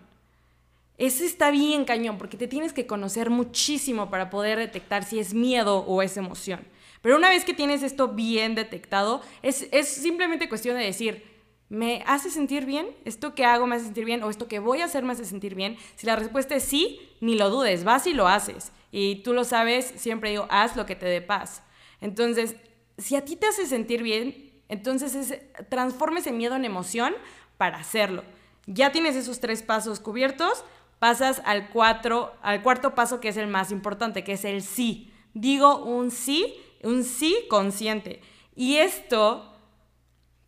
Ese 0.97 1.25
está 1.25 1.51
bien 1.51 1.83
cañón, 1.83 2.17
porque 2.17 2.37
te 2.37 2.47
tienes 2.47 2.71
que 2.71 2.87
conocer 2.87 3.29
muchísimo 3.29 4.09
para 4.09 4.29
poder 4.29 4.59
detectar 4.59 5.03
si 5.03 5.19
es 5.19 5.33
miedo 5.33 5.79
o 5.79 6.01
es 6.01 6.15
emoción. 6.15 6.65
Pero 7.01 7.17
una 7.17 7.27
vez 7.27 7.43
que 7.43 7.53
tienes 7.53 7.83
esto 7.83 8.07
bien 8.07 8.55
detectado, 8.55 9.21
es, 9.41 9.67
simplemente 9.89 10.47
cuestión 10.47 10.77
de 10.77 10.85
decir, 10.85 11.25
¿me 11.67 12.01
hace 12.07 12.29
sentir 12.29 12.65
bien? 12.65 12.95
¿Esto 13.03 13.35
que 13.35 13.43
hago 13.43 13.67
me 13.67 13.75
hace 13.75 13.83
sentir 13.83 14.05
bien? 14.05 14.23
¿O 14.23 14.29
esto 14.29 14.47
que 14.47 14.59
voy 14.59 14.79
a 14.79 14.85
hacer 14.85 15.03
me 15.03 15.11
hace 15.11 15.25
sentir 15.25 15.53
bien? 15.53 15.75
Si 15.97 16.07
la 16.07 16.15
respuesta 16.15 16.55
es 16.55 16.63
sí, 16.63 16.97
ni 17.19 17.35
lo 17.35 17.49
dudes, 17.49 17.83
vas 17.83 18.07
y 18.07 18.13
lo 18.13 18.29
haces. 18.29 18.71
Y 18.89 19.15
tú 19.15 19.33
lo 19.33 19.43
sabes, 19.43 19.91
siempre 19.97 20.29
digo, 20.29 20.47
haz 20.49 20.77
lo 20.77 20.85
que 20.85 20.95
te 20.95 21.07
dé 21.07 21.21
paz. 21.21 21.63
Entonces, 22.01 22.55
si 22.97 23.15
a 23.15 23.23
ti 23.23 23.35
te 23.35 23.47
hace 23.47 23.65
sentir 23.65 24.03
bien, 24.03 24.51
entonces 24.67 25.15
es, 25.15 25.39
transforma 25.69 26.19
ese 26.19 26.31
miedo 26.31 26.55
en 26.55 26.65
emoción 26.65 27.13
para 27.57 27.77
hacerlo. 27.77 28.23
Ya 28.67 28.91
tienes 28.91 29.15
esos 29.15 29.39
tres 29.39 29.63
pasos 29.63 29.99
cubiertos, 29.99 30.65
pasas 30.99 31.41
al, 31.45 31.69
cuatro, 31.69 32.33
al 32.41 32.61
cuarto 32.61 32.93
paso 32.95 33.19
que 33.19 33.29
es 33.29 33.37
el 33.37 33.47
más 33.47 33.71
importante, 33.71 34.23
que 34.23 34.33
es 34.33 34.45
el 34.45 34.61
sí. 34.61 35.13
Digo 35.33 35.83
un 35.83 36.11
sí 36.11 36.55
un 36.83 37.03
sí 37.03 37.45
consciente. 37.49 38.21
Y 38.55 38.77
esto, 38.77 39.53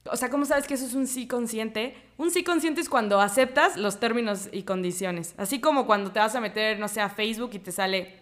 o 0.06 0.16
sea, 0.16 0.30
¿cómo 0.30 0.46
sabes 0.46 0.68
que 0.68 0.74
eso 0.74 0.86
es 0.86 0.94
un 0.94 1.08
sí 1.08 1.28
consciente? 1.28 1.96
Un 2.18 2.32
sí 2.32 2.44
consciente 2.44 2.82
es 2.82 2.90
cuando 2.90 3.20
aceptas 3.22 3.78
los 3.78 4.00
términos 4.00 4.50
y 4.52 4.64
condiciones. 4.64 5.34
Así 5.38 5.60
como 5.60 5.86
cuando 5.86 6.12
te 6.12 6.20
vas 6.20 6.36
a 6.36 6.42
meter, 6.42 6.80
no 6.80 6.88
sé, 6.88 7.02
a 7.02 7.10
Facebook 7.10 7.52
y 7.54 7.60
te 7.60 7.72
sale, 7.72 8.22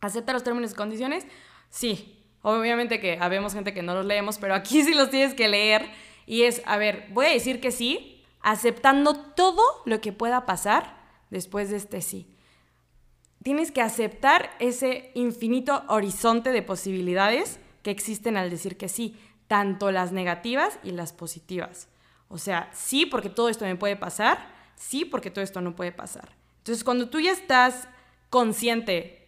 ¿acepta 0.00 0.32
los 0.32 0.44
términos 0.44 0.72
y 0.72 0.74
condiciones? 0.74 1.26
Sí. 1.70 2.13
Obviamente 2.44 3.00
que 3.00 3.18
habemos 3.20 3.54
gente 3.54 3.74
que 3.74 3.82
no 3.82 3.94
los 3.94 4.06
leemos, 4.06 4.38
pero 4.38 4.54
aquí 4.54 4.82
sí 4.84 4.94
los 4.94 5.10
tienes 5.10 5.34
que 5.34 5.48
leer. 5.48 5.90
Y 6.26 6.42
es, 6.42 6.62
a 6.64 6.76
ver, 6.76 7.08
voy 7.10 7.26
a 7.26 7.30
decir 7.30 7.60
que 7.60 7.72
sí, 7.72 8.22
aceptando 8.40 9.16
todo 9.16 9.62
lo 9.84 10.00
que 10.00 10.12
pueda 10.12 10.46
pasar 10.46 10.96
después 11.30 11.70
de 11.70 11.76
este 11.78 12.00
sí 12.00 12.34
tienes 13.44 13.70
que 13.70 13.82
aceptar 13.82 14.56
ese 14.58 15.12
infinito 15.14 15.84
horizonte 15.88 16.50
de 16.50 16.62
posibilidades 16.62 17.60
que 17.82 17.90
existen 17.90 18.38
al 18.38 18.50
decir 18.50 18.76
que 18.76 18.88
sí, 18.88 19.16
tanto 19.46 19.92
las 19.92 20.12
negativas 20.12 20.80
y 20.82 20.92
las 20.92 21.12
positivas. 21.12 21.88
O 22.28 22.38
sea, 22.38 22.70
sí 22.72 23.04
porque 23.04 23.28
todo 23.28 23.50
esto 23.50 23.66
me 23.66 23.76
puede 23.76 23.96
pasar, 23.96 24.48
sí 24.76 25.04
porque 25.04 25.30
todo 25.30 25.44
esto 25.44 25.60
no 25.60 25.76
puede 25.76 25.92
pasar. 25.92 26.30
Entonces, 26.58 26.82
cuando 26.82 27.10
tú 27.10 27.20
ya 27.20 27.32
estás 27.32 27.86
consciente 28.30 29.23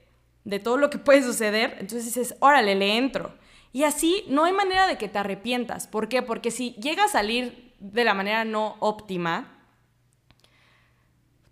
de 0.46 0.60
todo 0.60 0.76
lo 0.76 0.90
que 0.90 0.98
puede 0.98 1.24
suceder, 1.24 1.72
entonces 1.80 2.04
dices, 2.04 2.36
órale, 2.38 2.76
le 2.76 2.96
entro. 2.96 3.34
Y 3.72 3.82
así 3.82 4.24
no 4.28 4.44
hay 4.44 4.52
manera 4.52 4.86
de 4.86 4.96
que 4.96 5.08
te 5.08 5.18
arrepientas. 5.18 5.88
¿Por 5.88 6.08
qué? 6.08 6.22
Porque 6.22 6.52
si 6.52 6.74
llega 6.74 7.04
a 7.04 7.08
salir 7.08 7.74
de 7.80 8.04
la 8.04 8.14
manera 8.14 8.44
no 8.44 8.76
óptima, 8.78 9.58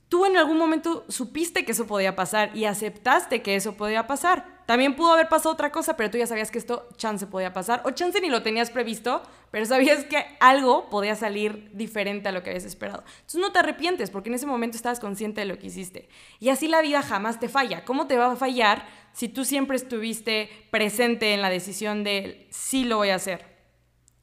tú 0.09 0.25
en 0.27 0.37
algún 0.37 0.59
momento 0.59 1.05
supiste 1.09 1.65
que 1.65 1.73
eso 1.73 1.89
podía 1.89 2.15
pasar 2.15 2.57
y 2.57 2.67
aceptaste 2.67 3.43
que 3.43 3.57
eso 3.57 3.77
podía 3.77 4.07
pasar. 4.07 4.54
También 4.67 4.97
pudo 4.97 5.13
haber 5.13 5.29
pasado 5.29 5.53
otra 5.53 5.71
cosa, 5.71 5.97
pero 5.97 6.11
tú 6.11 6.17
ya 6.17 6.27
sabías 6.27 6.51
que 6.51 6.59
esto 6.59 6.89
chance 6.97 7.27
podía 7.27 7.53
pasar. 7.53 7.83
O 7.85 7.91
chance 7.91 8.21
ni 8.21 8.29
lo 8.29 8.43
tenías 8.43 8.71
previsto, 8.71 9.23
pero 9.51 9.67
sabías 9.67 10.05
que 10.05 10.25
algo 10.41 10.89
podía 10.89 11.15
salir 11.17 11.71
diferente 11.73 12.29
a 12.29 12.33
lo 12.33 12.43
que 12.43 12.51
habías 12.51 12.65
esperado. 12.65 13.05
Entonces 13.07 13.41
no 13.41 13.53
te 13.53 13.59
arrepientes 13.59 14.11
porque 14.11 14.31
en 14.31 14.37
ese 14.37 14.47
momento 14.47 14.77
estabas 14.77 15.01
consciente 15.01 15.43
de 15.43 15.47
lo 15.47 15.59
que 15.59 15.67
hiciste. 15.67 16.09
Y 16.41 16.49
así 16.49 16.69
la 16.69 16.81
vida 16.81 17.03
jamás 17.03 17.41
te 17.41 17.49
falla. 17.49 17.85
¿Cómo 17.85 18.07
te 18.07 18.17
va 18.17 18.33
a 18.33 18.37
fallar 18.37 18.87
si 19.13 19.29
tú 19.29 19.45
siempre 19.45 19.77
estuviste 19.77 20.49
presente 20.71 21.35
en 21.35 21.43
la 21.43 21.51
decisión 21.51 22.03
de 22.03 22.47
sí 22.51 22.85
lo 22.85 22.97
voy 22.97 23.11
a 23.11 23.17
hacer? 23.17 23.45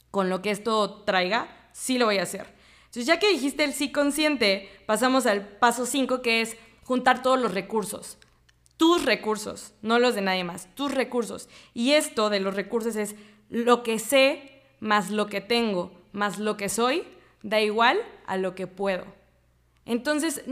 Con 0.09 0.29
lo 0.29 0.41
que 0.41 0.51
esto 0.51 1.03
traiga, 1.03 1.69
sí 1.71 1.99
lo 1.99 2.05
voy 2.05 2.17
a 2.17 2.23
hacer. 2.23 2.47
Entonces, 2.91 3.05
ya 3.05 3.19
que 3.19 3.29
dijiste 3.29 3.63
el 3.63 3.73
sí 3.73 3.91
consciente, 3.91 4.69
pasamos 4.85 5.25
al 5.25 5.47
paso 5.47 5.85
5, 5.85 6.21
que 6.21 6.41
es 6.41 6.57
juntar 6.83 7.21
todos 7.21 7.39
los 7.39 7.53
recursos. 7.53 8.17
Tus 8.81 9.05
recursos, 9.05 9.75
no 9.83 9.99
los 9.99 10.15
de 10.15 10.21
nadie 10.21 10.43
más, 10.43 10.67
tus 10.73 10.91
recursos. 10.91 11.49
Y 11.75 11.91
esto 11.91 12.31
de 12.31 12.39
los 12.39 12.55
recursos 12.55 12.95
es 12.95 13.15
lo 13.47 13.83
que 13.83 13.99
sé 13.99 14.63
más 14.79 15.11
lo 15.11 15.27
que 15.27 15.39
tengo, 15.39 15.91
más 16.13 16.39
lo 16.39 16.57
que 16.57 16.67
soy, 16.67 17.03
da 17.43 17.61
igual 17.61 17.99
a 18.25 18.37
lo 18.37 18.55
que 18.55 18.65
puedo. 18.65 19.05
Entonces, 19.85 20.43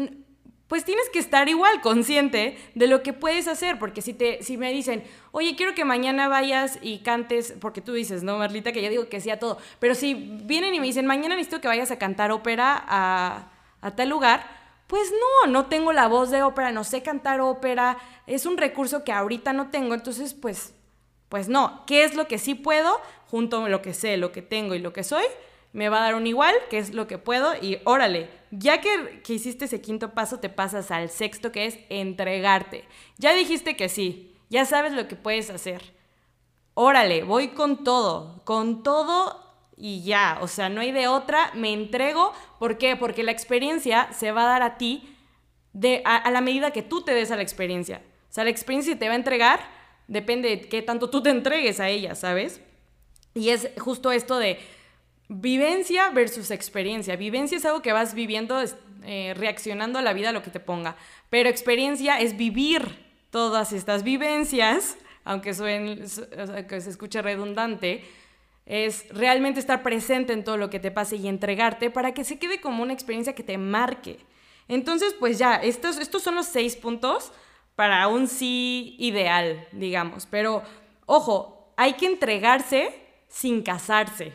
pues 0.68 0.86
tienes 0.86 1.10
que 1.10 1.18
estar 1.18 1.50
igual 1.50 1.82
consciente 1.82 2.56
de 2.76 2.86
lo 2.86 3.02
que 3.02 3.14
puedes 3.14 3.48
hacer, 3.48 3.80
porque 3.80 4.04
si, 4.04 4.14
te, 4.14 4.44
si 4.44 4.58
me 4.58 4.72
dicen, 4.72 5.04
oye, 5.32 5.56
quiero 5.56 5.74
que 5.74 5.84
mañana 5.84 6.28
vayas 6.28 6.78
y 6.84 7.00
cantes, 7.00 7.56
porque 7.60 7.82
tú 7.82 7.94
dices, 7.94 8.22
no, 8.22 8.38
Marlita, 8.38 8.72
que 8.72 8.84
yo 8.84 8.92
digo 8.92 9.10
que 9.10 9.22
sí 9.22 9.32
a 9.32 9.40
todo, 9.40 9.58
pero 9.80 9.96
si 9.96 10.14
vienen 10.14 10.76
y 10.76 10.80
me 10.80 10.86
dicen, 10.86 11.08
mañana 11.08 11.36
necesito 11.36 11.62
que 11.62 11.68
vayas 11.68 11.90
a 11.90 11.98
cantar 11.98 12.32
ópera 12.32 12.80
a, 12.88 13.50
a 13.82 13.96
tal 13.96 14.10
lugar, 14.10 14.59
pues 14.90 15.12
no, 15.12 15.52
no 15.52 15.68
tengo 15.68 15.94
la 15.94 16.08
voz 16.08 16.32
de 16.32 16.42
ópera, 16.42 16.72
no 16.72 16.84
sé 16.84 17.04
cantar 17.04 17.42
ópera, 17.42 18.00
es 18.26 18.48
un 18.48 18.58
recurso 18.58 19.04
que 19.04 19.12
ahorita 19.12 19.54
no 19.54 19.70
tengo, 19.70 19.94
entonces 19.94 20.34
pues, 20.34 20.74
pues 21.30 21.48
no, 21.48 21.84
¿qué 21.86 22.04
es 22.04 22.16
lo 22.16 22.28
que 22.28 22.40
sí 22.40 22.56
puedo? 22.56 23.00
Junto 23.28 23.64
a 23.64 23.70
lo 23.70 23.84
que 23.84 23.94
sé, 23.94 24.18
lo 24.18 24.32
que 24.32 24.42
tengo 24.42 24.74
y 24.74 24.80
lo 24.80 24.92
que 24.92 25.04
soy, 25.04 25.26
me 25.74 25.90
va 25.90 26.00
a 26.00 26.06
dar 26.06 26.16
un 26.16 26.26
igual, 26.26 26.56
que 26.72 26.80
es 26.80 26.96
lo 26.96 27.06
que 27.06 27.20
puedo, 27.20 27.54
y 27.62 27.78
órale, 27.84 28.32
ya 28.50 28.82
que, 28.82 29.22
que, 29.24 29.34
hiciste 29.34 29.66
ese 29.66 29.80
quinto 29.80 30.16
paso, 30.16 30.40
te 30.40 30.50
pasas 30.50 30.90
al 30.90 31.12
sexto, 31.12 31.52
que 31.52 31.68
es 31.68 31.78
entregarte. 31.90 32.84
Ya 33.20 33.36
dijiste 33.36 33.78
que 33.78 33.90
sí, 33.90 34.36
ya 34.50 34.66
sabes 34.66 34.94
lo 34.94 35.08
que 35.08 35.16
puedes 35.16 35.52
hacer. 35.52 35.84
Órale, 36.74 37.22
voy 37.22 37.50
con 37.50 37.84
todo, 37.84 38.42
con 38.44 38.82
todo 38.82 39.49
y 39.80 40.04
ya, 40.04 40.38
o 40.42 40.48
sea, 40.48 40.70
no 40.70 40.82
hay 40.82 40.92
de 40.92 41.08
otra, 41.08 41.52
me 41.56 41.74
entrego. 41.74 42.34
¿Por 42.60 42.78
qué? 42.78 42.96
Porque 42.96 43.24
la 43.24 43.32
experiencia 43.32 44.12
se 44.12 44.32
va 44.32 44.44
a 44.44 44.48
dar 44.48 44.62
a 44.62 44.78
ti 44.78 45.16
de, 45.74 46.02
a, 46.06 46.30
la 46.30 46.42
medida 46.42 46.72
que 46.72 46.82
tú 46.82 47.02
te 47.02 47.14
des 47.14 47.32
a 47.32 47.36
la 47.36 47.42
experiencia. 47.42 48.02
O 48.30 48.34
sea, 48.34 48.44
la 48.44 48.50
experiencia 48.50 49.00
te 49.00 49.08
va 49.08 49.14
a 49.14 49.18
entregar, 49.18 49.62
depende 50.08 50.50
de 50.50 50.62
qué 50.62 50.82
tanto 50.82 51.10
tú 51.10 51.24
te 51.24 51.30
entregues 51.30 51.80
a 51.80 51.90
ella, 51.90 52.14
¿sabes? 52.14 52.62
Y 53.34 53.50
es 53.50 53.70
justo 53.78 54.12
esto 54.12 54.38
de 54.38 54.60
Vivencia 55.32 56.10
versus 56.10 56.50
experiencia. 56.50 57.16
Vivencia 57.16 57.56
es 57.56 57.64
algo 57.64 57.84
que 57.84 57.94
vas 57.94 58.16
viviendo, 58.16 58.60
eh, 59.04 59.36
reaccionando 59.38 60.00
a 60.00 60.02
la 60.02 60.12
vida, 60.12 60.30
a 60.30 60.32
lo 60.32 60.42
que 60.42 60.50
te 60.50 60.60
ponga. 60.60 60.96
Pero 61.30 61.50
experiencia 61.50 62.20
es 62.20 62.36
vivir 62.36 63.06
todas 63.30 63.72
estas 63.72 64.02
vivencias, 64.02 64.98
aunque, 65.24 65.52
que 65.52 66.82
se 66.82 66.90
escuche 66.90 67.22
redundante, 67.22 68.04
es 68.70 69.08
realmente 69.10 69.60
estar 69.60 69.82
presente 69.82 70.32
en 70.32 70.44
todo 70.44 70.56
lo 70.56 70.70
que 70.70 70.80
te 70.80 70.92
pase 70.92 71.16
y 71.16 71.28
entregarte 71.28 71.90
para 71.90 72.14
que 72.14 72.24
se 72.24 72.38
quede 72.38 72.62
como 72.62 72.84
una 72.84 72.94
experiencia 72.94 73.34
que 73.34 73.44
te 73.44 73.58
marque. 73.58 74.20
Entonces, 74.68 75.16
pues 75.20 75.40
ya, 75.40 75.56
estos, 75.56 75.98
estos 75.98 76.22
son 76.22 76.36
los 76.36 76.46
seis 76.46 76.76
puntos 76.76 77.32
para 77.76 78.08
un 78.08 78.28
sí 78.28 78.96
ideal, 79.00 79.68
digamos. 79.72 80.28
Pero, 80.28 80.62
ojo, 81.08 81.74
hay 81.78 81.94
que 81.94 82.06
entregarse 82.06 82.94
sin 83.28 83.64
casarse 83.64 84.34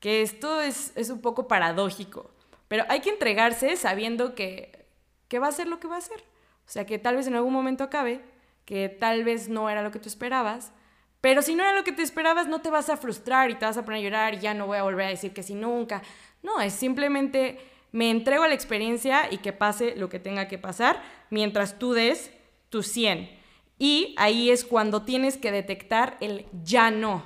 que 0.00 0.22
esto 0.22 0.62
es, 0.62 0.94
un 1.10 1.20
poco 1.20 1.46
paradójico, 1.46 2.30
pero 2.68 2.84
hay 2.88 3.00
que 3.00 3.10
entregarse 3.10 3.76
sabiendo 3.76 4.34
que, 4.34 4.86
que 5.28 5.38
va 5.38 5.48
a 5.48 5.52
ser 5.52 5.66
lo 5.66 5.78
que 5.78 5.88
va 5.88 5.98
a 5.98 6.00
ser. 6.00 6.24
O 6.66 6.70
sea, 6.70 6.86
que 6.86 6.98
tal 6.98 7.16
vez 7.16 7.26
en 7.26 7.34
algún 7.34 7.52
momento 7.52 7.84
acabe, 7.84 8.22
que 8.64 8.88
tal 8.88 9.24
vez 9.24 9.50
no 9.50 9.68
era 9.68 9.82
lo 9.82 9.90
que 9.90 9.98
tú 9.98 10.08
esperabas, 10.08 10.72
pero 11.24 11.40
si 11.40 11.54
no 11.54 11.62
era 11.62 11.72
lo 11.72 11.84
que 11.84 11.92
te 11.92 12.02
esperabas, 12.02 12.48
no 12.48 12.60
te 12.60 12.68
vas 12.68 12.90
a 12.90 12.98
frustrar 12.98 13.50
y 13.50 13.54
te 13.54 13.64
vas 13.64 13.78
a 13.78 13.84
poner 13.86 14.00
a 14.00 14.02
llorar 14.02 14.34
y 14.34 14.40
ya 14.40 14.52
no 14.52 14.66
voy 14.66 14.76
a 14.76 14.82
volver 14.82 15.06
a 15.06 15.08
decir 15.08 15.32
que 15.32 15.42
sí 15.42 15.54
nunca. 15.54 16.02
No, 16.42 16.60
es 16.60 16.74
simplemente 16.74 17.58
me 17.92 18.10
entrego 18.10 18.42
a 18.44 18.48
la 18.48 18.52
experiencia 18.52 19.32
y 19.32 19.38
que 19.38 19.54
pase 19.54 19.96
lo 19.96 20.10
que 20.10 20.18
tenga 20.18 20.48
que 20.48 20.58
pasar 20.58 21.02
mientras 21.30 21.78
tú 21.78 21.94
des 21.94 22.30
tu 22.68 22.82
100. 22.82 23.30
Y 23.78 24.14
ahí 24.18 24.50
es 24.50 24.66
cuando 24.66 25.04
tienes 25.04 25.38
que 25.38 25.50
detectar 25.50 26.18
el 26.20 26.44
ya 26.62 26.90
no. 26.90 27.22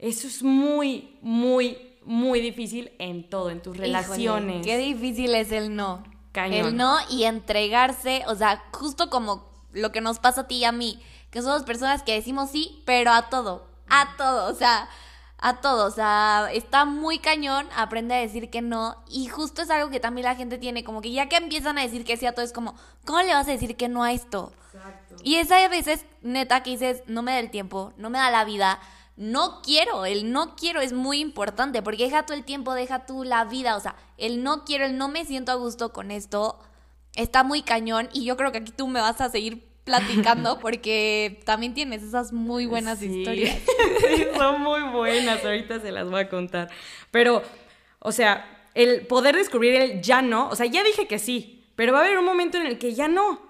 Eso 0.00 0.26
es 0.26 0.42
muy, 0.42 1.16
muy, 1.22 1.78
muy 2.02 2.40
difícil 2.40 2.90
en 2.98 3.30
todo, 3.30 3.50
en 3.50 3.62
tus 3.62 3.76
relaciones. 3.76 4.66
qué 4.66 4.76
difícil 4.76 5.36
es 5.36 5.52
el 5.52 5.76
no. 5.76 6.02
El 6.34 6.76
no 6.76 6.96
y 7.10 7.22
entregarse, 7.22 8.24
o 8.26 8.34
sea, 8.34 8.64
justo 8.72 9.08
como 9.08 9.48
lo 9.72 9.92
que 9.92 10.00
nos 10.00 10.18
pasa 10.18 10.40
a 10.40 10.48
ti 10.48 10.56
y 10.56 10.64
a 10.64 10.72
mí, 10.72 11.00
que 11.30 11.42
somos 11.42 11.62
personas 11.62 12.02
que 12.02 12.14
decimos 12.14 12.50
sí, 12.50 12.82
pero 12.86 13.12
a 13.12 13.28
todo, 13.28 13.66
a 13.88 14.16
todo, 14.16 14.50
o 14.50 14.54
sea, 14.54 14.88
a 15.38 15.60
todo, 15.60 15.86
o 15.86 15.90
sea, 15.90 16.48
está 16.52 16.84
muy 16.84 17.18
cañón, 17.18 17.66
aprende 17.76 18.14
a 18.14 18.18
decir 18.18 18.50
que 18.50 18.62
no 18.62 19.02
y 19.08 19.26
justo 19.26 19.62
es 19.62 19.70
algo 19.70 19.90
que 19.90 20.00
también 20.00 20.24
la 20.24 20.34
gente 20.34 20.58
tiene, 20.58 20.84
como 20.84 21.00
que 21.00 21.12
ya 21.12 21.28
que 21.28 21.36
empiezan 21.36 21.78
a 21.78 21.82
decir 21.82 22.04
que 22.04 22.16
sí 22.16 22.26
a 22.26 22.32
todo 22.32 22.44
es 22.44 22.52
como, 22.52 22.74
¿cómo 23.04 23.20
le 23.20 23.34
vas 23.34 23.48
a 23.48 23.52
decir 23.52 23.76
que 23.76 23.88
no 23.88 24.02
a 24.02 24.12
esto? 24.12 24.52
Exacto. 24.72 25.16
Y 25.22 25.36
esa 25.36 25.62
a 25.62 25.68
veces, 25.68 26.06
neta, 26.22 26.62
que 26.62 26.70
dices, 26.70 27.02
no 27.06 27.22
me 27.22 27.32
da 27.32 27.38
el 27.40 27.50
tiempo, 27.50 27.92
no 27.96 28.10
me 28.10 28.18
da 28.18 28.30
la 28.30 28.44
vida, 28.44 28.80
no 29.16 29.62
quiero, 29.62 30.04
el 30.04 30.32
no 30.32 30.56
quiero 30.56 30.80
es 30.80 30.92
muy 30.92 31.20
importante 31.20 31.82
porque 31.82 32.04
deja 32.04 32.26
tú 32.26 32.32
el 32.32 32.44
tiempo, 32.44 32.74
deja 32.74 33.06
tú 33.06 33.24
la 33.24 33.44
vida, 33.44 33.76
o 33.76 33.80
sea, 33.80 33.96
el 34.18 34.42
no 34.42 34.64
quiero, 34.64 34.84
el 34.84 34.96
no 34.96 35.08
me 35.08 35.24
siento 35.24 35.52
a 35.52 35.56
gusto 35.56 35.92
con 35.92 36.10
esto 36.10 36.58
está 37.16 37.42
muy 37.42 37.62
cañón 37.62 38.08
y 38.12 38.24
yo 38.24 38.36
creo 38.36 38.52
que 38.52 38.58
aquí 38.58 38.72
tú 38.72 38.86
me 38.86 39.00
vas 39.00 39.20
a 39.20 39.30
seguir 39.30 39.66
platicando 39.86 40.58
porque 40.60 41.40
también 41.44 41.72
tienes 41.72 42.02
esas 42.02 42.34
muy 42.34 42.66
buenas 42.66 43.00
historias. 43.00 43.58
son 44.36 44.60
muy 44.60 44.82
buenas, 44.92 45.42
ahorita 45.42 45.80
se 45.80 45.92
las 45.92 46.10
voy 46.10 46.20
a 46.20 46.28
contar. 46.28 46.68
Pero, 47.10 47.42
o 48.00 48.12
sea, 48.12 48.68
el 48.74 49.06
poder 49.06 49.36
descubrir 49.36 49.74
el 49.76 50.02
ya 50.02 50.20
no, 50.20 50.50
o 50.50 50.56
sea, 50.56 50.66
ya 50.66 50.84
dije 50.84 51.06
que 51.06 51.18
sí, 51.18 51.64
pero 51.76 51.94
va 51.94 52.00
a 52.00 52.04
haber 52.04 52.18
un 52.18 52.24
momento 52.26 52.58
en 52.58 52.66
el 52.66 52.78
que 52.78 52.92
ya 52.92 53.08
no. 53.08 53.40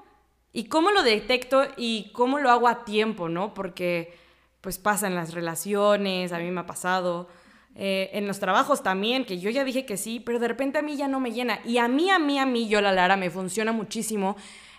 ¿Y 0.53 0.69
cómo 0.69 0.91
lo 0.91 1.03
detecto 1.03 1.67
y 1.77 2.11
cómo 2.13 2.39
lo 2.39 2.51
hago 2.51 2.69
a 2.69 2.85
tiempo, 2.85 3.29
no? 3.29 3.53
Porque 3.53 4.15
pues 4.61 4.79
pasa 4.79 5.07
en 5.07 5.15
las 5.15 5.35
relaciones, 5.35 6.33
a 6.33 6.39
mí 6.39 6.51
me 6.51 6.61
ha 6.61 6.67
pasado, 6.67 7.29
eh, 7.75 8.11
en 8.15 8.27
los 8.27 8.41
trabajos 8.41 8.83
también, 8.83 9.25
que 9.25 9.39
yo 9.39 9.51
ya 9.51 9.65
dije 9.65 9.85
que 9.85 9.97
sí, 9.97 10.19
pero 10.19 10.39
de 10.39 10.49
repente 10.49 10.79
a 10.79 10.83
mí 10.83 10.97
ya 10.97 11.09
no 11.09 11.21
me 11.21 11.33
llena. 11.33 11.61
Y 11.65 11.79
a 11.79 11.89
mí, 11.89 12.11
a 12.11 12.19
mí, 12.19 12.39
a 12.39 12.47
mí, 12.47 12.69
yo 12.69 12.81
la 12.81 12.93
Lara, 12.93 13.17
me 13.17 13.31
funciona 13.31 13.73
muchísimo 13.73 14.37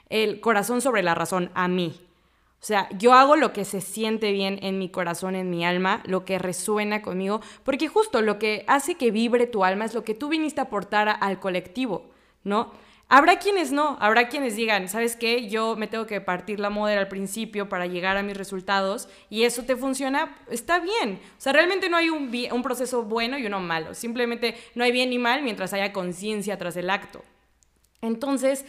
el 0.09 0.39
corazón 0.39 0.81
sobre 0.81 1.03
la 1.03 1.15
razón, 1.15 1.51
a 1.53 1.67
mí. 1.67 1.99
O 2.59 2.65
sea, 2.65 2.89
yo 2.97 3.13
hago 3.13 3.35
lo 3.35 3.53
que 3.53 3.65
se 3.65 3.81
siente 3.81 4.31
bien 4.31 4.59
en 4.63 4.79
mi 4.79 4.89
corazón, 4.89 5.35
en 5.35 5.49
mi 5.49 5.63
alma, 5.63 6.01
lo 6.05 6.25
que 6.25 6.39
resuena 6.39 7.03
conmigo, 7.03 7.39
porque 7.63 7.87
justo 7.87 8.21
lo 8.21 8.39
que 8.39 8.65
hace 8.67 8.95
que 8.95 9.11
vibre 9.11 9.45
tu 9.45 9.63
alma 9.63 9.85
es 9.85 9.93
lo 9.93 10.03
que 10.03 10.15
tú 10.15 10.29
viniste 10.29 10.59
a 10.59 10.63
aportar 10.63 11.17
al 11.21 11.39
colectivo, 11.39 12.09
¿no? 12.43 12.71
Habrá 13.09 13.39
quienes 13.39 13.71
no, 13.71 13.95
habrá 14.01 14.27
quienes 14.27 14.57
digan, 14.57 14.89
¿sabes 14.89 15.15
qué? 15.15 15.47
Yo 15.47 15.77
me 15.77 15.87
tengo 15.87 16.07
que 16.07 16.19
partir 16.19 16.59
la 16.59 16.69
moda 16.69 16.99
al 16.99 17.07
principio 17.07 17.69
para 17.69 17.85
llegar 17.85 18.17
a 18.17 18.23
mis 18.23 18.35
resultados 18.35 19.07
y 19.29 19.43
eso 19.43 19.63
te 19.63 19.77
funciona, 19.77 20.35
está 20.49 20.79
bien. 20.79 21.21
O 21.37 21.41
sea, 21.41 21.53
realmente 21.53 21.89
no 21.89 21.95
hay 21.95 22.09
un, 22.09 22.29
un 22.51 22.63
proceso 22.63 23.03
bueno 23.03 23.37
y 23.37 23.45
uno 23.45 23.61
malo, 23.61 23.93
simplemente 23.93 24.57
no 24.75 24.83
hay 24.83 24.91
bien 24.91 25.09
ni 25.11 25.19
mal 25.19 25.41
mientras 25.43 25.71
haya 25.73 25.93
conciencia 25.93 26.57
tras 26.57 26.75
el 26.75 26.89
acto. 26.89 27.23
Entonces, 28.01 28.65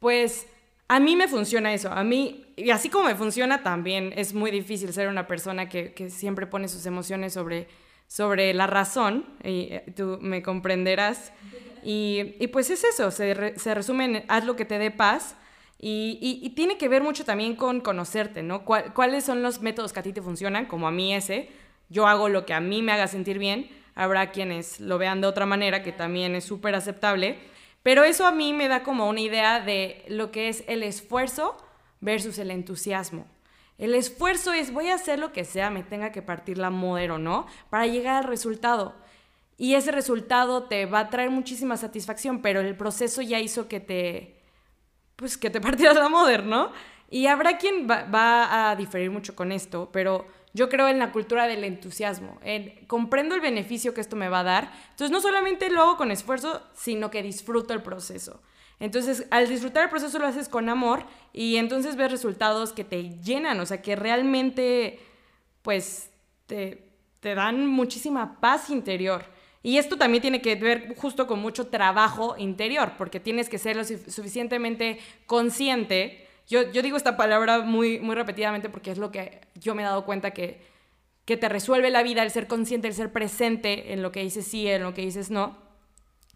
pues 0.00 0.48
a 0.88 1.00
mí 1.00 1.16
me 1.16 1.26
funciona 1.26 1.74
eso, 1.74 1.90
a 1.90 2.04
mí, 2.04 2.44
y 2.56 2.70
así 2.70 2.88
como 2.88 3.06
me 3.06 3.16
funciona 3.16 3.62
también, 3.62 4.12
es 4.16 4.34
muy 4.34 4.50
difícil 4.50 4.92
ser 4.92 5.08
una 5.08 5.26
persona 5.26 5.68
que, 5.68 6.10
siempre 6.10 6.46
pone 6.46 6.68
sus 6.68 6.86
emociones 6.86 7.32
sobre, 7.32 7.66
sobre 8.06 8.54
la 8.54 8.66
razón, 8.66 9.26
y 9.42 9.68
eh, 9.72 9.84
tú 9.96 10.18
me 10.20 10.42
comprenderás. 10.42 11.32
Y, 11.88 12.46
pues 12.48 12.70
es 12.70 12.82
eso, 12.82 13.12
se, 13.12 13.34
resume 13.34 14.04
en 14.04 14.24
haz 14.26 14.44
lo 14.44 14.56
que 14.56 14.64
te 14.64 14.78
dé 14.78 14.90
paz. 14.90 15.36
Y, 15.78 16.52
tiene 16.56 16.78
que 16.78 16.88
ver 16.88 17.02
mucho 17.02 17.24
también 17.24 17.54
con 17.54 17.80
conocerte, 17.80 18.42
¿no? 18.42 18.64
¿Cuáles 18.64 19.24
son 19.24 19.42
los 19.42 19.60
métodos 19.60 19.92
que 19.92 20.00
a 20.00 20.02
ti 20.02 20.12
te 20.12 20.22
funcionan? 20.22 20.66
Como 20.66 20.88
a 20.88 20.90
mí 20.90 21.14
ese, 21.14 21.48
yo 21.88 22.08
hago 22.08 22.28
lo 22.28 22.44
que 22.44 22.54
a 22.54 22.60
mí 22.60 22.82
me 22.82 22.90
haga 22.90 23.06
sentir 23.06 23.38
bien. 23.38 23.68
Habrá 23.94 24.32
quienes 24.32 24.80
lo 24.80 24.98
vean 24.98 25.20
de 25.20 25.28
otra 25.28 25.46
manera, 25.46 25.84
que 25.84 25.92
también 25.92 26.34
es 26.34 26.44
súper 26.44 26.74
aceptable. 26.74 27.38
Pero 27.86 28.02
eso 28.02 28.26
a 28.26 28.32
mí 28.32 28.52
me 28.52 28.66
da 28.66 28.82
como 28.82 29.08
una 29.08 29.20
idea 29.20 29.60
de 29.60 30.04
lo 30.08 30.32
que 30.32 30.48
es 30.48 30.64
el 30.66 30.82
esfuerzo 30.82 31.56
versus 32.00 32.36
el 32.40 32.50
entusiasmo. 32.50 33.28
El 33.78 33.94
esfuerzo 33.94 34.52
es 34.52 34.72
voy 34.72 34.88
a 34.88 34.96
hacer 34.96 35.20
lo 35.20 35.32
que 35.32 35.44
sea, 35.44 35.70
me 35.70 35.84
tenga 35.84 36.10
que 36.10 36.20
partir 36.20 36.58
la 36.58 36.70
moder 36.70 37.12
o 37.12 37.18
no, 37.18 37.46
para 37.70 37.86
llegar 37.86 38.16
al 38.16 38.24
resultado. 38.24 38.96
Y 39.56 39.74
ese 39.74 39.92
resultado 39.92 40.64
te 40.64 40.86
va 40.86 40.98
a 40.98 41.10
traer 41.10 41.30
muchísima 41.30 41.76
satisfacción, 41.76 42.42
pero 42.42 42.58
el 42.58 42.76
proceso 42.76 43.22
ya 43.22 43.38
hizo 43.38 43.68
que 43.68 43.78
te, 43.78 44.42
pues 45.14 45.38
que 45.38 45.50
te 45.50 45.60
partieras 45.60 45.94
la 45.94 46.08
moder, 46.08 46.44
¿no? 46.44 46.72
Y 47.08 47.28
habrá 47.28 47.56
quien 47.56 47.86
va, 47.88 48.68
a 48.68 48.74
diferir 48.74 49.12
mucho 49.12 49.36
con 49.36 49.52
esto, 49.52 49.90
pero 49.92 50.26
yo 50.56 50.70
creo 50.70 50.88
en 50.88 50.98
la 50.98 51.12
cultura 51.12 51.46
del 51.46 51.64
entusiasmo, 51.64 52.38
en 52.42 52.86
comprendo 52.86 53.34
el 53.34 53.42
beneficio 53.42 53.92
que 53.92 54.00
esto 54.00 54.16
me 54.16 54.30
va 54.30 54.40
a 54.40 54.44
dar, 54.44 54.72
entonces 54.90 55.10
no 55.10 55.20
solamente 55.20 55.68
lo 55.68 55.82
hago 55.82 55.96
con 55.98 56.10
esfuerzo, 56.10 56.62
sino 56.74 57.10
que 57.10 57.22
disfruto 57.22 57.74
el 57.74 57.82
proceso. 57.82 58.40
Entonces, 58.80 59.26
al 59.30 59.48
disfrutar 59.48 59.84
el 59.84 59.90
proceso 59.90 60.18
lo 60.18 60.26
haces 60.26 60.48
con 60.48 60.68
amor 60.68 61.04
y 61.32 61.56
entonces 61.56 61.96
ves 61.96 62.10
resultados 62.10 62.72
que 62.72 62.84
te 62.84 63.20
llenan, 63.20 63.60
o 63.60 63.66
sea, 63.66 63.82
que 63.82 63.96
realmente, 63.96 64.98
pues, 65.62 66.10
te, 66.46 66.88
te 67.20 67.34
dan 67.34 67.66
muchísima 67.66 68.40
paz 68.40 68.70
interior. 68.70 69.24
Y 69.62 69.76
esto 69.76 69.96
también 69.96 70.22
tiene 70.22 70.40
que 70.40 70.54
ver 70.54 70.94
justo 70.96 71.26
con 71.26 71.40
mucho 71.40 71.66
trabajo 71.66 72.36
interior, 72.38 72.92
porque 72.96 73.20
tienes 73.20 73.50
que 73.50 73.58
ser 73.58 73.76
lo 73.76 73.84
suficientemente 73.84 75.00
consciente. 75.26 76.25
Yo, 76.46 76.70
yo 76.70 76.82
digo 76.82 76.96
esta 76.96 77.16
palabra 77.16 77.60
muy, 77.60 77.98
muy 77.98 78.14
repetidamente 78.14 78.68
porque 78.68 78.90
es 78.90 78.98
lo 78.98 79.10
que 79.10 79.40
yo 79.54 79.74
me 79.74 79.82
he 79.82 79.84
dado 79.84 80.04
cuenta 80.04 80.30
que, 80.30 80.60
que 81.24 81.36
te 81.36 81.48
resuelve 81.48 81.90
la 81.90 82.02
vida, 82.02 82.22
el 82.22 82.30
ser 82.30 82.46
consciente, 82.46 82.88
el 82.88 82.94
ser 82.94 83.12
presente 83.12 83.92
en 83.92 84.02
lo 84.02 84.12
que 84.12 84.20
dices 84.20 84.46
sí, 84.46 84.68
en 84.68 84.82
lo 84.82 84.94
que 84.94 85.02
dices 85.02 85.30
no. 85.30 85.56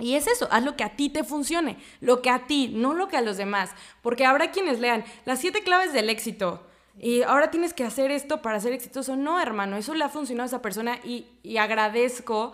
Y 0.00 0.14
es 0.14 0.26
eso, 0.26 0.48
haz 0.50 0.64
lo 0.64 0.76
que 0.76 0.84
a 0.84 0.96
ti 0.96 1.11
te 1.11 1.24
funcione, 1.24 1.76
lo 2.00 2.22
que 2.22 2.30
a 2.30 2.46
ti, 2.46 2.72
no 2.74 2.94
lo 2.94 3.08
que 3.08 3.18
a 3.18 3.20
los 3.20 3.36
demás. 3.36 3.70
Porque 4.02 4.24
habrá 4.24 4.50
quienes 4.50 4.80
lean 4.80 5.04
las 5.26 5.40
siete 5.40 5.62
claves 5.62 5.92
del 5.92 6.11
éxito. 6.11 6.66
Y 6.98 7.22
ahora 7.22 7.50
tienes 7.50 7.74
que 7.74 7.84
hacer 7.84 8.11
esto 8.11 8.42
para 8.42 8.61
ser 8.61 8.72
exitoso. 8.72 9.14
No, 9.14 9.40
hermano, 9.40 9.76
eso 9.76 9.94
le 9.94 10.04
ha 10.04 10.08
funcionado 10.08 10.44
a 10.44 10.46
esa 10.46 10.62
persona 10.62 10.98
y, 11.04 11.26
y 11.42 11.58
agradezco 11.58 12.52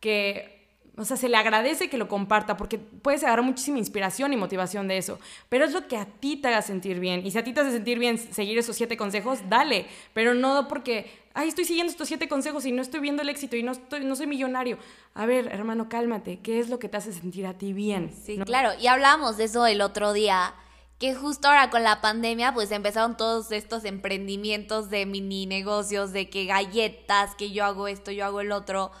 que, 0.00 0.61
o 0.96 1.04
sea, 1.06 1.16
se 1.16 1.28
le 1.28 1.38
agradece 1.38 1.88
que 1.88 1.96
lo 1.96 2.06
comparta 2.06 2.58
porque 2.58 2.78
puedes 2.78 3.24
agarrar 3.24 3.44
muchísima 3.44 3.78
inspiración 3.78 4.32
y 4.34 4.36
motivación 4.36 4.88
de 4.88 4.98
eso. 4.98 5.18
Pero 5.48 5.64
es 5.64 5.72
lo 5.72 5.88
que 5.88 5.96
a 5.96 6.04
ti 6.04 6.36
te 6.36 6.48
haga 6.48 6.60
sentir 6.60 7.00
bien. 7.00 7.24
Y 7.24 7.30
si 7.30 7.38
a 7.38 7.44
ti 7.44 7.54
te 7.54 7.60
hace 7.60 7.72
sentir 7.72 7.98
bien 7.98 8.18
seguir 8.18 8.58
esos 8.58 8.76
siete 8.76 8.98
consejos, 8.98 9.38
dale. 9.48 9.86
Pero 10.12 10.34
no 10.34 10.68
porque, 10.68 11.10
ay, 11.32 11.48
estoy 11.48 11.64
siguiendo 11.64 11.90
estos 11.90 12.08
siete 12.08 12.28
consejos 12.28 12.66
y 12.66 12.72
no 12.72 12.82
estoy 12.82 13.00
viendo 13.00 13.22
el 13.22 13.30
éxito 13.30 13.56
y 13.56 13.62
no, 13.62 13.72
estoy, 13.72 14.04
no 14.04 14.16
soy 14.16 14.26
millonario. 14.26 14.76
A 15.14 15.24
ver, 15.24 15.48
hermano, 15.48 15.88
cálmate. 15.88 16.40
¿Qué 16.40 16.60
es 16.60 16.68
lo 16.68 16.78
que 16.78 16.90
te 16.90 16.98
hace 16.98 17.14
sentir 17.14 17.46
a 17.46 17.54
ti 17.54 17.72
bien? 17.72 18.14
Sí, 18.26 18.36
claro. 18.44 18.72
Y 18.78 18.86
hablamos 18.86 19.38
de 19.38 19.44
eso 19.44 19.66
el 19.66 19.80
otro 19.80 20.12
día 20.12 20.54
que 20.98 21.14
justo 21.14 21.48
ahora 21.48 21.70
con 21.70 21.82
la 21.82 22.00
pandemia 22.00 22.52
pues 22.54 22.70
empezaron 22.70 23.16
todos 23.16 23.50
estos 23.50 23.84
emprendimientos 23.84 24.90
de 24.90 25.06
mini 25.06 25.46
negocios, 25.46 26.12
de 26.12 26.28
que 26.28 26.44
galletas, 26.44 27.34
que 27.34 27.50
yo 27.50 27.64
hago 27.64 27.88
esto, 27.88 28.10
yo 28.10 28.26
hago 28.26 28.40
el 28.42 28.52
otro. 28.52 28.92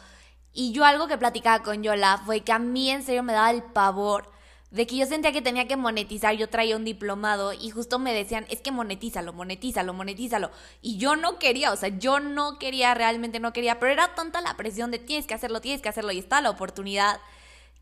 Y 0.52 0.72
yo 0.72 0.84
algo 0.84 1.08
que 1.08 1.18
platicaba 1.18 1.62
con 1.62 1.82
Yola 1.82 2.22
fue 2.24 2.42
que 2.42 2.52
a 2.52 2.58
mí 2.58 2.90
en 2.90 3.02
serio 3.02 3.22
me 3.22 3.32
daba 3.32 3.50
el 3.50 3.62
pavor 3.62 4.32
de 4.72 4.86
que 4.86 4.96
yo 4.96 5.06
sentía 5.06 5.32
que 5.32 5.42
tenía 5.42 5.68
que 5.68 5.76
monetizar, 5.76 6.34
yo 6.34 6.48
traía 6.48 6.76
un 6.76 6.84
diplomado 6.84 7.52
y 7.52 7.70
justo 7.70 7.98
me 7.98 8.14
decían, 8.14 8.46
es 8.48 8.62
que 8.62 8.72
monetízalo, 8.72 9.34
monetízalo, 9.34 9.92
monetízalo. 9.92 10.50
Y 10.80 10.96
yo 10.96 11.14
no 11.14 11.38
quería, 11.38 11.72
o 11.72 11.76
sea, 11.76 11.90
yo 11.90 12.20
no 12.20 12.58
quería, 12.58 12.94
realmente 12.94 13.38
no 13.38 13.52
quería, 13.52 13.78
pero 13.78 13.92
era 13.92 14.14
tanta 14.14 14.40
la 14.40 14.56
presión 14.56 14.90
de 14.90 14.98
tienes 14.98 15.26
que 15.26 15.34
hacerlo, 15.34 15.60
tienes 15.60 15.82
que 15.82 15.90
hacerlo 15.90 16.10
y 16.10 16.18
está 16.18 16.40
la 16.40 16.48
oportunidad, 16.48 17.20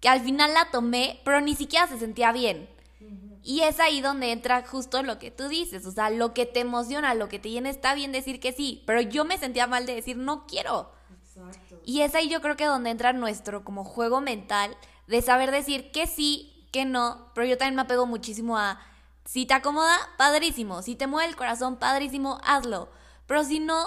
que 0.00 0.08
al 0.08 0.20
final 0.20 0.52
la 0.52 0.68
tomé, 0.72 1.20
pero 1.24 1.40
ni 1.40 1.54
siquiera 1.54 1.86
se 1.86 1.98
sentía 1.98 2.32
bien. 2.32 2.68
Y 3.44 3.60
es 3.60 3.78
ahí 3.78 4.00
donde 4.00 4.32
entra 4.32 4.66
justo 4.66 5.02
lo 5.04 5.20
que 5.20 5.30
tú 5.30 5.48
dices, 5.48 5.86
o 5.86 5.92
sea, 5.92 6.10
lo 6.10 6.34
que 6.34 6.44
te 6.44 6.60
emociona, 6.60 7.14
lo 7.14 7.28
que 7.28 7.38
te 7.38 7.50
llena, 7.50 7.70
está 7.70 7.94
bien 7.94 8.10
decir 8.10 8.40
que 8.40 8.52
sí, 8.52 8.82
pero 8.84 9.00
yo 9.00 9.24
me 9.24 9.38
sentía 9.38 9.68
mal 9.68 9.86
de 9.86 9.94
decir 9.94 10.16
no 10.16 10.44
quiero. 10.46 10.90
Y 11.84 12.02
es 12.02 12.14
ahí 12.14 12.28
yo 12.28 12.40
creo 12.40 12.56
que 12.56 12.66
donde 12.66 12.90
entra 12.90 13.12
nuestro 13.12 13.64
como 13.64 13.84
juego 13.84 14.20
mental 14.20 14.76
de 15.06 15.22
saber 15.22 15.50
decir 15.50 15.90
que 15.92 16.06
sí, 16.06 16.66
que 16.72 16.84
no, 16.84 17.30
pero 17.34 17.46
yo 17.46 17.58
también 17.58 17.76
me 17.76 17.82
apego 17.82 18.06
muchísimo 18.06 18.56
a 18.58 18.80
si 19.24 19.46
te 19.46 19.54
acomoda, 19.54 19.96
padrísimo, 20.16 20.82
si 20.82 20.96
te 20.96 21.06
mueve 21.06 21.28
el 21.28 21.36
corazón, 21.36 21.76
padrísimo, 21.76 22.40
hazlo. 22.44 22.88
Pero 23.26 23.44
si 23.44 23.60
no, 23.60 23.86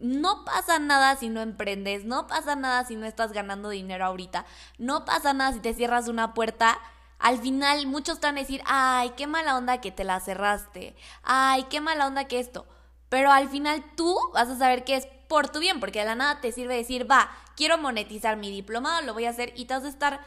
no 0.00 0.44
pasa 0.44 0.78
nada 0.78 1.16
si 1.16 1.28
no 1.28 1.40
emprendes, 1.40 2.04
no 2.04 2.26
pasa 2.26 2.56
nada 2.56 2.84
si 2.84 2.96
no 2.96 3.06
estás 3.06 3.32
ganando 3.32 3.70
dinero 3.70 4.04
ahorita, 4.04 4.44
no 4.78 5.04
pasa 5.04 5.32
nada 5.32 5.52
si 5.52 5.60
te 5.60 5.74
cierras 5.74 6.08
una 6.08 6.34
puerta. 6.34 6.78
Al 7.18 7.38
final 7.38 7.86
muchos 7.86 8.20
te 8.20 8.26
van 8.26 8.36
a 8.36 8.40
decir, 8.40 8.62
ay, 8.66 9.12
qué 9.16 9.26
mala 9.26 9.56
onda 9.56 9.80
que 9.80 9.92
te 9.92 10.04
la 10.04 10.20
cerraste, 10.20 10.94
ay, 11.22 11.64
qué 11.70 11.80
mala 11.80 12.06
onda 12.06 12.26
que 12.26 12.38
esto. 12.38 12.66
Pero 13.08 13.30
al 13.30 13.48
final 13.48 13.82
tú 13.96 14.14
vas 14.34 14.48
a 14.48 14.58
saber 14.58 14.84
que 14.84 14.96
es 14.96 15.08
por 15.28 15.48
tu 15.48 15.58
bien, 15.58 15.80
porque 15.80 16.00
de 16.00 16.04
la 16.04 16.14
nada 16.14 16.40
te 16.40 16.52
sirve 16.52 16.76
decir, 16.76 17.10
va, 17.10 17.30
quiero 17.56 17.78
monetizar 17.78 18.36
mi 18.36 18.50
diplomado, 18.50 19.04
lo 19.04 19.14
voy 19.14 19.24
a 19.24 19.30
hacer 19.30 19.52
y 19.56 19.64
te 19.64 19.74
vas 19.74 19.84
a 19.84 19.88
estar 19.88 20.20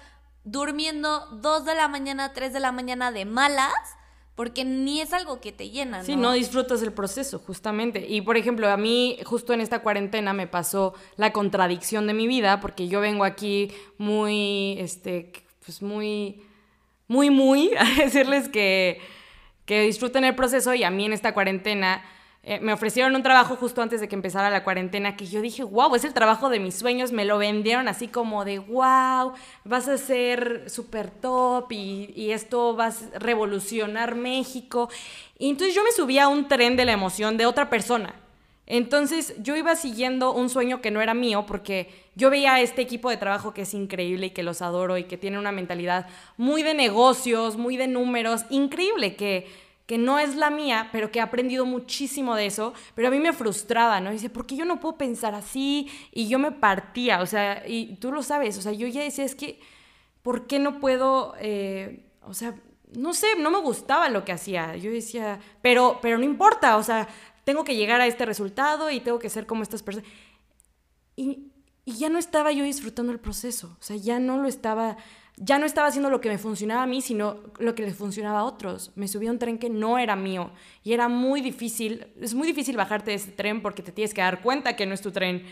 durmiendo 0.43 1.27
2 1.31 1.65
de 1.65 1.75
la 1.75 1.87
mañana, 1.87 2.33
3 2.33 2.53
de 2.53 2.59
la 2.59 2.71
mañana 2.71 3.11
de 3.11 3.25
malas, 3.25 3.73
porque 4.35 4.63
ni 4.63 5.01
es 5.01 5.11
algo 5.11 5.41
que 5.41 5.51
te 5.51 5.69
llena. 5.69 5.99
¿no? 5.99 6.03
Sí, 6.05 6.15
no 6.15 6.31
disfrutas 6.31 6.81
el 6.81 6.93
proceso, 6.93 7.39
justamente. 7.39 8.05
Y 8.07 8.21
por 8.21 8.37
ejemplo, 8.37 8.69
a 8.69 8.77
mí 8.77 9.19
justo 9.25 9.53
en 9.53 9.61
esta 9.61 9.79
cuarentena 9.79 10.33
me 10.33 10.47
pasó 10.47 10.93
la 11.17 11.33
contradicción 11.33 12.07
de 12.07 12.13
mi 12.13 12.25
vida, 12.25 12.61
porque 12.61 12.87
yo 12.87 13.01
vengo 13.01 13.25
aquí 13.25 13.71
muy, 13.97 14.77
este, 14.79 15.33
pues 15.65 15.81
muy, 15.81 16.41
muy, 17.07 17.29
muy 17.29 17.71
a 17.77 17.83
decirles 18.01 18.47
que, 18.47 19.01
que 19.65 19.81
disfruten 19.81 20.23
el 20.23 20.35
proceso 20.35 20.73
y 20.73 20.83
a 20.83 20.89
mí 20.89 21.05
en 21.05 21.13
esta 21.13 21.33
cuarentena 21.33 22.01
eh, 22.49 22.59
me 22.59 22.73
ofrecieron 22.73 23.15
un 23.15 23.21
trabajo 23.21 23.55
justo 23.55 23.79
antes 23.79 24.01
de 24.01 24.07
que 24.07 24.15
empezara 24.15 24.49
la 24.49 24.63
cuarentena 24.63 25.15
que 25.15 25.27
yo 25.27 25.39
dije, 25.39 25.61
wow, 25.63 25.93
es 25.93 26.03
el 26.03 26.15
trabajo 26.15 26.49
de 26.49 26.59
mis 26.59 26.73
sueños, 26.73 27.11
me 27.11 27.23
lo 27.23 27.37
vendieron 27.37 27.87
así 27.87 28.07
como 28.07 28.43
de, 28.43 28.57
wow, 28.57 29.33
vas 29.65 29.87
a 29.87 29.99
ser 29.99 30.67
súper 30.67 31.11
top 31.11 31.71
y, 31.71 32.11
y, 32.15 32.31
esto 32.31 32.75
vas 32.75 33.03
a 33.13 33.19
revolucionar 33.19 34.15
México. 34.15 34.89
Y 35.37 35.51
entonces 35.51 35.75
yo 35.75 35.83
me 35.83 35.91
subí 35.91 36.17
a 36.17 36.27
un 36.27 36.47
tren 36.47 36.75
de 36.75 36.85
la 36.85 36.93
emoción 36.93 37.37
de 37.37 37.45
otra 37.45 37.69
persona. 37.69 38.15
Entonces 38.65 39.35
yo 39.37 39.55
iba 39.55 39.75
siguiendo 39.75 40.33
un 40.33 40.49
sueño 40.49 40.81
que 40.81 40.89
no 40.89 41.01
era 41.01 41.13
mío 41.13 41.45
porque 41.45 41.89
yo 42.15 42.31
veía 42.31 42.55
a 42.55 42.61
este 42.61 42.81
equipo 42.81 43.11
de 43.11 43.17
trabajo 43.17 43.53
que 43.53 43.61
es 43.61 43.75
increíble 43.75 44.27
y 44.27 44.31
que 44.31 44.41
los 44.41 44.63
adoro 44.63 44.97
y 44.97 45.03
que 45.03 45.17
tiene 45.17 45.37
una 45.37 45.51
mentalidad 45.51 46.07
muy 46.35 46.63
de 46.63 46.73
negocios, 46.73 47.57
muy 47.57 47.77
de 47.77 47.87
números, 47.87 48.45
increíble, 48.49 49.15
que, 49.15 49.68
que 49.89 49.97
no 49.97 50.19
es 50.19 50.35
la 50.35 50.51
mía, 50.51 50.89
pero 50.91 51.11
que 51.11 51.17
he 51.17 51.21
aprendido 51.23 51.65
muchísimo 51.65 52.35
de 52.35 52.45
eso, 52.45 52.75
pero 52.93 53.07
a 53.07 53.11
mí 53.11 53.17
me 53.17 53.33
frustraba, 53.33 53.99
¿no? 53.99 54.11
dice, 54.11 54.29
¿por 54.29 54.45
qué 54.45 54.55
yo 54.55 54.63
no 54.63 54.79
puedo 54.79 54.99
pensar 54.99 55.33
así? 55.33 55.89
Y 56.11 56.27
yo 56.27 56.37
me 56.37 56.51
partía, 56.51 57.23
o 57.23 57.25
sea, 57.25 57.63
y 57.67 57.95
tú 57.95 58.11
lo 58.11 58.21
sabes, 58.21 58.55
o 58.59 58.61
sea, 58.61 58.71
yo 58.71 58.85
ya 58.85 59.01
decía, 59.01 59.25
es 59.25 59.33
que, 59.33 59.59
¿por 60.21 60.45
qué 60.45 60.59
no 60.59 60.79
puedo, 60.79 61.33
eh, 61.39 62.05
o 62.21 62.35
sea, 62.35 62.53
no 62.95 63.15
sé, 63.15 63.29
no 63.39 63.49
me 63.49 63.61
gustaba 63.61 64.09
lo 64.09 64.23
que 64.25 64.31
hacía. 64.31 64.75
Yo 64.75 64.91
decía, 64.91 65.39
pero, 65.63 65.97
pero 66.03 66.19
no 66.19 66.23
importa, 66.23 66.77
o 66.77 66.83
sea, 66.83 67.07
tengo 67.43 67.63
que 67.63 67.75
llegar 67.75 67.99
a 67.99 68.05
este 68.05 68.27
resultado 68.27 68.91
y 68.91 68.99
tengo 68.99 69.17
que 69.17 69.31
ser 69.31 69.47
como 69.47 69.63
estas 69.63 69.81
personas. 69.81 70.07
Y, 71.15 71.47
ya 71.87 72.09
no 72.09 72.19
estaba 72.19 72.51
yo 72.51 72.63
disfrutando 72.63 73.11
el 73.11 73.19
proceso, 73.19 73.75
o 73.79 73.83
sea, 73.83 73.95
ya 73.95 74.19
no 74.19 74.37
lo 74.37 74.47
estaba, 74.47 74.97
ya 75.41 75.57
no 75.57 75.65
estaba 75.65 75.87
haciendo 75.87 76.09
lo 76.09 76.19
que 76.19 76.27
me 76.27 76.37
funcionaba 76.37 76.83
a 76.83 76.87
mí, 76.87 77.01
sino 77.01 77.37
lo 77.59 77.73
que 77.73 77.83
le 77.83 77.93
funcionaba 77.93 78.39
a 78.39 78.43
otros. 78.43 78.91
Me 78.95 79.07
subí 79.07 79.27
a 79.27 79.31
un 79.31 79.39
tren 79.39 79.57
que 79.57 79.69
no 79.69 79.97
era 79.97 80.17
mío 80.17 80.51
y 80.83 80.93
era 80.93 81.07
muy 81.07 81.39
difícil, 81.39 82.07
es 82.19 82.33
muy 82.33 82.45
difícil 82.45 82.75
bajarte 82.75 83.11
de 83.11 83.17
ese 83.17 83.31
tren 83.31 83.61
porque 83.61 83.81
te 83.81 83.93
tienes 83.93 84.13
que 84.13 84.21
dar 84.21 84.41
cuenta 84.41 84.75
que 84.75 84.85
no 84.85 84.93
es 84.93 85.01
tu 85.01 85.11
tren. 85.11 85.45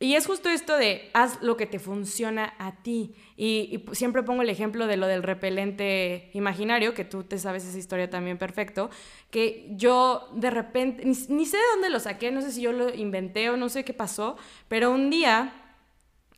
Y 0.00 0.16
es 0.16 0.26
justo 0.26 0.48
esto 0.48 0.76
de 0.76 1.08
haz 1.14 1.40
lo 1.42 1.56
que 1.56 1.66
te 1.66 1.78
funciona 1.78 2.54
a 2.58 2.82
ti. 2.82 3.14
Y, 3.36 3.84
siempre 3.92 4.24
pongo 4.24 4.42
el 4.42 4.48
ejemplo 4.48 4.88
de 4.88 4.96
lo 4.96 5.06
del 5.06 5.22
repelente 5.22 6.30
imaginario, 6.32 6.92
que 6.92 7.04
tú 7.04 7.22
te 7.22 7.38
sabes 7.38 7.64
esa 7.64 7.78
historia 7.78 8.10
también 8.10 8.36
perfecto, 8.36 8.90
que 9.30 9.68
yo 9.70 10.28
de 10.34 10.50
repente, 10.50 11.04
ni, 11.04 11.46
sé 11.46 11.56
de 11.56 11.62
dónde 11.74 11.90
lo 11.90 12.00
saqué, 12.00 12.32
no 12.32 12.42
sé 12.42 12.50
si 12.50 12.62
yo 12.62 12.72
lo 12.72 12.92
inventé 12.92 13.48
o 13.50 13.56
no 13.56 13.68
sé 13.68 13.84
qué 13.84 13.94
pasó, 13.94 14.36
pero 14.66 14.90
un 14.90 15.08
día 15.08 15.52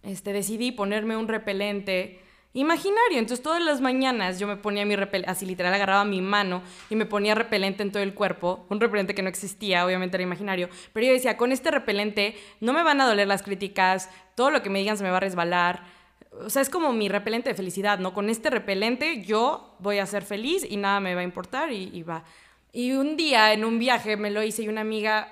este, 0.03 0.35
decidí 0.35 0.71
ponerme 0.71 1.17
un 1.17 1.29
repelente 1.29 2.21
imaginario. 2.55 3.19
Entonces 3.19 3.43
todas 3.43 3.63
las 3.63 3.81
mañanas 3.81 4.39
yo 4.39 4.47
me 4.47 4.57
ponía 4.57 4.87
mi 4.87 4.97
repelente, 4.97 5.31
así 5.31 5.45
literal 5.45 5.75
agarraba 5.75 6.05
mi 6.05 6.23
mano 6.23 6.63
y 6.89 6.97
me 6.97 7.05
ponía 7.05 7.35
repelente 7.35 7.83
en 7.83 7.93
todo 7.93 8.03
el 8.03 8.15
cuerpo, 8.15 8.65
un 8.71 8.81
repelente 8.81 9.15
que 9.15 9.23
no 9.23 9.29
existía, 9.29 9.85
obviamente 9.85 10.17
era 10.17 10.23
imaginario, 10.23 10.71
pero 10.93 11.07
yo 11.07 11.13
decía, 11.13 11.37
con 11.37 11.53
este 11.53 11.71
repelente 11.71 12.37
no 12.61 12.73
me 12.73 12.83
van 12.83 13.01
a 13.01 13.07
doler 13.07 13.29
las 13.29 13.43
críticas, 13.43 14.09
todo 14.35 14.51
lo 14.51 14.63
que 14.63 14.71
me 14.71 14.79
digan 14.79 14.97
se 14.97 15.05
me 15.05 15.11
va 15.11 15.19
a 15.19 15.21
resbalar. 15.21 15.85
O 16.45 16.51
sea, 16.51 16.63
es 16.63 16.71
como 16.71 16.93
mi 16.93 17.09
repelente 17.09 17.51
de 17.51 17.55
felicidad, 17.55 17.99
¿no? 18.01 18.13
Con 18.13 18.29
este 18.29 18.51
repelente 18.51 19.23
yo 19.23 19.77
voy 19.79 19.99
a 19.99 20.07
ser 20.07 20.25
feliz 20.25 20.67
y 20.69 20.77
nada 20.77 20.99
me 20.99 21.15
va 21.15 21.21
a 21.21 21.25
importar 21.25 21.71
y, 21.71 22.03
va. 22.03 22.25
Y 22.73 22.93
un 22.93 23.17
día 23.17 23.53
en 23.53 23.65
un 23.65 23.79
viaje 23.79 24.17
me 24.17 24.33
lo 24.33 24.43
hice 24.43 24.63
y 24.63 24.69
una 24.69 24.81
amiga, 24.81 25.29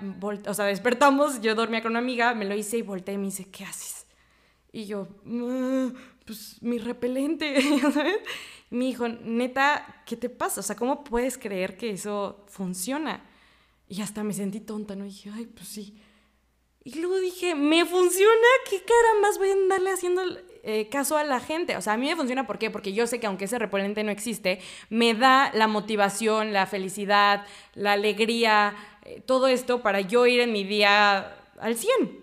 o 0.47 0.55
sea, 0.55 0.67
despertamos, 0.67 1.41
yo 1.41 1.57
dormía 1.57 1.83
con 1.83 1.93
una 1.93 1.99
amiga, 1.99 2.35
me 2.35 2.45
lo 2.45 2.55
hice 2.55 2.79
y 2.79 2.83
volteé 2.83 3.15
y 3.15 3.19
me 3.19 3.25
dice, 3.27 3.49
¿qué 3.51 3.65
haces? 3.65 4.07
Y 4.71 4.87
yo, 4.87 5.09
mm, 5.25 5.89
pues 6.27 6.63
mi 6.63 6.79
repelente, 6.79 7.61
¿sabes? 7.93 8.19
Me 8.71 8.87
dijo, 8.87 9.09
neta, 9.09 10.03
¿qué 10.07 10.17
te 10.17 10.31
pasa? 10.31 10.61
O 10.61 10.63
sea, 10.63 10.77
¿cómo 10.77 11.05
puedes 11.05 11.37
creer 11.37 11.77
que 11.77 11.91
eso 11.91 12.45
funciona? 12.49 13.25
Y 13.89 14.01
hasta 14.01 14.25
me 14.25 14.33
sentí 14.33 14.61
tonta, 14.61 14.97
¿no? 14.97 15.05
Y 15.05 15.09
dije, 15.09 15.31
ay, 15.35 15.47
pues 15.47 15.69
sí. 15.69 15.95
Y 16.85 16.99
luego 16.99 17.19
dije, 17.21 17.55
¿me 17.55 17.85
funciona? 17.85 18.33
¿Qué 18.69 18.83
más 19.21 19.39
voy 19.39 19.51
a 19.51 19.53
andarle 19.53 19.93
haciendo 19.93 20.23
eh, 20.65 20.89
caso 20.89 21.17
a 21.17 21.23
la 21.23 21.39
gente? 21.39 21.77
O 21.77 21.81
sea, 21.81 21.93
a 21.93 21.97
mí 21.97 22.09
me 22.09 22.17
funciona, 22.17 22.47
¿por 22.47 22.59
qué? 22.59 22.71
Porque 22.71 22.93
yo 22.93 23.07
sé 23.07 23.21
que 23.21 23.27
aunque 23.27 23.45
ese 23.45 23.59
repelente 23.59 24.03
no 24.03 24.11
existe, 24.11 24.61
me 24.91 25.15
da 25.15 25.53
la 25.55 25.69
motivación, 25.69 26.53
la 26.53 26.67
felicidad, 26.67 27.47
la 27.75 27.93
alegría, 27.93 28.75
eh, 29.05 29.23
todo 29.25 29.47
esto 29.47 29.81
para 29.81 30.01
yo 30.01 30.27
ir 30.27 30.41
en 30.41 30.53
mi 30.53 30.65
día 30.65 31.37
al 31.61 31.77
100. 31.77 32.21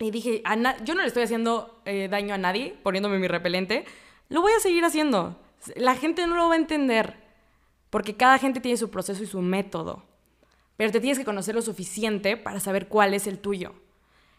Y 0.00 0.10
dije, 0.10 0.42
yo 0.84 0.94
no 0.94 1.02
le 1.02 1.06
estoy 1.06 1.22
haciendo 1.22 1.73
eh, 1.84 2.08
daño 2.08 2.34
a 2.34 2.38
nadie 2.38 2.76
poniéndome 2.82 3.18
mi 3.18 3.28
repelente, 3.28 3.84
lo 4.28 4.40
voy 4.40 4.52
a 4.52 4.60
seguir 4.60 4.84
haciendo. 4.84 5.38
La 5.76 5.94
gente 5.94 6.26
no 6.26 6.36
lo 6.36 6.48
va 6.48 6.54
a 6.54 6.58
entender, 6.58 7.16
porque 7.90 8.16
cada 8.16 8.38
gente 8.38 8.60
tiene 8.60 8.76
su 8.76 8.90
proceso 8.90 9.22
y 9.22 9.26
su 9.26 9.40
método, 9.40 10.04
pero 10.76 10.92
te 10.92 11.00
tienes 11.00 11.18
que 11.18 11.24
conocer 11.24 11.54
lo 11.54 11.62
suficiente 11.62 12.36
para 12.36 12.60
saber 12.60 12.88
cuál 12.88 13.14
es 13.14 13.26
el 13.26 13.38
tuyo. 13.38 13.74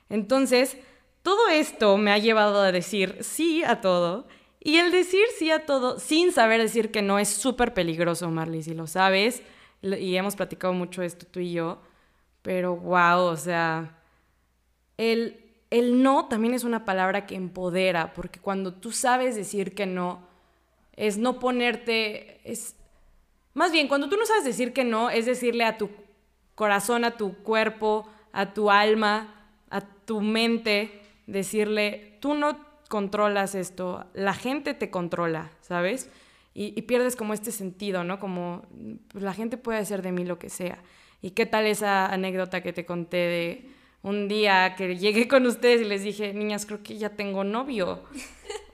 Entonces, 0.09 0.77
todo 1.23 1.49
esto 1.49 1.97
me 1.97 2.11
ha 2.11 2.17
llevado 2.17 2.61
a 2.61 2.71
decir 2.71 3.17
sí 3.21 3.63
a 3.63 3.81
todo, 3.81 4.27
y 4.59 4.77
el 4.77 4.91
decir 4.91 5.25
sí 5.37 5.51
a 5.51 5.65
todo 5.65 5.99
sin 5.99 6.31
saber 6.31 6.59
decir 6.59 6.91
que 6.91 7.03
no 7.03 7.19
es 7.19 7.29
súper 7.29 7.73
peligroso, 7.73 8.29
Marley, 8.31 8.63
si 8.63 8.73
lo 8.73 8.87
sabes, 8.87 9.43
y 9.81 10.15
hemos 10.15 10.35
platicado 10.35 10.73
mucho 10.73 11.03
esto 11.03 11.27
tú 11.27 11.39
y 11.39 11.53
yo, 11.53 11.79
pero 12.41 12.75
wow, 12.75 13.25
o 13.25 13.37
sea, 13.37 13.99
el 14.97 15.44
el 15.69 16.03
no 16.03 16.25
también 16.27 16.53
es 16.53 16.63
una 16.63 16.85
palabra 16.85 17.25
que 17.25 17.35
empodera, 17.35 18.13
porque 18.13 18.39
cuando 18.39 18.73
tú 18.73 18.91
sabes 18.91 19.35
decir 19.35 19.73
que 19.73 19.85
no, 19.85 20.27
es 20.95 21.17
no 21.17 21.39
ponerte, 21.39 22.39
es, 22.43 22.75
más 23.53 23.71
bien, 23.71 23.87
cuando 23.87 24.09
tú 24.09 24.17
no 24.17 24.25
sabes 24.25 24.43
decir 24.43 24.73
que 24.73 24.83
no, 24.83 25.09
es 25.09 25.25
decirle 25.25 25.63
a 25.63 25.77
tu 25.77 25.89
corazón, 26.55 27.03
a 27.03 27.17
tu 27.17 27.35
cuerpo, 27.37 28.07
a 28.31 28.53
tu 28.53 28.69
alma, 28.69 29.49
a 29.69 29.81
tu 29.81 30.21
mente, 30.21 31.01
decirle, 31.27 32.17
tú 32.21 32.33
no 32.33 32.57
controlas 32.89 33.55
esto, 33.55 34.05
la 34.13 34.33
gente 34.33 34.73
te 34.73 34.89
controla, 34.89 35.51
¿sabes? 35.61 36.09
Y, 36.53 36.81
pierdes 36.83 37.17
como 37.17 37.33
este 37.33 37.51
sentido, 37.51 38.05
¿no? 38.05 38.17
Como 38.17 38.61
pues, 39.09 39.21
la 39.21 39.33
gente 39.33 39.57
puede 39.57 39.79
hacer 39.79 40.01
de 40.01 40.13
mí 40.13 40.23
lo 40.23 40.39
que 40.39 40.49
sea. 40.49 40.81
¿Y 41.21 41.31
qué 41.31 41.45
tal 41.45 41.65
esa 41.65 42.05
anécdota 42.05 42.63
que 42.63 42.71
te 42.71 42.85
conté 42.85 43.17
de 43.17 43.74
un 44.05 44.27
día 44.27 44.75
que 44.75 44.97
llegué 44.97 45.27
con 45.27 45.47
ustedes 45.47 45.81
y 45.81 45.85
les 45.85 46.03
dije, 46.03 46.31
niñas, 46.31 46.67
creo 46.67 46.83
que 46.83 46.95
ya 46.95 47.09
tengo 47.09 47.43
novio. 47.43 48.03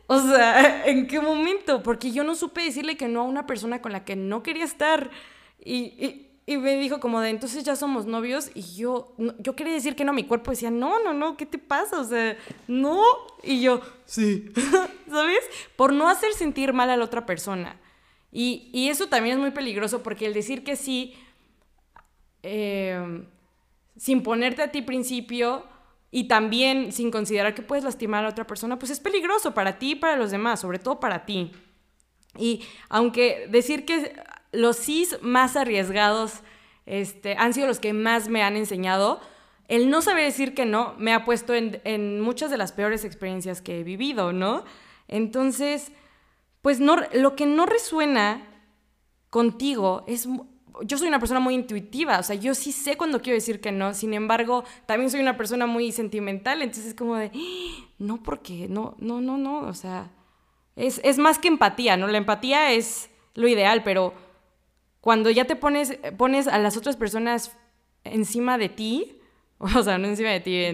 O 0.08 0.20
sea, 0.20 0.86
¿en 0.86 1.08
qué 1.08 1.22
momento? 1.22 1.82
Porque 1.84 2.12
yo 2.12 2.26
no 2.26 2.36
supe 2.36 2.62
decirle 2.62 2.98
que 2.98 3.08
no 3.08 3.22
a 3.22 3.24
una 3.24 3.48
persona 3.48 3.82
con 3.82 3.94
la 3.94 4.04
que 4.04 4.18
no 4.18 4.44
quería 4.44 4.66
estar. 4.66 5.10
Y, 5.64 6.28
me 6.48 6.76
dijo 6.76 7.00
como 7.00 7.22
de, 7.22 7.30
entonces 7.30 7.64
ya 7.64 7.78
somos 7.78 8.06
novios. 8.08 8.52
Y 8.56 8.76
yo, 8.76 9.16
yo 9.40 9.56
quería 9.56 9.72
decir 9.72 9.96
que 9.96 10.04
no, 10.04 10.12
mi 10.12 10.26
cuerpo 10.26 10.52
decía, 10.52 10.70
no, 10.70 11.02
no, 11.02 11.14
no, 11.14 11.38
¿qué 11.38 11.46
te 11.46 11.60
pasa? 11.60 12.02
O 12.02 12.04
sea, 12.04 12.38
no. 12.68 13.02
Y 13.42 13.62
yo, 13.62 13.80
sí. 14.04 14.52
¿Sabes? 15.10 15.50
Por 15.78 15.94
no 15.94 16.10
hacer 16.10 16.34
sentir 16.34 16.74
mal 16.74 16.90
a 16.90 16.98
la 16.98 17.06
otra 17.06 17.26
persona. 17.26 17.80
Y, 18.34 18.70
y 18.74 18.90
eso 18.90 19.08
también 19.08 19.36
es 19.38 19.42
muy 19.42 19.52
peligroso 19.52 20.04
porque 20.04 20.26
el 20.26 20.34
decir 20.34 20.66
que 20.66 20.76
sí... 20.76 21.14
Eh, 22.44 23.24
sin 23.98 24.24
ponerte 24.24 24.62
a 24.62 24.72
ti 24.72 24.82
principio 24.82 25.66
y 26.12 26.28
también 26.28 26.92
sin 26.92 27.12
considerar 27.12 27.54
que 27.54 27.62
puedes 27.62 27.86
lastimar 27.86 28.26
a 28.26 28.30
otra 28.30 28.46
persona, 28.46 28.78
pues 28.78 28.92
es 28.92 29.00
peligroso 29.00 29.54
para 29.54 29.80
ti 29.80 29.92
y 29.92 29.96
para 29.96 30.18
los 30.18 30.32
demás, 30.32 30.60
sobre 30.60 30.80
todo 30.80 31.00
para 31.00 31.26
ti. 31.26 31.52
Y 32.38 32.64
aunque 32.90 33.48
decir 33.50 33.86
que 33.86 34.14
los 34.52 34.78
sís 34.78 35.18
más 35.22 35.56
arriesgados 35.56 36.42
este, 36.86 37.36
han 37.38 37.54
sido 37.54 37.68
los 37.68 37.80
que 37.80 37.94
más 37.94 38.28
me 38.28 38.44
han 38.44 38.58
enseñado, 38.58 39.22
el 39.68 39.90
no 39.90 40.02
saber 40.02 40.26
decir 40.26 40.54
que 40.54 40.66
no 40.66 40.96
me 40.98 41.14
ha 41.14 41.24
puesto 41.24 41.54
en, 41.54 41.80
en 41.86 42.20
muchas 42.20 42.52
de 42.52 42.58
las 42.58 42.74
peores 42.74 43.06
experiencias 43.06 43.62
que 43.62 43.80
he 43.80 43.84
vivido, 43.84 44.34
¿no? 44.34 44.66
Entonces, 45.08 45.94
pues 46.62 46.82
no, 46.82 46.98
lo 47.14 47.36
que 47.38 47.46
no 47.46 47.66
resuena 47.66 48.48
contigo 49.30 50.04
es 50.08 50.28
yo 50.84 50.98
soy 50.98 51.08
una 51.08 51.20
persona 51.20 51.40
muy 51.40 51.56
intuitiva, 51.56 52.20
o 52.20 52.24
sea, 52.24 52.36
yo 52.36 52.56
sí 52.56 52.72
sé 52.72 52.98
cuando 52.98 53.22
quiero 53.22 53.36
decir 53.36 53.60
que 53.60 53.72
no, 53.72 53.94
sin 53.94 54.14
embargo, 54.14 54.64
también 54.86 55.10
soy 55.12 55.20
una 55.20 55.38
persona 55.38 55.66
muy 55.66 55.92
sentimental, 55.92 56.62
entonces 56.62 56.88
es 56.88 56.96
como 56.96 57.16
de, 57.16 57.32
¡Ah! 57.34 57.86
no, 58.00 58.24
porque, 58.24 58.68
no, 58.70 58.96
no, 59.00 59.22
no, 59.22 59.38
no, 59.38 59.60
o 59.62 59.74
sea, 59.74 60.12
es, 60.76 61.02
es, 61.04 61.18
más 61.18 61.38
que 61.40 61.48
empatía, 61.48 61.98
¿no? 61.98 62.08
La 62.08 62.18
empatía 62.18 62.72
es 62.72 63.10
lo 63.36 63.48
ideal, 63.48 63.84
pero 63.84 64.14
cuando 65.02 65.30
ya 65.30 65.46
te 65.46 65.56
pones, 65.56 65.98
pones 66.18 66.48
a 66.48 66.58
las 66.58 66.78
otras 66.78 66.96
personas 66.96 67.56
encima 68.04 68.58
de 68.58 68.70
ti, 68.70 69.20
o 69.58 69.84
sea, 69.84 69.98
no 69.98 70.08
encima 70.08 70.30
de 70.30 70.40
ti, 70.40 70.66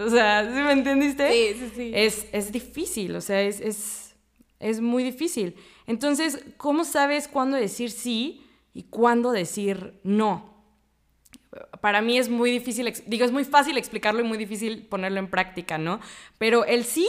o 0.00 0.10
sea, 0.10 0.44
¿sí 0.44 0.60
me 0.60 0.72
entendiste? 0.72 1.32
Sí, 1.32 1.58
sí, 1.58 1.72
sí. 1.74 1.92
Es, 1.94 2.26
es 2.32 2.52
difícil, 2.52 3.16
o 3.16 3.20
sea, 3.20 3.40
es, 3.40 3.60
es, 3.60 4.16
es 4.58 4.80
muy 4.80 5.04
difícil. 5.04 5.54
Entonces, 5.86 6.44
¿cómo 6.56 6.84
sabes 6.84 7.28
cuándo 7.28 7.56
decir 7.56 7.90
sí? 7.90 8.43
Y 8.74 8.82
cuándo 8.84 9.30
decir 9.32 10.00
no. 10.02 10.52
Para 11.80 12.02
mí 12.02 12.18
es 12.18 12.28
muy 12.28 12.50
difícil, 12.50 12.92
digo, 13.06 13.24
es 13.24 13.32
muy 13.32 13.44
fácil 13.44 13.78
explicarlo 13.78 14.20
y 14.20 14.24
muy 14.24 14.36
difícil 14.36 14.86
ponerlo 14.86 15.20
en 15.20 15.30
práctica, 15.30 15.78
¿no? 15.78 16.00
Pero 16.36 16.64
el 16.64 16.84
sí 16.84 17.08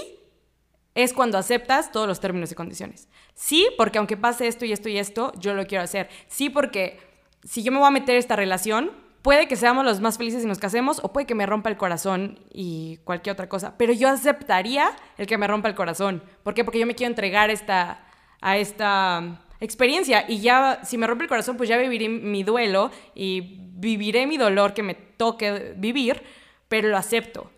es 0.94 1.12
cuando 1.12 1.38
aceptas 1.38 1.92
todos 1.92 2.08
los 2.08 2.20
términos 2.20 2.52
y 2.52 2.56
condiciones. 2.56 3.10
Sí, 3.34 3.68
porque 3.78 3.98
aunque 3.98 4.16
pase 4.16 4.48
esto 4.48 4.64
y 4.66 4.72
esto 4.72 4.88
y 4.88 4.98
esto, 4.98 5.34
yo 5.40 5.54
lo 5.54 5.66
quiero 5.66 5.84
hacer. 5.84 6.10
Sí, 6.28 6.50
porque 6.50 7.00
si 7.44 7.64
yo 7.64 7.72
me 7.72 7.80
voy 7.80 7.88
a 7.88 7.92
meter 7.92 8.16
esta 8.16 8.36
relación, 8.36 8.92
puede 9.22 9.48
que 9.48 9.56
seamos 9.56 9.84
los 9.84 10.00
más 10.02 10.18
felices 10.18 10.44
y 10.44 10.48
nos 10.48 10.60
casemos, 10.60 11.04
o 11.04 11.12
puede 11.12 11.26
que 11.26 11.36
me 11.36 11.48
rompa 11.48 11.70
el 11.70 11.78
corazón 11.78 12.40
y 12.54 12.98
cualquier 13.04 13.34
otra 13.34 13.50
cosa. 13.50 13.76
Pero 13.78 13.92
yo 13.92 14.08
aceptaría 14.08 14.92
el 15.18 15.26
que 15.26 15.38
me 15.38 15.48
rompa 15.48 15.68
el 15.68 15.76
corazón. 15.76 16.24
¿Por 16.44 16.54
qué? 16.54 16.64
Porque 16.64 16.80
yo 16.80 16.86
me 16.86 16.96
quiero 16.96 17.10
entregar 17.10 17.50
esta, 17.50 18.06
a 18.40 18.58
esta 18.58 19.45
experiencia 19.60 20.26
y 20.28 20.40
ya 20.40 20.82
si 20.84 20.98
me 20.98 21.08
rompe 21.08 21.24
el 21.24 21.30
corazón 21.30 21.58
pues 21.58 21.70
ya 21.70 21.78
viviré 21.78 22.10
mi 22.10 22.44
duelo 22.44 22.92
y 23.14 23.60
viviré 23.76 24.28
mi 24.28 24.38
dolor 24.38 24.74
que 24.74 24.84
me 24.84 24.96
toque 24.96 25.74
vivir, 25.78 26.22
pero 26.68 26.90
lo 26.90 26.98
acepto. 26.98 27.52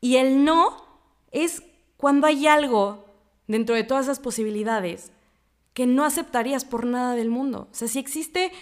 Y 0.00 0.16
el 0.16 0.44
no 0.44 0.84
es 1.30 1.62
cuando 1.96 2.26
hay 2.26 2.46
algo 2.46 3.06
dentro 3.46 3.74
de 3.74 3.84
todas 3.84 4.06
esas 4.06 4.20
posibilidades 4.20 5.12
que 5.72 5.86
no 5.86 6.04
aceptarías 6.04 6.64
por 6.64 6.86
nada 6.86 7.14
del 7.16 7.30
mundo. 7.30 7.68
O 7.70 7.74
sea, 7.74 7.88
si 7.88 7.98
existe 7.98 8.52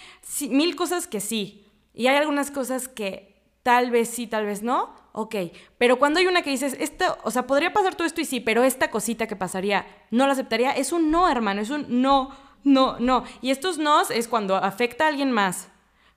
mil 0.49 0.75
cosas 0.75 1.05
que 1.07 1.19
sí, 1.19 1.65
y 1.93 2.07
hay 2.07 2.15
algunas 2.15 2.49
cosas 2.49 2.87
que 2.87 3.33
tal 3.61 3.91
vez 3.91 4.09
sí, 4.09 4.27
tal 4.27 4.45
vez 4.45 4.63
no, 4.63 4.95
ok. 5.13 5.35
Pero 5.77 5.99
cuando 5.99 6.19
hay 6.19 6.25
una 6.25 6.41
que 6.41 6.49
dices, 6.49 6.75
esto, 6.79 7.17
o 7.23 7.31
sea, 7.31 7.45
podría 7.45 7.71
pasar 7.71 7.95
todo 7.95 8.07
esto 8.07 8.19
y 8.19 8.25
sí, 8.25 8.39
pero 8.39 8.63
esta 8.63 8.89
cosita 8.89 9.27
que 9.27 9.35
pasaría, 9.35 9.85
no 10.09 10.25
la 10.25 10.33
aceptaría, 10.33 10.71
es 10.71 10.91
un 10.91 11.11
no, 11.11 11.29
hermano, 11.29 11.61
es 11.61 11.69
un 11.69 12.01
no, 12.01 12.31
no, 12.63 12.99
no. 12.99 13.23
Y 13.41 13.51
estos 13.51 13.77
nos 13.77 14.11
es 14.11 14.27
cuando 14.27 14.55
afecta 14.55 15.05
a 15.05 15.07
alguien 15.09 15.31
más, 15.31 15.69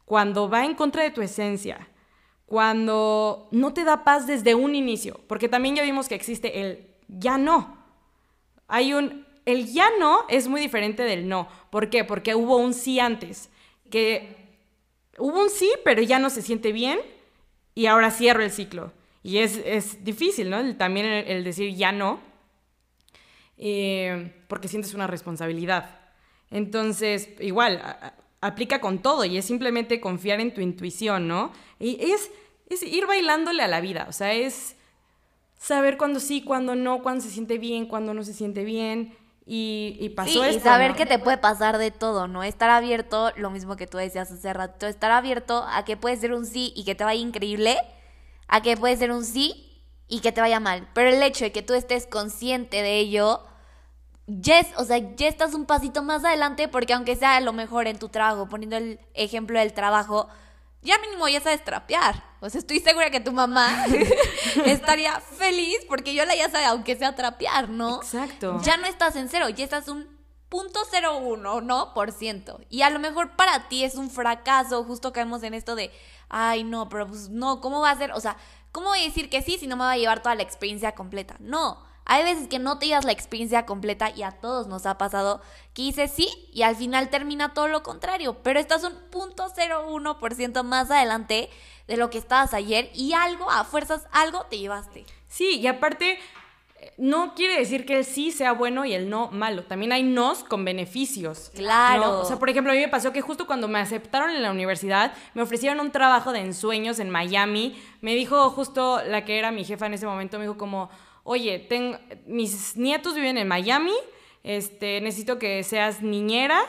cuando 0.05 0.49
va 0.49 0.65
en 0.65 0.75
contra 0.75 1.03
de 1.03 1.11
tu 1.11 1.23
esencia, 1.23 1.89
cuando 2.47 3.49
no 3.51 3.73
te 3.73 3.85
da 3.85 4.05
paz 4.05 4.27
desde 4.27 4.55
un 4.55 4.75
inicio, 4.75 5.21
porque 5.27 5.49
también 5.49 5.77
ya 5.77 5.83
vimos 5.83 6.09
que 6.09 6.15
existe 6.15 6.61
el 6.61 6.87
ya 7.09 7.39
no. 7.39 7.77
Hay 8.69 8.93
un, 8.93 9.27
el 9.45 9.73
ya 9.73 9.89
no 9.99 10.21
es 10.29 10.49
muy 10.49 10.61
diferente 10.61 11.03
del 11.03 11.29
no. 11.29 11.49
¿Por 11.71 11.91
qué? 11.91 12.05
Porque 12.05 12.35
hubo 12.35 12.57
un 12.57 12.75
sí 12.75 13.01
antes, 13.01 13.51
que 13.91 14.37
hubo 15.19 15.43
un 15.43 15.51
sí, 15.51 15.71
pero 15.85 16.03
ya 16.03 16.19
no 16.19 16.31
se 16.31 16.43
siente 16.43 16.73
bien 16.73 17.01
y 17.75 17.87
ahora 17.87 18.11
cierro 18.11 18.43
el 18.43 18.51
ciclo. 18.51 18.93
Y 19.23 19.39
es, 19.39 20.05
difícil, 20.05 20.51
¿no? 20.51 20.77
También 20.77 21.07
el, 21.07 21.43
decir 21.43 21.75
ya 21.75 21.91
no, 21.91 22.21
eh, 23.59 24.33
porque 24.47 24.69
sientes 24.69 24.95
una 24.95 25.09
responsabilidad. 25.09 26.06
Entonces, 26.57 27.29
igual, 27.41 27.83
aplica 28.41 28.81
con 28.81 29.01
todo 29.01 29.27
y 29.27 29.37
es 29.37 29.45
simplemente 29.45 30.01
confiar 30.01 30.41
en 30.41 30.55
tu 30.55 30.63
intuición, 30.63 31.29
¿no? 31.29 31.53
Y 31.79 32.13
es, 32.13 32.31
es 32.71 32.83
ir 32.83 33.07
bailándole 33.07 33.63
a 33.63 33.69
la 33.69 33.83
vida, 33.83 34.07
o 34.09 34.13
sea, 34.13 34.33
es 34.33 34.75
saber 35.59 35.99
cuándo 35.99 36.19
sí, 36.19 36.43
cuándo 36.43 36.75
no, 36.75 37.03
cuándo 37.03 37.23
se 37.23 37.29
siente 37.29 37.59
bien, 37.59 37.85
cuándo 37.85 38.15
no 38.15 38.23
se 38.23 38.33
siente 38.33 38.65
bien. 38.65 39.15
Y, 39.45 39.99
y 40.01 40.09
pasó 40.09 40.45
sí, 40.45 40.57
Y 40.57 40.61
saber 40.61 40.95
que 40.95 41.05
te 41.05 41.19
puede 41.19 41.37
pasar 41.37 41.77
de 41.77 41.91
todo, 41.91 42.27
¿no? 42.27 42.43
Estar 42.43 42.71
abierto, 42.71 43.33
lo 43.37 43.51
mismo 43.51 43.77
que 43.77 43.87
tú 43.87 43.99
decías 43.99 44.33
hace 44.33 44.53
rato, 44.55 44.87
estar 44.87 45.11
abierto 45.11 45.63
a 45.69 45.85
que 45.85 45.99
puede 45.99 46.17
ser 46.17 46.33
un 46.33 46.47
sí 46.47 46.73
y 46.75 46.85
que 46.85 46.95
te 46.95 47.05
vaya 47.05 47.21
increíble, 47.21 47.77
a 48.49 48.63
que 48.63 48.79
puede 48.79 48.97
ser 48.97 49.13
un 49.13 49.27
sí 49.27 49.85
y 50.09 50.21
que 50.21 50.33
te 50.33 50.41
vaya 50.41 50.59
mal. 50.59 50.89
Pero 50.95 51.11
el 51.11 51.23
hecho 51.23 51.45
de 51.45 51.53
que 51.53 51.61
tú 51.61 51.75
estés 51.75 52.07
consciente 52.07 52.81
de 52.81 52.99
ello, 52.99 53.43
ya, 54.27 54.67
o 54.77 54.85
sea, 54.85 54.99
ya 54.99 55.29
estás 55.29 55.55
un 55.55 55.67
pasito 55.67 56.03
más 56.03 56.25
adelante 56.25 56.69
porque 56.69 56.93
aunque 56.93 57.17
sea 57.17 57.41
lo 57.41 57.53
mejor 57.53 57.87
en 57.87 57.99
tu 57.99 58.09
trabajo, 58.09 58.49
poniendo 58.49 58.77
el 58.77 59.01
ejemplo 59.15 59.59
del 59.59 59.73
trabajo, 59.73 60.29
ya 60.83 60.99
mínimo 60.99 61.29
ya 61.29 61.41
sabes 61.41 61.65
trapear. 61.65 62.23
O 62.41 62.51
sea, 62.51 62.61
estoy 62.61 62.81
segura 62.81 63.11
que 63.11 63.21
tu 63.21 63.33
mamá 63.33 63.87
estaría 64.67 65.21
feliz 65.21 65.79
porque 65.89 66.15
yo 66.15 66.25
la 66.25 66.35
ya 66.35 66.51
sabe, 66.51 66.65
aunque 66.67 66.97
sea 66.97 67.15
trapear, 67.15 67.69
¿no? 67.69 67.97
Exacto. 67.97 68.61
Ya 68.63 68.77
no 68.77 68.87
estás 68.87 69.17
en 69.17 69.29
cero, 69.29 69.49
ya 69.49 69.65
estás 69.65 69.89
un 69.89 70.17
punto 70.49 70.81
cero 70.91 71.19
uno, 71.19 71.61
¿no? 71.61 71.95
Por 71.95 72.13
ciento. 72.13 72.61
Y 72.69 72.83
a 72.83 72.91
lo 72.91 72.99
mejor 72.99 73.37
para 73.37 73.69
ti 73.69 73.85
es 73.85 73.95
un 73.95 74.11
fracaso, 74.11 74.85
justo 74.85 75.13
caemos 75.13 75.43
en 75.43 75.55
esto 75.55 75.75
de, 75.75 75.93
ay, 76.29 76.65
no, 76.65 76.89
pero 76.89 77.07
pues 77.07 77.29
no, 77.29 77.61
¿cómo 77.61 77.81
va 77.81 77.91
a 77.91 77.99
ser? 77.99 78.13
O 78.13 78.21
sea, 78.21 78.37
¿cómo 78.73 78.89
voy 78.89 79.01
a 79.01 79.05
decir 79.05 79.29
que 79.31 79.43
sí 79.43 79.59
si 79.59 79.67
no 79.67 79.77
me 79.77 79.85
va 79.85 79.93
a 79.93 79.97
llevar 79.97 80.23
toda 80.23 80.35
la 80.35 80.43
experiencia 80.43 80.95
completa? 80.95 81.37
No. 81.39 81.86
Hay 82.07 82.23
veces 82.25 82.49
que 82.49 82.59
no 82.59 82.79
te 82.79 82.87
llevas 82.87 83.05
la 83.05 83.13
experiencia 83.13 83.67
completa 83.67 84.11
y 84.11 84.23
a 84.23 84.31
todos 84.31 84.69
nos 84.69 84.87
ha 84.87 84.97
pasado 84.97 85.41
que 85.75 85.83
dices 85.83 86.13
sí 86.13 86.29
y 86.53 86.63
al 86.63 86.77
final 86.77 87.11
termina 87.11 87.53
todo 87.53 87.69
lo 87.69 87.83
contrario, 87.83 88.39
pero 88.43 88.61
estás 88.61 88.85
un 88.85 88.95
punto 89.11 89.49
ciento 90.35 90.65
más 90.65 90.91
adelante 90.91 91.51
de 91.89 91.97
lo 91.97 92.11
que 92.11 92.19
estabas 92.19 92.55
ayer 92.55 92.91
y 92.95 93.13
algo, 93.13 93.51
a 93.51 93.65
fuerzas, 93.65 94.07
algo 94.13 94.45
te 94.49 94.59
llevaste. 94.59 95.05
Sí, 95.29 95.59
y 95.59 95.67
aparte, 95.67 96.19
no 96.97 97.35
quiere 97.35 97.59
decir 97.59 97.87
que 97.87 97.99
el 97.99 98.05
sí 98.05 98.31
sea 98.31 98.53
bueno 98.53 98.85
y 98.85 98.93
el 98.93 99.11
no 99.11 99.29
malo. 99.31 99.65
También 99.65 99.93
hay 99.93 100.03
nos 100.03 100.45
con 100.45 100.65
beneficios. 100.65 101.51
Claro. 101.55 102.21
O 102.21 102.25
sea, 102.25 102.39
por 102.39 102.51
ejemplo, 102.51 102.73
a 102.73 102.77
mí 102.77 102.81
me 102.81 102.89
pasó 102.89 103.13
que 103.13 103.21
justo 103.21 103.47
cuando 103.47 103.69
me 103.69 103.79
aceptaron 103.79 104.31
en 104.31 104.43
la 104.43 104.51
universidad, 104.51 105.13
me 105.35 105.43
ofrecieron 105.43 105.81
un 105.81 105.91
trabajo 105.91 106.33
de 106.33 106.41
ensueños 106.41 106.99
en 106.99 107.11
Miami. 107.11 107.81
Me 108.01 108.15
dijo 108.15 108.51
justo 108.51 109.03
la 109.05 109.25
que 109.25 109.39
era 109.39 109.51
mi 109.51 109.65
jefa 109.65 109.87
en 109.87 109.95
ese 109.95 110.07
momento, 110.07 110.39
me 110.39 110.45
dijo 110.45 110.57
como, 110.57 110.91
oye, 111.27 111.59
tengo, 111.59 111.99
mis 112.27 112.77
nietos 112.77 113.15
viven 113.15 113.37
en 113.37 113.49
Miami, 113.49 113.95
este, 114.45 115.01
necesito 115.01 115.39
que 115.39 115.63
seas 115.65 116.01
niñera, 116.01 116.61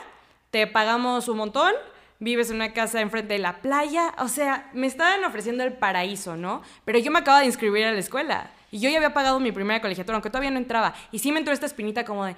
te 0.50 0.66
pagamos 0.66 1.28
un 1.28 1.38
montón, 1.38 1.72
vives 2.18 2.50
en 2.50 2.56
una 2.56 2.72
casa 2.72 3.00
enfrente 3.00 3.34
de 3.34 3.38
la 3.38 3.62
playa, 3.62 4.14
o 4.18 4.28
sea, 4.28 4.68
me 4.74 4.88
estaban 4.88 5.22
ofreciendo 5.24 5.62
el 5.62 5.74
paraíso, 5.74 6.36
¿no? 6.36 6.62
Pero 6.84 6.98
yo 6.98 7.12
me 7.12 7.20
acabo 7.20 7.38
de 7.38 7.46
inscribir 7.46 7.84
a 7.84 7.92
la 7.92 8.00
escuela 8.00 8.50
y 8.72 8.80
yo 8.80 8.90
ya 8.90 8.96
había 8.96 9.14
pagado 9.14 9.38
mi 9.38 9.52
primera 9.52 9.80
colegiatura, 9.80 10.16
aunque 10.16 10.28
todavía 10.28 10.50
no 10.50 10.58
entraba, 10.58 10.92
y 11.12 11.20
sí 11.20 11.30
me 11.30 11.38
entró 11.38 11.54
esta 11.54 11.66
espinita 11.66 12.04
como 12.04 12.24
de. 12.26 12.34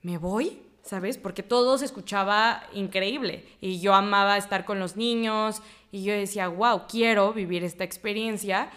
¿me 0.00 0.18
voy? 0.18 0.58
¿Sabes? 0.82 1.16
Porque 1.16 1.42
todo 1.42 1.78
se 1.78 1.86
escuchaba 1.86 2.62
increíble 2.74 3.46
y 3.60 3.80
yo 3.80 3.94
amaba 3.94 4.36
estar 4.36 4.66
con 4.66 4.78
los 4.78 4.96
niños 4.96 5.62
y 5.90 6.02
yo 6.04 6.12
decía, 6.12 6.48
wow, 6.48 6.82
quiero 6.88 7.32
vivir 7.32 7.64
esta 7.64 7.84
experiencia 7.84 8.70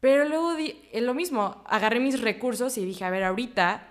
pero 0.00 0.28
luego 0.28 0.54
di, 0.54 0.76
lo 0.94 1.14
mismo, 1.14 1.62
agarré 1.66 2.00
mis 2.00 2.20
recursos 2.20 2.76
y 2.78 2.84
dije, 2.84 3.04
a 3.04 3.10
ver, 3.10 3.24
ahorita, 3.24 3.86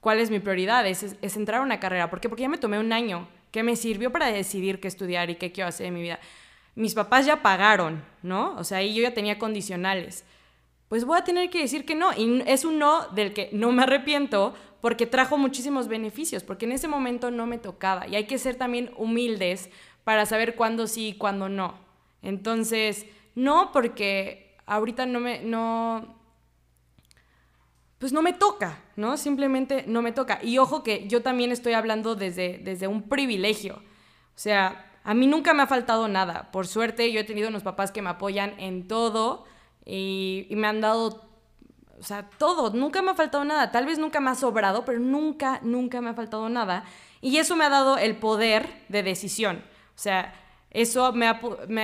¿cuál 0.00 0.18
es 0.18 0.30
mi 0.30 0.40
prioridad? 0.40 0.86
Es, 0.86 1.16
es, 1.20 1.36
entrar 1.36 1.60
a 1.60 1.64
una 1.64 1.80
carrera. 1.80 2.10
¿Por 2.10 2.20
qué? 2.20 2.28
Porque 2.28 2.42
ya 2.42 2.48
me 2.48 2.58
tomé 2.58 2.78
un 2.78 2.92
año 2.92 3.28
que 3.50 3.62
me 3.62 3.76
sirvió 3.76 4.10
para 4.10 4.26
decidir 4.26 4.80
qué 4.80 4.88
estudiar 4.88 5.30
y 5.30 5.36
qué 5.36 5.52
quiero 5.52 5.68
hacer 5.68 5.86
en 5.86 5.94
mi 5.94 6.02
vida. 6.02 6.18
Mis 6.74 6.94
papás 6.94 7.24
ya 7.24 7.42
pagaron, 7.42 8.04
¿no? 8.22 8.54
O 8.56 8.64
sea, 8.64 8.78
ahí 8.78 8.94
yo 8.94 9.02
ya 9.02 9.14
tenía 9.14 9.38
condicionales. 9.38 10.24
Pues 10.88 11.04
voy 11.04 11.18
a 11.18 11.24
tener 11.24 11.48
que 11.48 11.60
decir 11.60 11.84
que 11.84 11.94
no. 11.94 12.12
Y 12.12 12.42
es 12.46 12.64
un 12.64 12.78
no 12.78 13.08
del 13.08 13.32
que 13.32 13.48
no 13.52 13.72
me 13.72 13.84
arrepiento 13.84 14.54
porque 14.80 15.06
trajo 15.06 15.38
muchísimos 15.38 15.88
beneficios, 15.88 16.44
porque 16.44 16.66
en 16.66 16.72
ese 16.72 16.86
momento 16.86 17.30
no 17.30 17.46
me 17.46 17.58
tocaba. 17.58 18.06
Y 18.06 18.14
hay 18.14 18.26
que 18.26 18.38
ser 18.38 18.56
también 18.56 18.90
humildes 18.96 19.70
para 20.04 20.26
saber 20.26 20.54
cuándo 20.54 20.86
sí 20.86 21.08
y 21.08 21.14
cuándo 21.14 21.48
no. 21.48 21.74
Entonces, 22.22 23.06
no 23.34 23.72
porque 23.72 24.45
ahorita 24.66 25.06
no 25.06 25.20
me, 25.20 25.40
no, 25.40 26.16
pues 27.98 28.12
no 28.12 28.22
me 28.22 28.32
toca, 28.32 28.82
¿no? 28.96 29.16
Simplemente 29.16 29.84
no 29.86 30.02
me 30.02 30.12
toca. 30.12 30.40
Y 30.42 30.58
ojo 30.58 30.82
que 30.82 31.08
yo 31.08 31.22
también 31.22 31.52
estoy 31.52 31.72
hablando 31.72 32.14
desde, 32.14 32.58
desde 32.58 32.88
un 32.88 33.08
privilegio. 33.08 33.76
O 33.76 34.38
sea, 34.38 34.92
a 35.02 35.14
mí 35.14 35.26
nunca 35.26 35.54
me 35.54 35.62
ha 35.62 35.66
faltado 35.66 36.08
nada. 36.08 36.50
Por 36.52 36.66
suerte, 36.66 37.10
yo 37.10 37.20
he 37.20 37.24
tenido 37.24 37.48
unos 37.48 37.62
papás 37.62 37.92
que 37.92 38.02
me 38.02 38.10
apoyan 38.10 38.58
en 38.58 38.86
todo 38.86 39.44
y, 39.84 40.46
y 40.50 40.56
me 40.56 40.66
han 40.66 40.80
dado, 40.80 41.26
o 41.98 42.02
sea, 42.02 42.28
todo. 42.38 42.70
Nunca 42.70 43.00
me 43.00 43.12
ha 43.12 43.14
faltado 43.14 43.44
nada. 43.44 43.70
Tal 43.70 43.86
vez 43.86 43.98
nunca 43.98 44.20
me 44.20 44.30
ha 44.30 44.34
sobrado, 44.34 44.84
pero 44.84 44.98
nunca, 44.98 45.60
nunca 45.62 46.00
me 46.00 46.10
ha 46.10 46.14
faltado 46.14 46.48
nada. 46.50 46.84
Y 47.22 47.38
eso 47.38 47.56
me 47.56 47.64
ha 47.64 47.70
dado 47.70 47.96
el 47.96 48.16
poder 48.16 48.84
de 48.88 49.02
decisión. 49.02 49.64
O 49.94 49.98
sea, 49.98 50.34
eso 50.76 51.10
me 51.14 51.26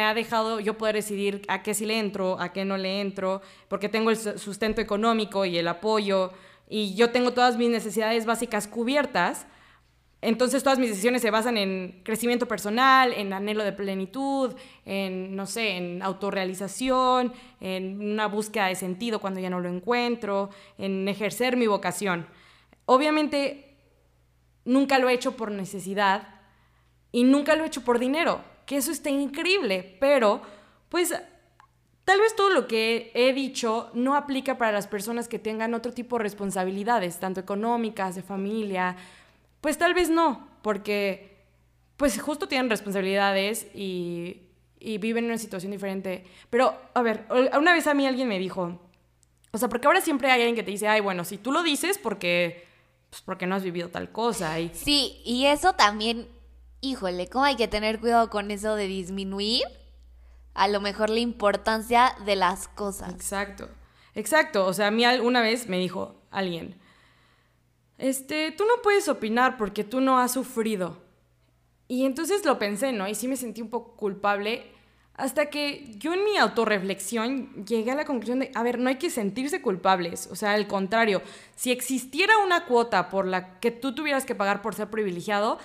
ha, 0.05 0.13
dejado 0.13 0.61
yo 0.61 0.77
poder 0.77 0.97
decidir 0.97 1.41
a 1.49 1.63
qué 1.63 1.73
sí 1.73 1.87
le 1.87 1.99
entro, 1.99 2.39
a 2.39 2.53
qué 2.53 2.67
no 2.67 2.77
le 2.77 3.01
entro, 3.01 3.41
porque 3.69 3.89
tengo 3.89 4.11
el 4.11 4.19
sustento 4.19 4.83
económico 4.83 5.47
y 5.47 5.57
el 5.57 5.67
apoyo, 5.67 6.31
y 6.69 6.95
yo 6.95 7.11
tengo 7.11 7.33
todas 7.33 7.57
mis 7.57 7.71
necesidades 7.71 8.27
básicas 8.27 8.69
cubiertas. 8.69 9.47
Entonces 10.21 10.63
todas 10.63 10.79
mis 10.79 10.91
decisiones 10.91 11.23
se 11.23 11.31
basan 11.31 11.57
en 11.57 12.03
crecimiento 12.05 12.47
personal, 12.47 13.15
en 13.15 13.33
anhelo 13.33 13.65
de 13.65 13.73
plenitud, 13.73 14.55
en, 14.85 15.37
no 15.37 15.47
sé, 15.47 15.79
en 15.79 16.03
autorrealización, 16.03 17.33
en 17.61 17.99
una 17.99 18.27
búsqueda 18.27 18.67
de 18.67 18.75
sentido 18.75 19.23
cuando 19.23 19.41
ya 19.41 19.49
no 19.49 19.61
lo 19.61 19.71
encuentro, 19.71 20.51
en 20.77 21.09
ejercer 21.09 21.57
mi 21.57 21.67
vocación. 21.67 22.27
Obviamente 22.85 23.75
nunca 24.67 24.99
lo 24.99 25.09
he 25.09 25.15
hecho 25.15 25.35
por 25.35 25.51
necesidad 25.51 26.29
y 27.11 27.25
nunca 27.25 27.57
lo 27.57 27.65
he 27.65 27.69
hecho 27.69 27.85
por 27.85 27.99
dinero 27.99 28.52
que 28.73 28.79
eso 28.79 28.91
está 28.91 29.11
increíble, 29.11 29.99
pero 30.01 30.41
pues 30.89 31.15
tal 32.07 32.21
vez 32.21 32.35
todo 32.35 32.49
lo 32.49 32.67
que 32.67 33.11
he 33.13 33.35
dicho 33.35 33.91
no 33.93 34.15
aplica 34.15 34.57
para 34.57 34.73
las 34.73 34.87
personas 34.87 35.29
que 35.29 35.39
tengan 35.39 35.75
otro 35.75 35.93
tipo 35.93 36.17
de 36.17 36.23
responsabilidades, 36.23 37.21
tanto 37.21 37.39
económicas, 37.39 38.15
de 38.15 38.23
familia, 38.23 38.97
pues 39.61 39.77
tal 39.77 39.93
vez 39.93 40.09
no, 40.09 40.49
porque 40.63 41.37
pues 41.99 42.19
justo 42.19 42.49
tienen 42.49 42.71
responsabilidades 42.71 43.67
y, 43.75 44.41
viven 44.81 45.25
en 45.25 45.33
una 45.33 45.39
situación 45.39 45.71
diferente. 45.71 46.25
Pero, 46.49 46.75
a 46.95 47.03
ver, 47.03 47.27
una 47.55 47.75
vez 47.75 47.87
a 47.87 47.93
mí 47.93 48.07
alguien 48.07 48.27
me 48.27 48.39
dijo, 48.39 48.81
o 49.51 49.59
sea, 49.59 49.69
porque 49.69 49.87
ahora 49.87 50.01
siempre 50.01 50.31
hay 50.31 50.41
alguien 50.41 50.57
que 50.57 50.63
te 50.63 50.71
dice, 50.71 50.89
ay, 50.89 51.03
bueno, 51.03 51.27
si 51.27 51.37
tú 51.37 51.53
lo 51.53 51.63
dices 51.63 51.99
porque, 51.99 52.65
pues 53.11 53.21
porque 53.21 53.47
no 53.47 53.55
has 53.55 53.65
vivido 53.65 53.91
tal 53.91 54.11
cosa. 54.13 54.59
Y... 54.61 54.71
Sí, 54.73 55.21
y 55.27 55.45
eso 55.45 55.75
también 55.75 56.27
híjole, 56.83 57.29
¿cómo 57.29 57.45
hay 57.45 57.57
que 57.57 57.69
tener 57.69 58.01
cuidado 58.01 58.29
con 58.29 58.51
eso 58.51 58.75
de 58.75 58.89
disminuir 58.89 59.63
a 60.53 60.69
lo 60.69 60.81
mejor 60.81 61.09
la 61.09 61.21
importancia 61.21 62.15
de 62.27 62.37
las 62.37 62.69
cosas? 62.69 63.15
Exacto, 63.15 63.69
exacto. 64.15 64.67
O 64.67 64.75
sea, 64.75 64.89
a 64.89 64.91
mí 64.91 65.07
una 65.07 65.41
vez 65.41 65.69
me 65.69 65.79
dijo 65.79 66.21
alguien, 66.31 66.79
este, 67.97 68.51
tú 68.51 68.65
no 68.65 68.83
puedes 68.83 69.09
opinar 69.09 69.57
porque 69.57 69.85
tú 69.85 70.01
no 70.01 70.19
has 70.19 70.33
sufrido. 70.33 71.01
Y 71.87 72.05
entonces 72.05 72.45
lo 72.45 72.59
pensé, 72.59 72.93
¿no? 72.93 73.09
Y 73.09 73.15
sí 73.15 73.29
me 73.29 73.37
sentí 73.37 73.63
un 73.63 73.71
poco 73.71 73.97
culpable 73.97 74.73
hasta 75.15 75.51
que 75.51 75.95
yo 75.99 76.15
en 76.15 76.25
mi 76.25 76.37
autorreflexión 76.37 77.65
llegué 77.65 77.93
a 77.93 77.95
la 77.95 78.05
conclusión 78.05 78.41
de, 78.41 78.51
a 78.55 78.63
ver, 78.63 78.79
no 78.79 78.89
hay 78.89 78.97
que 78.97 79.11
sentirse 79.11 79.61
culpables, 79.61 80.27
o 80.33 80.35
sea, 80.35 80.55
al 80.55 80.67
contrario, 80.67 81.21
si 81.55 81.71
existiera 81.71 82.39
una 82.39 82.65
cuota 82.65 83.11
por 83.11 83.27
la 83.27 83.61
que 83.61 83.71
tú 83.71 83.95
tuvieras 83.95 84.25
que 84.25 84.35
pagar 84.35 84.63
por 84.63 84.75
ser 84.75 84.89
privilegiado, 84.89 85.59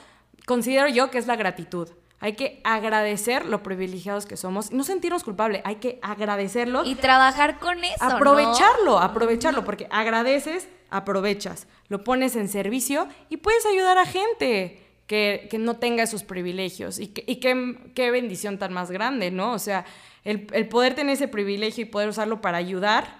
considero 0.47 0.87
yo 0.87 1.11
que 1.11 1.17
es 1.17 1.27
la 1.27 1.35
gratitud. 1.35 1.89
Hay 2.19 2.33
que 2.33 2.61
agradecer 2.63 3.45
lo 3.45 3.61
privilegiados 3.61 4.25
que 4.25 4.37
somos 4.37 4.71
y 4.71 4.75
no 4.75 4.83
sentirnos 4.83 5.23
culpables, 5.23 5.61
hay 5.65 5.75
que 5.75 5.99
agradecerlo. 6.01 6.83
Y 6.83 6.95
trabajar 6.95 7.59
con 7.59 7.83
eso. 7.83 8.03
Aprovecharlo, 8.03 8.97
aprovecharlo, 8.97 9.63
porque 9.63 9.87
agradeces, 9.91 10.67
aprovechas, 10.89 11.67
lo 11.89 12.03
pones 12.03 12.35
en 12.35 12.47
servicio 12.47 13.07
y 13.29 13.37
puedes 13.37 13.67
ayudar 13.67 13.99
a 13.99 14.05
gente 14.05 14.81
que, 15.05 15.49
no 15.59 15.75
tenga 15.75 16.03
esos 16.03 16.23
privilegios. 16.23 16.97
Y, 16.97 17.07
qué, 17.09 18.11
bendición 18.11 18.57
tan 18.57 18.73
más 18.73 18.89
grande, 18.89 19.29
¿no? 19.29 19.51
O 19.51 19.59
sea, 19.59 19.85
el, 20.23 20.47
poder 20.69 20.95
tener 20.95 21.13
ese 21.13 21.27
privilegio 21.27 21.83
y 21.83 21.85
poder 21.85 22.09
usarlo 22.09 22.41
para 22.41 22.57
ayudar, 22.57 23.19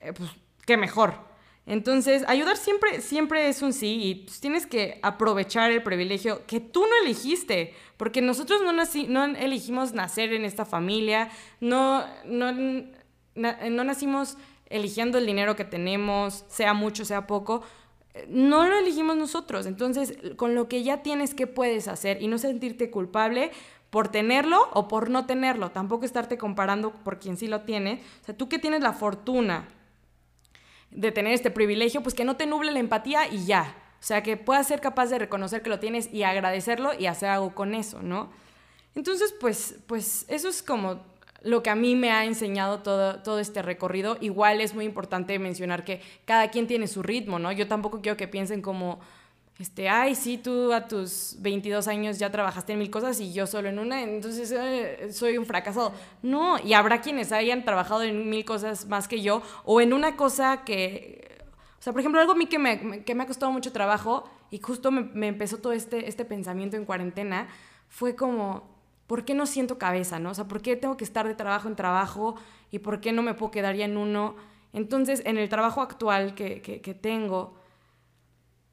eh, 0.00 0.12
pues 0.14 0.30
qué 0.64 0.76
mejor. 0.76 1.14
Entonces, 1.66 2.24
ayudar 2.28 2.56
siempre, 2.56 3.00
siempre 3.00 3.48
es 3.48 3.60
un 3.60 3.72
sí 3.72 3.98
y 4.00 4.14
pues, 4.14 4.40
tienes 4.40 4.66
que 4.66 5.00
aprovechar 5.02 5.72
el 5.72 5.82
privilegio 5.82 6.46
que 6.46 6.60
tú 6.60 6.82
no 6.82 6.92
elegiste, 7.04 7.74
porque 7.96 8.22
nosotros 8.22 8.62
no, 8.62 8.72
no 8.72 9.36
elegimos 9.36 9.92
nacer 9.92 10.32
en 10.32 10.44
esta 10.44 10.64
familia, 10.64 11.28
no, 11.60 12.04
no, 12.24 12.52
no 12.52 13.84
nacimos 13.84 14.38
eligiendo 14.68 15.18
el 15.18 15.26
dinero 15.26 15.56
que 15.56 15.64
tenemos, 15.64 16.44
sea 16.48 16.72
mucho, 16.72 17.04
sea 17.04 17.26
poco 17.26 17.62
no 18.28 18.66
lo 18.66 18.78
elegimos 18.78 19.16
nosotros. 19.16 19.66
Entonces, 19.66 20.16
con 20.36 20.54
lo 20.54 20.68
que 20.68 20.82
ya 20.82 21.02
tienes, 21.02 21.34
¿qué 21.34 21.46
puedes 21.46 21.88
hacer? 21.88 22.22
Y 22.22 22.28
no 22.28 22.38
sentirte 22.38 22.90
culpable 22.90 23.50
por 23.90 24.08
tenerlo 24.08 24.68
o 24.72 24.88
por 24.88 25.10
no 25.10 25.26
tenerlo. 25.26 25.70
Tampoco 25.70 26.04
estarte 26.04 26.38
comparando 26.38 26.92
por 26.92 27.18
quien 27.18 27.36
sí 27.36 27.46
lo 27.46 27.62
tiene. 27.62 28.02
O 28.22 28.24
sea, 28.24 28.36
tú 28.36 28.48
que 28.48 28.58
tienes 28.58 28.80
la 28.80 28.92
fortuna 28.92 29.68
de 30.96 31.12
tener 31.12 31.32
este 31.32 31.50
privilegio, 31.50 32.02
pues 32.02 32.14
que 32.14 32.24
no 32.24 32.36
te 32.36 32.46
nuble 32.46 32.72
la 32.72 32.80
empatía 32.80 33.28
y 33.28 33.44
ya. 33.46 33.76
O 34.00 34.02
sea, 34.02 34.22
que 34.22 34.36
puedas 34.36 34.66
ser 34.66 34.80
capaz 34.80 35.06
de 35.06 35.18
reconocer 35.18 35.62
que 35.62 35.70
lo 35.70 35.78
tienes 35.78 36.12
y 36.12 36.22
agradecerlo 36.22 36.92
y 36.98 37.06
hacer 37.06 37.28
algo 37.28 37.54
con 37.54 37.74
eso, 37.74 38.02
¿no? 38.02 38.30
Entonces, 38.94 39.34
pues, 39.38 39.78
pues 39.86 40.24
eso 40.28 40.48
es 40.48 40.62
como 40.62 41.00
lo 41.42 41.62
que 41.62 41.70
a 41.70 41.74
mí 41.74 41.94
me 41.94 42.10
ha 42.10 42.24
enseñado 42.24 42.80
todo, 42.80 43.22
todo 43.22 43.38
este 43.38 43.62
recorrido. 43.62 44.16
Igual 44.20 44.60
es 44.60 44.74
muy 44.74 44.84
importante 44.84 45.38
mencionar 45.38 45.84
que 45.84 46.00
cada 46.24 46.50
quien 46.50 46.66
tiene 46.66 46.88
su 46.88 47.02
ritmo, 47.02 47.38
¿no? 47.38 47.52
Yo 47.52 47.68
tampoco 47.68 48.00
quiero 48.00 48.16
que 48.16 48.26
piensen 48.26 48.62
como, 48.62 49.00
este, 49.58 49.88
ay, 49.88 50.14
sí, 50.14 50.38
tú 50.38 50.72
a 50.72 50.86
tus 50.86 51.36
22 51.38 51.88
años 51.88 52.18
ya 52.18 52.30
trabajaste 52.30 52.74
en 52.74 52.78
mil 52.78 52.90
cosas 52.90 53.18
y 53.20 53.32
yo 53.32 53.46
solo 53.46 53.68
en 53.68 53.78
una, 53.78 54.02
entonces 54.02 54.52
eh, 54.52 55.12
soy 55.12 55.38
un 55.38 55.46
fracasado. 55.46 55.92
No, 56.22 56.58
y 56.62 56.74
habrá 56.74 57.00
quienes 57.00 57.32
hayan 57.32 57.64
trabajado 57.64 58.02
en 58.02 58.28
mil 58.28 58.44
cosas 58.44 58.86
más 58.86 59.08
que 59.08 59.22
yo 59.22 59.42
o 59.64 59.80
en 59.80 59.92
una 59.92 60.16
cosa 60.16 60.64
que, 60.64 61.38
o 61.78 61.82
sea, 61.82 61.92
por 61.92 62.00
ejemplo, 62.00 62.20
algo 62.20 62.32
a 62.32 62.36
mí 62.36 62.46
que 62.46 62.58
me, 62.58 63.04
que 63.04 63.14
me 63.14 63.22
ha 63.22 63.26
costado 63.26 63.50
mucho 63.52 63.72
trabajo 63.72 64.28
y 64.50 64.58
justo 64.58 64.90
me, 64.90 65.02
me 65.02 65.28
empezó 65.28 65.58
todo 65.58 65.72
este, 65.72 66.08
este 66.08 66.24
pensamiento 66.24 66.76
en 66.76 66.84
cuarentena, 66.84 67.48
fue 67.88 68.14
como 68.14 68.76
¿por 69.06 69.24
qué 69.24 69.34
no 69.34 69.46
siento 69.46 69.78
cabeza, 69.78 70.18
no? 70.18 70.30
O 70.30 70.34
sea, 70.34 70.46
¿por 70.46 70.60
qué 70.62 70.76
tengo 70.76 70.96
que 70.96 71.04
estar 71.04 71.26
de 71.26 71.34
trabajo 71.34 71.68
en 71.68 71.76
trabajo 71.76 72.36
y 72.70 72.80
por 72.80 73.00
qué 73.00 73.12
no 73.12 73.22
me 73.22 73.34
puedo 73.34 73.50
quedar 73.50 73.74
ya 73.76 73.84
en 73.84 73.96
uno? 73.96 74.36
Entonces, 74.72 75.22
en 75.24 75.38
el 75.38 75.48
trabajo 75.48 75.80
actual 75.80 76.34
que, 76.34 76.60
que, 76.60 76.94
tengo, 76.94 77.54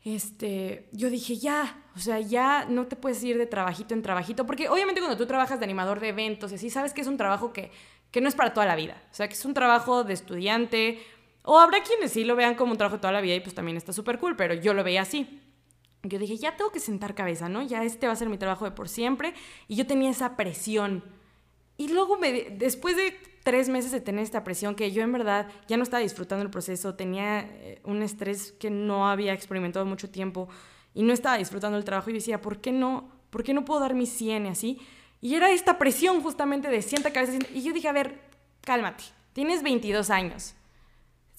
este, 0.04 0.90
yo 0.92 1.10
dije, 1.10 1.38
ya, 1.38 1.84
o 1.96 2.00
sea, 2.00 2.20
ya 2.20 2.66
no 2.66 2.88
te 2.88 2.96
puedes 2.96 3.24
ir 3.24 3.38
de 3.38 3.46
trabajito 3.46 3.94
en 3.94 4.02
trabajito, 4.02 4.46
porque 4.46 4.70
obviamente 4.70 5.02
cuando 5.02 5.18
tú 5.18 5.26
trabajas 5.26 5.60
de 5.60 5.66
animador 5.66 6.00
de 6.00 6.10
eventos 6.10 6.52
y 6.52 6.56
así, 6.56 6.70
sabes 6.70 6.94
que 6.94 7.02
es 7.02 7.08
un 7.08 7.18
trabajo 7.18 7.54
que, 7.54 7.72
que 8.12 8.22
no 8.22 8.28
es 8.28 8.36
para 8.36 8.54
toda 8.54 8.66
la 8.66 8.76
vida, 8.76 9.02
o 9.12 9.14
sea, 9.14 9.28
que 9.28 9.34
es 9.34 9.46
un 9.46 9.54
trabajo 9.54 10.04
de 10.04 10.14
estudiante, 10.14 11.00
o 11.44 11.60
habrá 11.60 11.84
quienes 11.84 12.12
sí 12.12 12.24
lo 12.24 12.36
vean 12.36 12.56
como 12.56 12.72
un 12.72 12.78
trabajo 12.78 12.98
de 12.98 13.02
toda 13.02 13.14
la 13.14 13.22
vida 13.22 13.36
y 13.36 13.40
pues 13.40 13.56
también 13.56 13.78
está 13.78 13.94
súper 13.94 14.20
cool, 14.20 14.36
pero 14.36 14.54
yo 14.54 14.74
lo 14.74 14.84
veía 14.84 15.02
así 15.02 15.42
yo 16.04 16.20
dije, 16.20 16.38
ya 16.38 16.58
tengo 16.58 16.72
que 16.72 16.82
sentar 16.82 17.16
cabeza, 17.16 17.48
¿no? 17.48 17.64
Ya 17.64 17.84
este 17.84 18.08
va 18.08 18.14
a 18.14 18.18
ser 18.18 18.28
mi 18.28 18.38
trabajo 18.38 18.66
de 18.66 18.72
por 18.72 18.90
siempre. 18.90 19.34
Y 19.68 19.76
yo 19.76 19.88
tenía 19.88 20.10
esa 20.10 20.36
presión. 20.36 21.04
Y 21.78 21.90
luego, 21.90 22.18
me, 22.18 22.32
después 22.52 22.96
de 22.96 23.16
tres 23.44 23.70
meses 23.70 23.92
de 23.92 24.02
tener 24.02 24.24
esta 24.24 24.44
presión, 24.44 24.76
que 24.76 24.92
yo 24.92 25.04
en 25.04 25.12
verdad 25.12 25.48
ya 25.68 25.78
no 25.78 25.84
estaba 25.84 26.02
disfrutando 26.02 26.44
el 26.44 26.50
proceso, 26.50 26.96
tenía 26.96 27.42
eh, 27.42 27.82
un 27.84 28.02
estrés 28.02 28.54
que 28.54 28.70
no 28.70 29.10
había 29.10 29.34
experimentado 29.34 29.86
mucho 29.86 30.10
tiempo 30.10 30.48
y 30.94 31.04
no 31.04 31.14
estaba 31.14 31.38
disfrutando 31.38 31.78
el 31.78 31.84
trabajo, 31.84 32.10
y 32.10 32.14
decía, 32.14 32.42
¿por 32.42 32.62
qué 32.62 32.72
no? 32.72 33.12
¿Por 33.30 33.44
qué 33.44 33.54
no 33.54 33.66
puedo 33.66 33.80
dar 33.80 33.96
mi 33.96 34.06
100 34.06 34.48
así? 34.48 34.80
Y 35.20 35.36
era 35.36 35.50
esta 35.50 35.80
presión 35.80 36.22
justamente 36.22 36.70
de 36.70 36.82
sienta 36.82 37.12
cabeza. 37.12 37.40
Y 37.54 37.64
yo 37.64 37.74
dije, 37.74 37.88
a 37.88 37.94
ver, 37.94 38.20
cálmate, 38.62 39.04
tienes 39.34 39.64
22 39.64 40.10
años 40.10 40.56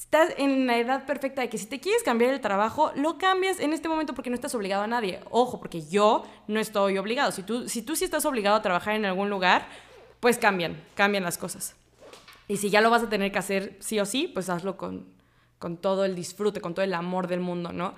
estás 0.05 0.35
en 0.37 0.67
la 0.67 0.77
edad 0.79 1.07
perfecta 1.07 1.41
de 1.41 1.49
que 1.49 1.59
si 1.59 1.67
te 1.67 1.81
quieres 1.81 2.03
cambiar 2.03 2.33
el 2.33 2.41
trabajo, 2.41 2.93
lo 2.95 3.17
cambias 3.19 3.59
en 3.59 3.73
este 3.73 3.89
momento 3.89 4.15
porque 4.15 4.31
no 4.31 4.35
estás 4.35 4.55
obligado 4.55 4.83
a 4.83 4.87
nadie. 4.87 5.21
Ojo, 5.31 5.59
porque 5.59 5.83
yo 5.83 6.25
no 6.47 6.61
estoy 6.61 6.99
obligado. 6.99 7.33
Si 7.33 7.43
tú, 7.43 7.69
si 7.69 7.83
tú 7.83 7.97
sí 7.97 8.05
estás 8.05 8.25
obligado 8.25 8.57
a 8.57 8.63
trabajar 8.63 8.95
en 8.95 9.07
algún 9.07 9.31
lugar, 9.31 9.67
pues 10.25 10.39
cambian, 10.39 10.83
cambian 10.95 11.23
las 11.23 11.37
cosas. 11.37 11.77
Y 12.49 12.57
si 12.57 12.71
ya 12.71 12.81
lo 12.81 12.89
vas 12.89 13.03
a 13.03 13.11
tener 13.11 13.31
que 13.31 13.39
hacer 13.39 13.77
sí 13.81 14.01
o 14.01 14.07
sí, 14.07 14.27
pues 14.27 14.49
hazlo 14.49 14.79
con, 14.79 15.07
con 15.59 15.77
todo 15.77 16.07
el 16.07 16.15
disfrute, 16.15 16.63
con 16.63 16.73
todo 16.73 16.83
el 16.83 16.95
amor 16.95 17.29
del 17.29 17.41
mundo, 17.41 17.75
¿no? 17.75 17.95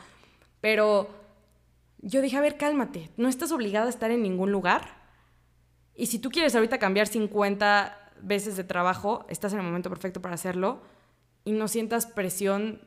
Pero 0.60 1.08
yo 1.98 2.20
dije, 2.22 2.36
a 2.36 2.40
ver, 2.40 2.56
cálmate, 2.56 3.10
no 3.16 3.28
estás 3.28 3.52
obligado 3.52 3.86
a 3.86 3.90
estar 3.90 4.10
en 4.10 4.24
ningún 4.24 4.50
lugar. 4.50 5.04
Y 5.94 6.06
si 6.06 6.18
tú 6.18 6.30
quieres 6.30 6.56
ahorita 6.56 6.80
cambiar 6.80 7.06
50 7.06 8.12
veces 8.22 8.56
de 8.56 8.64
trabajo, 8.64 9.24
estás 9.28 9.52
en 9.52 9.60
el 9.60 9.64
momento 9.64 9.88
perfecto 9.88 10.20
para 10.20 10.34
hacerlo 10.34 10.80
y 11.44 11.52
no 11.52 11.68
sientas 11.68 12.06
presión. 12.06 12.80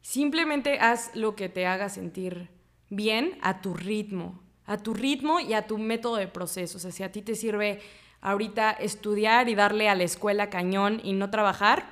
Simplemente 0.00 0.80
haz 0.80 1.14
lo 1.14 1.36
que 1.36 1.48
te 1.48 1.64
haga 1.64 1.88
sentir 1.88 2.50
bien 2.90 3.38
a 3.40 3.60
tu 3.60 3.72
ritmo, 3.72 4.42
a 4.66 4.78
tu 4.78 4.94
ritmo 4.94 5.38
y 5.38 5.52
a 5.52 5.68
tu 5.68 5.78
método 5.78 6.16
de 6.16 6.26
proceso. 6.26 6.78
O 6.78 6.80
sea, 6.80 6.90
si 6.90 7.04
a 7.04 7.12
ti 7.12 7.22
te 7.22 7.36
sirve 7.36 7.78
ahorita 8.22 8.70
estudiar 8.70 9.50
y 9.50 9.54
darle 9.54 9.90
a 9.90 9.94
la 9.94 10.04
escuela 10.04 10.48
cañón 10.48 11.00
y 11.04 11.12
no 11.12 11.28
trabajar, 11.28 11.84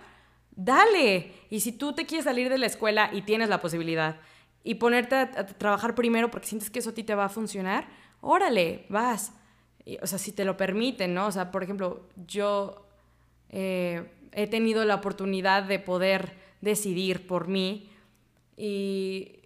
dale. 0.52 1.32
Y 1.50 1.60
si 1.60 1.72
tú 1.72 1.92
te 1.92 2.06
quieres 2.06 2.24
salir 2.24 2.48
de 2.48 2.56
la 2.56 2.66
escuela 2.66 3.10
y 3.12 3.22
tienes 3.22 3.50
la 3.50 3.60
posibilidad 3.60 4.16
y 4.64 4.76
ponerte 4.76 5.16
a, 5.16 5.46
trabajar 5.46 5.94
primero 5.94 6.30
porque 6.30 6.46
sientes 6.46 6.70
que 6.70 6.78
eso 6.78 6.90
a 6.90 6.94
ti 6.94 7.04
te 7.04 7.14
va 7.14 7.26
a 7.26 7.28
funcionar, 7.28 7.86
órale, 8.22 8.86
vas. 8.88 9.34
o 10.00 10.06
sea, 10.06 10.18
si 10.18 10.32
te 10.32 10.46
lo 10.46 10.56
permiten, 10.56 11.12
¿no? 11.12 11.26
O 11.26 11.32
sea, 11.32 11.50
por 11.50 11.62
ejemplo, 11.62 12.08
yo... 12.26 12.86
Eh, 13.50 14.16
he 14.32 14.46
tenido 14.46 14.84
la 14.84 14.96
oportunidad 14.96 15.64
de 15.64 15.78
poder 15.78 16.34
decidir 16.60 17.26
por 17.26 17.48
mí. 17.48 17.90
Y, 18.56 19.36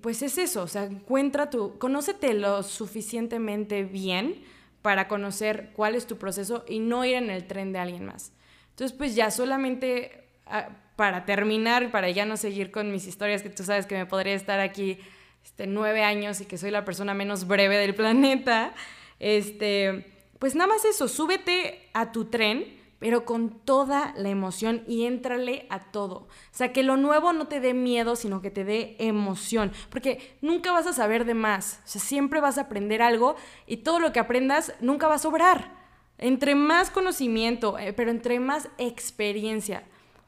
pues 0.00 0.22
es 0.22 0.38
eso, 0.38 0.62
o 0.62 0.68
sea, 0.68 0.84
encuentra 0.84 1.50
tu, 1.50 1.78
conócete 1.78 2.32
lo 2.34 2.62
suficientemente 2.62 3.84
bien 3.84 4.42
para 4.82 5.08
conocer 5.08 5.70
cuál 5.74 5.94
es 5.94 6.06
tu 6.06 6.18
proceso 6.18 6.64
y 6.68 6.80
no 6.80 7.04
ir 7.04 7.14
en 7.14 7.30
el 7.30 7.46
tren 7.46 7.72
de 7.72 7.78
alguien 7.78 8.04
más. 8.04 8.32
Entonces, 8.70 8.96
pues 8.96 9.14
ya 9.14 9.30
solamente 9.30 10.28
ah, 10.46 10.68
para 10.96 11.24
terminar, 11.24 11.90
para 11.90 12.10
ya 12.10 12.26
no 12.26 12.36
seguir 12.36 12.70
con 12.70 12.90
mis 12.90 13.06
historias, 13.06 13.42
que 13.42 13.50
tú 13.50 13.64
sabes 13.64 13.86
que 13.86 13.96
me 13.96 14.06
podría 14.06 14.34
estar 14.34 14.60
aquí 14.60 14.98
este, 15.44 15.66
nueve 15.66 16.02
años 16.04 16.40
y 16.40 16.46
que 16.46 16.58
soy 16.58 16.70
la 16.70 16.84
persona 16.84 17.14
menos 17.14 17.46
breve 17.46 17.76
del 17.76 17.94
planeta, 17.96 18.74
este, 19.18 20.12
pues 20.38 20.54
nada 20.54 20.68
más 20.68 20.84
eso, 20.84 21.08
súbete 21.08 21.88
a 21.92 22.12
tu 22.12 22.26
tren 22.26 22.81
pero 23.02 23.24
con 23.24 23.50
toda 23.50 24.14
la 24.16 24.28
emoción 24.28 24.84
y 24.86 25.06
éntrale 25.06 25.66
a 25.70 25.90
todo. 25.90 26.18
O 26.18 26.28
sea, 26.52 26.72
que 26.72 26.84
lo 26.84 26.96
nuevo 26.96 27.32
no 27.32 27.48
te 27.48 27.58
dé 27.58 27.74
miedo, 27.74 28.14
sino 28.14 28.40
que 28.40 28.52
te 28.52 28.62
dé 28.62 28.94
emoción, 29.00 29.72
porque 29.90 30.36
nunca 30.40 30.70
vas 30.70 30.86
a 30.86 30.92
saber 30.92 31.24
de 31.24 31.34
más. 31.34 31.80
O 31.84 31.88
sea, 31.88 32.00
siempre 32.00 32.40
vas 32.40 32.58
a 32.58 32.60
aprender 32.60 33.02
algo 33.02 33.34
y 33.66 33.78
todo 33.78 33.98
lo 33.98 34.12
que 34.12 34.20
aprendas 34.20 34.72
nunca 34.80 35.08
va 35.08 35.16
a 35.16 35.18
sobrar. 35.18 35.72
Entre 36.16 36.54
más 36.54 36.90
conocimiento, 36.90 37.76
eh, 37.76 37.92
pero 37.92 38.12
entre 38.12 38.38
más 38.38 38.68
experiencia 38.78 39.82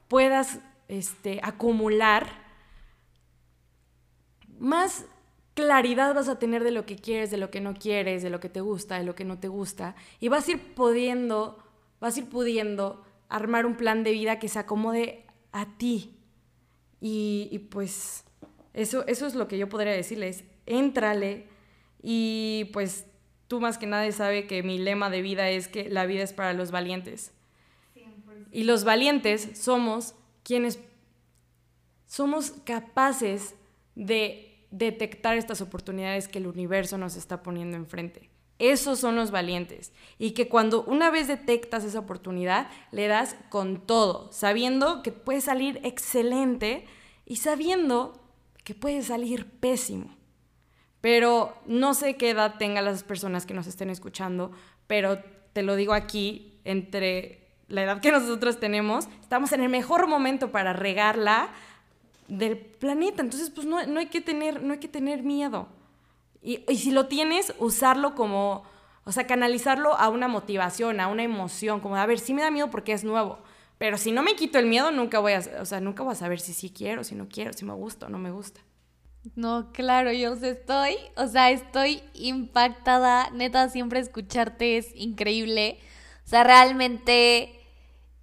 puedas 0.09 0.59
este, 0.89 1.39
acumular, 1.45 2.27
más 4.59 5.07
claridad 5.55 6.13
vas 6.13 6.29
a 6.29 6.41
tener 6.41 6.65
de 6.65 6.73
lo 6.73 6.87
que 6.87 6.97
quieres, 6.97 7.31
de 7.31 7.37
lo 7.37 7.53
que 7.53 7.61
no 7.61 7.75
quieres, 7.75 8.25
de 8.25 8.31
lo 8.31 8.41
que 8.41 8.49
te 8.49 8.61
gusta, 8.61 8.99
de 8.99 9.05
lo 9.05 9.15
que 9.15 9.25
no 9.25 9.39
te 9.39 9.47
gusta, 9.47 9.95
y 10.19 10.27
vas 10.27 10.49
a 10.49 10.51
ir 10.51 10.75
pudiendo 10.75 11.64
vas 12.01 12.17
a 12.17 12.21
ir 12.21 12.29
pudiendo 12.29 13.05
armar 13.29 13.67
un 13.67 13.77
plan 13.77 14.05
de 14.05 14.13
vida 14.13 14.39
que 14.39 14.49
se 14.49 14.59
acomode 14.59 15.25
a 15.53 15.77
ti. 15.77 16.17
Y, 17.01 17.67
pues 17.71 18.25
eso, 18.73 19.07
eso 19.07 19.27
es 19.27 19.35
lo 19.35 19.49
que 19.49 19.59
yo 19.59 19.69
podría 19.69 19.93
decirles. 19.93 20.45
Éntrale 20.67 21.47
y 22.03 22.71
pues 22.73 23.07
tú 23.49 23.61
más 23.61 23.79
que 23.79 23.87
nadie 23.87 24.13
sabe 24.13 24.47
que 24.47 24.63
mi 24.63 24.79
lema 24.79 25.11
de 25.11 25.23
vida 25.23 25.51
es 25.51 25.69
que 25.69 25.89
la 25.89 26.07
vida 26.07 26.23
es 26.23 26.33
para 26.33 26.53
los 26.53 26.71
valientes. 26.71 27.33
Y 28.53 28.65
los 28.65 28.85
valientes 28.85 29.51
somos 29.55 30.15
quienes 30.43 30.79
somos 32.07 32.53
capaces 32.65 33.55
de 33.97 34.67
detectar 34.71 35.37
estas 35.37 35.61
oportunidades 35.61 36.29
que 36.29 36.39
el 36.39 36.47
universo 36.47 36.99
nos 36.99 37.17
está 37.17 37.43
poniendo 37.43 37.77
enfrente. 37.77 38.31
Esos 38.59 39.01
son 39.01 39.17
los 39.17 39.31
valientes. 39.31 39.93
Y 40.19 40.31
que 40.31 40.49
cuando 40.49 40.85
una 40.85 41.11
vez 41.11 41.29
detectas 41.29 41.85
esa 41.85 41.99
oportunidad, 41.99 42.69
le 42.93 43.09
das 43.09 43.37
con 43.49 43.87
todo, 43.87 44.31
sabiendo 44.33 45.03
que 45.03 45.13
puede 45.13 45.41
salir 45.41 45.81
excelente 45.83 46.85
y 47.27 47.37
sabiendo 47.37 48.21
que 48.63 48.75
puede 48.75 49.03
salir 49.03 49.47
pésimo. 49.47 50.17
Pero 51.01 51.55
no 51.67 51.95
sé 51.95 52.17
qué 52.17 52.31
edad 52.31 52.57
tengan 52.59 52.85
las 52.85 53.03
personas 53.03 53.45
que 53.45 53.55
nos 53.55 53.67
estén 53.67 53.91
escuchando, 53.91 54.53
pero 54.87 55.19
te 55.53 55.63
lo 55.63 55.77
digo 55.77 55.93
aquí, 55.93 56.61
entre 56.65 57.45
la 57.69 57.83
edad 57.83 58.01
que 58.01 58.11
nosotros 58.11 58.59
tenemos, 58.59 59.09
estamos 59.21 59.53
en 59.53 59.63
el 59.63 59.69
mejor 59.69 60.07
momento 60.07 60.51
para 60.51 60.73
regarla 60.73 61.51
del 62.29 62.57
planeta. 62.57 63.23
Entonces, 63.23 63.51
pues 63.51 63.67
no, 63.67 63.79
hay, 63.79 64.07
que 64.07 64.21
tener, 64.21 64.63
no 64.63 64.73
hay 64.73 64.79
que 64.79 64.89
tener 64.89 65.23
miedo. 65.23 65.69
Y, 66.45 66.59
si 66.77 66.91
lo 66.91 67.07
tienes, 67.07 67.55
usarlo 67.59 68.15
como, 68.15 68.65
o 69.05 69.13
sea, 69.13 69.27
canalizarlo 69.27 69.95
a 69.95 70.11
una 70.11 70.29
motivación, 70.29 71.01
a 71.01 71.09
una 71.09 71.23
emoción, 71.23 71.81
como, 71.81 71.97
a 71.97 72.05
ver, 72.05 72.19
sí 72.21 72.35
me 72.35 72.43
da 72.43 72.51
miedo 72.51 72.71
porque 72.71 72.93
es 72.93 73.03
nuevo, 73.03 73.39
pero 73.79 73.97
si 73.97 74.13
no 74.13 74.23
me 74.23 74.37
quito 74.37 74.59
el 74.59 74.67
miedo, 74.67 74.91
nunca 74.91 75.21
voy 75.21 75.33
a, 75.33 75.43
o 75.61 75.65
sea, 75.65 75.81
nunca 75.81 76.03
voy 76.03 76.13
a 76.13 76.17
saber 76.17 76.39
si 76.39 76.53
sí 76.53 76.69
quiero, 76.69 77.03
si 77.03 77.15
no 77.15 77.29
quiero, 77.31 77.55
si 77.55 77.65
me 77.65 77.73
gusta 77.73 78.07
o 78.07 78.09
no 78.11 78.19
me 78.19 78.31
gusta. 78.31 78.61
No, 79.37 79.73
claro, 79.73 80.13
yo 80.13 80.35
estoy, 80.35 80.97
o 81.17 81.27
sea, 81.29 81.51
estoy 81.51 82.03
impactada, 82.13 83.31
neta, 83.31 83.71
siempre 83.71 84.01
escucharte 84.01 84.77
es 84.77 84.95
increíble. 84.95 85.79
O 86.27 86.29
sea, 86.29 86.45
realmente, 86.45 87.59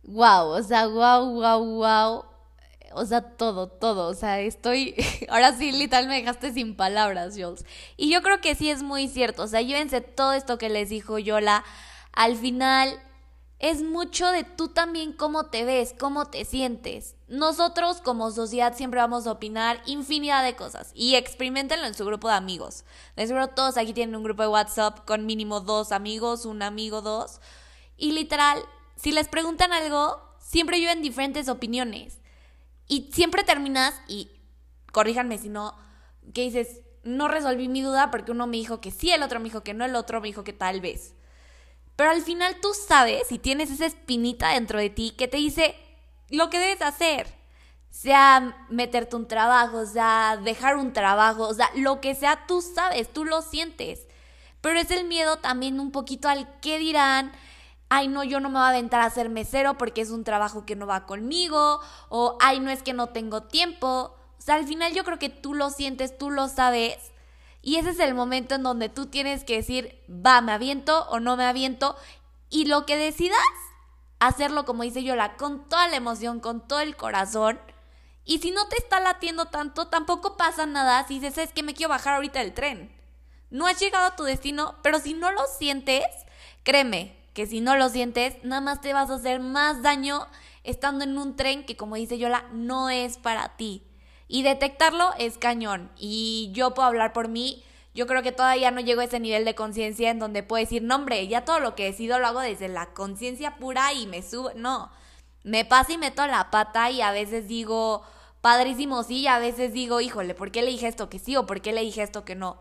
wow, 0.04 0.46
o 0.50 0.62
sea, 0.62 0.86
wow, 0.86 1.26
wow, 1.34 1.66
wow 1.66 2.31
o 2.94 3.06
sea, 3.06 3.22
todo, 3.22 3.68
todo, 3.68 4.08
o 4.08 4.14
sea, 4.14 4.40
estoy, 4.40 4.96
ahora 5.30 5.56
sí, 5.56 5.72
literal 5.72 6.08
me 6.08 6.16
dejaste 6.16 6.54
sin 6.54 6.76
palabras, 6.76 7.36
Jules. 7.36 7.66
Y 7.98 8.12
yo 8.12 8.22
creo 8.22 8.42
que 8.42 8.56
sí 8.56 8.70
es 8.70 8.84
muy 8.84 9.08
cierto, 9.08 9.44
o 9.44 9.48
sea, 9.48 9.62
llévense 9.62 10.02
todo 10.02 10.34
esto 10.34 10.58
que 10.58 10.70
les 10.70 10.90
dijo 10.90 11.20
Yola, 11.20 11.64
al 12.14 12.36
final 12.36 13.00
es 13.62 13.84
mucho 13.84 14.32
de 14.32 14.44
tú 14.44 14.70
también 14.70 15.14
cómo 15.14 15.46
te 15.46 15.64
ves, 15.66 15.94
cómo 15.98 16.26
te 16.26 16.46
sientes. 16.46 17.16
Nosotros 17.28 18.02
como 18.02 18.32
sociedad 18.32 18.76
siempre 18.76 19.00
vamos 19.00 19.28
a 19.28 19.34
opinar 19.34 19.80
infinidad 19.86 20.44
de 20.44 20.56
cosas 20.56 20.92
y 20.96 21.14
experimentenlo 21.14 21.86
en 21.86 21.94
su 21.94 22.04
grupo 22.04 22.28
de 22.28 22.34
amigos. 22.34 22.86
De 23.16 23.28
seguro 23.28 23.50
todos 23.50 23.78
aquí 23.78 23.94
tienen 23.94 24.16
un 24.16 24.24
grupo 24.24 24.42
de 24.42 24.50
WhatsApp 24.50 25.06
con 25.06 25.28
mínimo 25.28 25.60
dos 25.60 25.92
amigos, 25.92 26.46
un 26.46 26.64
amigo, 26.64 27.04
dos. 27.04 27.40
Y 27.98 28.14
literal, 28.14 28.60
si 28.96 29.12
les 29.12 29.28
preguntan 29.28 29.74
algo, 29.74 30.20
siempre 30.40 30.80
lleven 30.80 31.04
diferentes 31.04 31.48
opiniones. 31.48 32.21
Y 32.92 33.10
siempre 33.14 33.46
terminas, 33.46 33.94
y 34.10 34.30
corríjanme 34.92 35.38
si 35.38 35.48
no, 35.48 35.74
que 36.34 36.42
dices, 36.42 36.82
no 37.04 37.30
resolví 37.30 37.70
mi 37.70 37.82
duda 37.82 38.12
porque 38.12 38.34
uno 38.34 38.48
me 38.48 38.58
dijo 38.58 38.82
que 38.82 38.92
sí, 38.92 39.10
el 39.12 39.24
otro 39.24 39.40
me 39.40 39.46
dijo 39.46 39.64
que 39.64 39.74
no, 39.74 39.86
el 39.86 39.96
otro 39.96 40.20
me 40.20 40.28
dijo 40.28 40.44
que 40.44 40.52
tal 40.52 40.82
vez. 40.82 41.14
Pero 41.96 42.12
al 42.12 42.22
final 42.22 42.58
tú 42.62 42.74
sabes 42.74 43.32
y 43.32 43.40
tienes 43.40 43.72
esa 43.72 43.86
espinita 43.86 44.50
dentro 44.50 44.78
de 44.78 44.90
ti 44.90 45.12
que 45.18 45.30
te 45.30 45.38
dice 45.38 45.74
lo 46.28 46.50
que 46.50 46.60
debes 46.60 46.82
hacer. 46.82 47.28
Sea 47.92 48.58
meterte 48.68 49.16
un 49.16 49.26
trabajo, 49.26 49.86
sea 49.86 50.38
dejar 50.44 50.76
un 50.76 50.92
trabajo, 50.92 51.48
o 51.48 51.54
sea, 51.54 51.70
lo 51.78 52.02
que 52.02 52.14
sea, 52.14 52.46
tú 52.46 52.62
sabes, 52.62 53.14
tú 53.14 53.24
lo 53.24 53.42
sientes. 53.42 54.06
Pero 54.60 54.78
es 54.78 54.92
el 54.92 55.08
miedo 55.08 55.38
también 55.38 55.80
un 55.80 55.94
poquito 55.94 56.28
al 56.28 56.60
qué 56.60 56.78
dirán, 56.78 57.32
ay 57.94 58.08
no, 58.08 58.24
yo 58.24 58.40
no 58.40 58.48
me 58.48 58.54
voy 58.54 58.64
a 58.64 58.70
aventar 58.70 59.02
a 59.02 59.10
ser 59.10 59.28
mesero 59.28 59.78
porque 59.78 60.00
es 60.00 60.12
un 60.12 60.24
trabajo 60.24 60.66
que 60.66 60.78
no 60.78 60.88
va 60.88 61.06
conmigo, 61.06 61.82
o 62.08 62.38
ay 62.40 62.62
no 62.62 62.72
es 62.72 62.84
que 62.84 62.94
no 62.94 63.08
tengo 63.08 63.44
tiempo. 63.44 64.16
O 64.40 64.42
sea, 64.42 64.56
al 64.56 64.66
final 64.66 64.94
yo 64.94 65.04
creo 65.04 65.20
que 65.20 65.28
tú 65.28 65.54
lo 65.54 65.70
sientes, 65.70 66.18
tú 66.18 66.32
lo 66.32 66.48
sabes, 66.48 67.12
y 67.62 67.76
ese 67.76 67.90
es 67.90 68.00
el 68.00 68.16
momento 68.16 68.56
en 68.56 68.64
donde 68.64 68.88
tú 68.88 69.08
tienes 69.08 69.44
que 69.44 69.58
decir, 69.58 70.02
va, 70.10 70.40
me 70.40 70.54
aviento 70.54 71.06
o 71.10 71.20
no 71.20 71.36
me 71.36 71.44
aviento, 71.44 71.98
y 72.50 72.64
lo 72.66 72.86
que 72.86 72.96
decidas, 72.96 73.38
hacerlo 74.20 74.64
como 74.64 74.84
dice 74.84 75.04
Yola, 75.04 75.36
con 75.36 75.68
toda 75.68 75.90
la 75.90 75.98
emoción, 75.98 76.40
con 76.40 76.66
todo 76.66 76.80
el 76.80 76.96
corazón. 76.96 77.60
Y 78.24 78.40
si 78.40 78.52
no 78.52 78.70
te 78.70 78.78
está 78.78 79.02
latiendo 79.02 79.48
tanto, 79.48 79.88
tampoco 79.88 80.38
pasa 80.38 80.66
nada 80.66 81.06
si 81.08 81.20
dices, 81.20 81.38
es 81.38 81.52
que 81.52 81.62
me 81.62 81.74
quiero 81.74 81.90
bajar 81.90 82.14
ahorita 82.14 82.40
del 82.40 82.54
tren. 82.54 82.96
No 83.50 83.68
has 83.68 83.82
llegado 83.82 84.06
a 84.06 84.16
tu 84.16 84.24
destino, 84.24 84.76
pero 84.82 85.00
si 85.00 85.14
no 85.14 85.30
lo 85.32 85.46
sientes, 85.46 86.06
créeme, 86.64 87.21
que 87.34 87.46
si 87.48 87.62
no 87.62 87.76
lo 87.76 87.90
sientes, 87.90 88.36
nada 88.44 88.62
más 88.62 88.82
te 88.82 88.94
vas 88.94 89.10
a 89.10 89.16
hacer 89.16 89.40
más 89.40 89.82
daño 89.82 90.28
estando 90.64 91.04
en 91.04 91.18
un 91.18 91.36
tren 91.36 91.66
que, 91.66 91.78
como 91.78 91.96
dice 91.96 92.18
Yola, 92.18 92.46
no 92.52 92.90
es 92.90 93.18
para 93.18 93.56
ti. 93.58 93.84
Y 94.28 94.44
detectarlo 94.44 95.12
es 95.18 95.38
cañón. 95.38 95.92
Y 95.98 96.52
yo 96.54 96.74
puedo 96.74 96.88
hablar 96.88 97.14
por 97.14 97.28
mí. 97.28 97.64
Yo 97.94 98.08
creo 98.08 98.24
que 98.24 98.32
todavía 98.32 98.72
no 98.72 98.80
llego 98.80 99.02
a 99.02 99.06
ese 99.06 99.20
nivel 99.20 99.44
de 99.44 99.56
conciencia 99.56 100.10
en 100.10 100.20
donde 100.20 100.44
puedo 100.44 100.64
decir, 100.64 100.82
no, 100.82 100.96
hombre, 100.96 101.28
ya 101.28 101.44
todo 101.44 101.60
lo 101.60 101.76
que 101.76 101.86
decido 101.86 102.20
lo 102.20 102.28
hago 102.28 102.40
desde 102.40 102.70
la 102.70 102.94
conciencia 102.94 103.58
pura 103.58 103.92
y 103.94 104.08
me 104.08 104.22
subo. 104.22 104.52
No, 104.56 104.92
me 105.44 105.66
pasa 105.66 105.94
y 105.94 105.98
meto 105.98 106.26
la 106.28 106.50
pata 106.52 106.90
y 106.92 107.02
a 107.02 107.12
veces 107.12 107.48
digo, 107.48 108.04
padrísimo, 108.40 109.04
sí, 109.04 109.22
y 109.22 109.28
a 109.28 109.40
veces 109.40 109.74
digo, 109.74 110.00
híjole, 110.00 110.34
¿por 110.34 110.52
qué 110.52 110.62
le 110.62 110.72
dije 110.72 110.88
esto 110.88 111.10
que 111.10 111.20
sí 111.20 111.36
o 111.36 111.46
por 111.46 111.62
qué 111.62 111.74
le 111.74 111.82
dije 111.82 112.02
esto 112.02 112.24
que 112.24 112.36
no? 112.36 112.58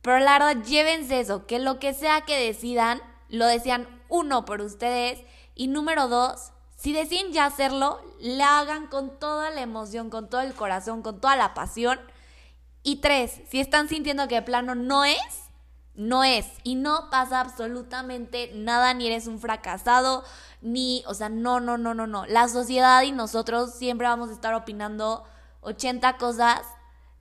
Pero 0.00 0.18
la 0.18 0.38
verdad, 0.38 0.64
llévense 0.64 1.20
eso, 1.20 1.46
que 1.46 1.58
lo 1.58 1.78
que 1.78 1.94
sea 1.94 2.22
que 2.22 2.38
decidan, 2.38 3.02
lo 3.28 3.46
decían 3.46 3.86
uno 4.12 4.44
por 4.44 4.60
ustedes 4.60 5.18
y 5.54 5.68
número 5.68 6.06
dos, 6.06 6.52
si 6.76 6.92
deciden 6.92 7.32
ya 7.32 7.46
hacerlo, 7.46 8.00
le 8.20 8.42
hagan 8.42 8.86
con 8.86 9.18
toda 9.18 9.50
la 9.50 9.62
emoción, 9.62 10.10
con 10.10 10.28
todo 10.28 10.42
el 10.42 10.52
corazón, 10.52 11.00
con 11.00 11.18
toda 11.20 11.34
la 11.34 11.54
pasión. 11.54 11.98
Y 12.82 12.96
tres, 12.96 13.40
si 13.50 13.58
están 13.58 13.88
sintiendo 13.88 14.28
que 14.28 14.34
de 14.34 14.42
plano 14.42 14.74
no 14.74 15.04
es, 15.06 15.16
no 15.94 16.24
es. 16.24 16.46
Y 16.62 16.74
no 16.74 17.08
pasa 17.10 17.40
absolutamente 17.40 18.50
nada, 18.54 18.92
ni 18.92 19.06
eres 19.06 19.26
un 19.26 19.38
fracasado, 19.38 20.24
ni, 20.60 21.02
o 21.06 21.14
sea, 21.14 21.30
no, 21.30 21.58
no, 21.60 21.78
no, 21.78 21.94
no, 21.94 22.06
no. 22.06 22.26
La 22.26 22.48
sociedad 22.48 23.02
y 23.02 23.12
nosotros 23.12 23.74
siempre 23.74 24.08
vamos 24.08 24.28
a 24.28 24.34
estar 24.34 24.52
opinando 24.52 25.24
80 25.62 26.18
cosas, 26.18 26.60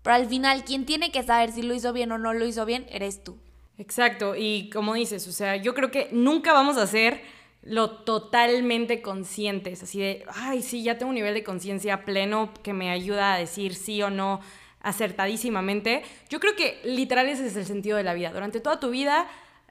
pero 0.02 0.16
al 0.16 0.28
final 0.28 0.66
quien 0.66 0.86
tiene 0.86 1.12
que 1.12 1.24
saber 1.24 1.54
si 1.54 1.62
lo 1.62 1.74
hizo 1.74 1.94
bien 1.94 2.12
o 2.12 2.18
no 2.18 2.34
lo 2.34 2.46
hizo 2.46 2.66
bien, 2.66 2.86
eres 2.90 3.24
tú. 3.24 3.38
Exacto, 3.82 4.36
y 4.38 4.70
como 4.70 4.94
dices, 4.94 5.28
o 5.28 5.32
sea, 5.32 5.56
yo 5.56 5.74
creo 5.74 5.90
que 5.90 6.08
nunca 6.12 6.54
vamos 6.54 6.78
a 6.78 6.86
ser 6.86 7.20
lo 7.64 7.90
totalmente 7.90 9.02
conscientes, 9.02 9.82
así 9.82 10.00
de, 10.00 10.24
ay, 10.36 10.62
sí, 10.62 10.84
ya 10.84 11.00
tengo 11.00 11.10
un 11.10 11.16
nivel 11.16 11.34
de 11.34 11.44
conciencia 11.44 12.06
pleno 12.06 12.54
que 12.62 12.74
me 12.74 12.92
ayuda 12.92 13.34
a 13.34 13.40
decir 13.40 13.74
sí 13.74 14.00
o 14.04 14.12
no 14.12 14.40
acertadísimamente. 14.82 16.04
Yo 16.30 16.40
creo 16.40 16.56
que 16.56 16.80
literal 16.84 17.28
ese 17.28 17.48
es 17.48 17.56
el 17.56 17.66
sentido 17.66 17.98
de 17.98 18.04
la 18.04 18.14
vida. 18.14 18.32
Durante 18.32 18.60
toda 18.60 18.80
tu 18.80 18.92
vida, 18.92 19.28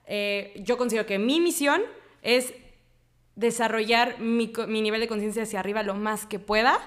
eh, 0.09 0.61
yo 0.65 0.77
considero 0.77 1.07
que 1.07 1.21
mi 1.21 1.39
misión 1.39 1.81
es 2.23 2.53
desarrollar 3.37 4.19
mi, 4.19 4.53
mi 4.67 4.83
nivel 4.83 5.01
de 5.01 5.07
conciencia 5.07 5.45
hacia 5.45 5.61
arriba 5.61 5.85
lo 5.85 5.95
más 5.95 6.27
que 6.27 6.41
pueda. 6.41 6.81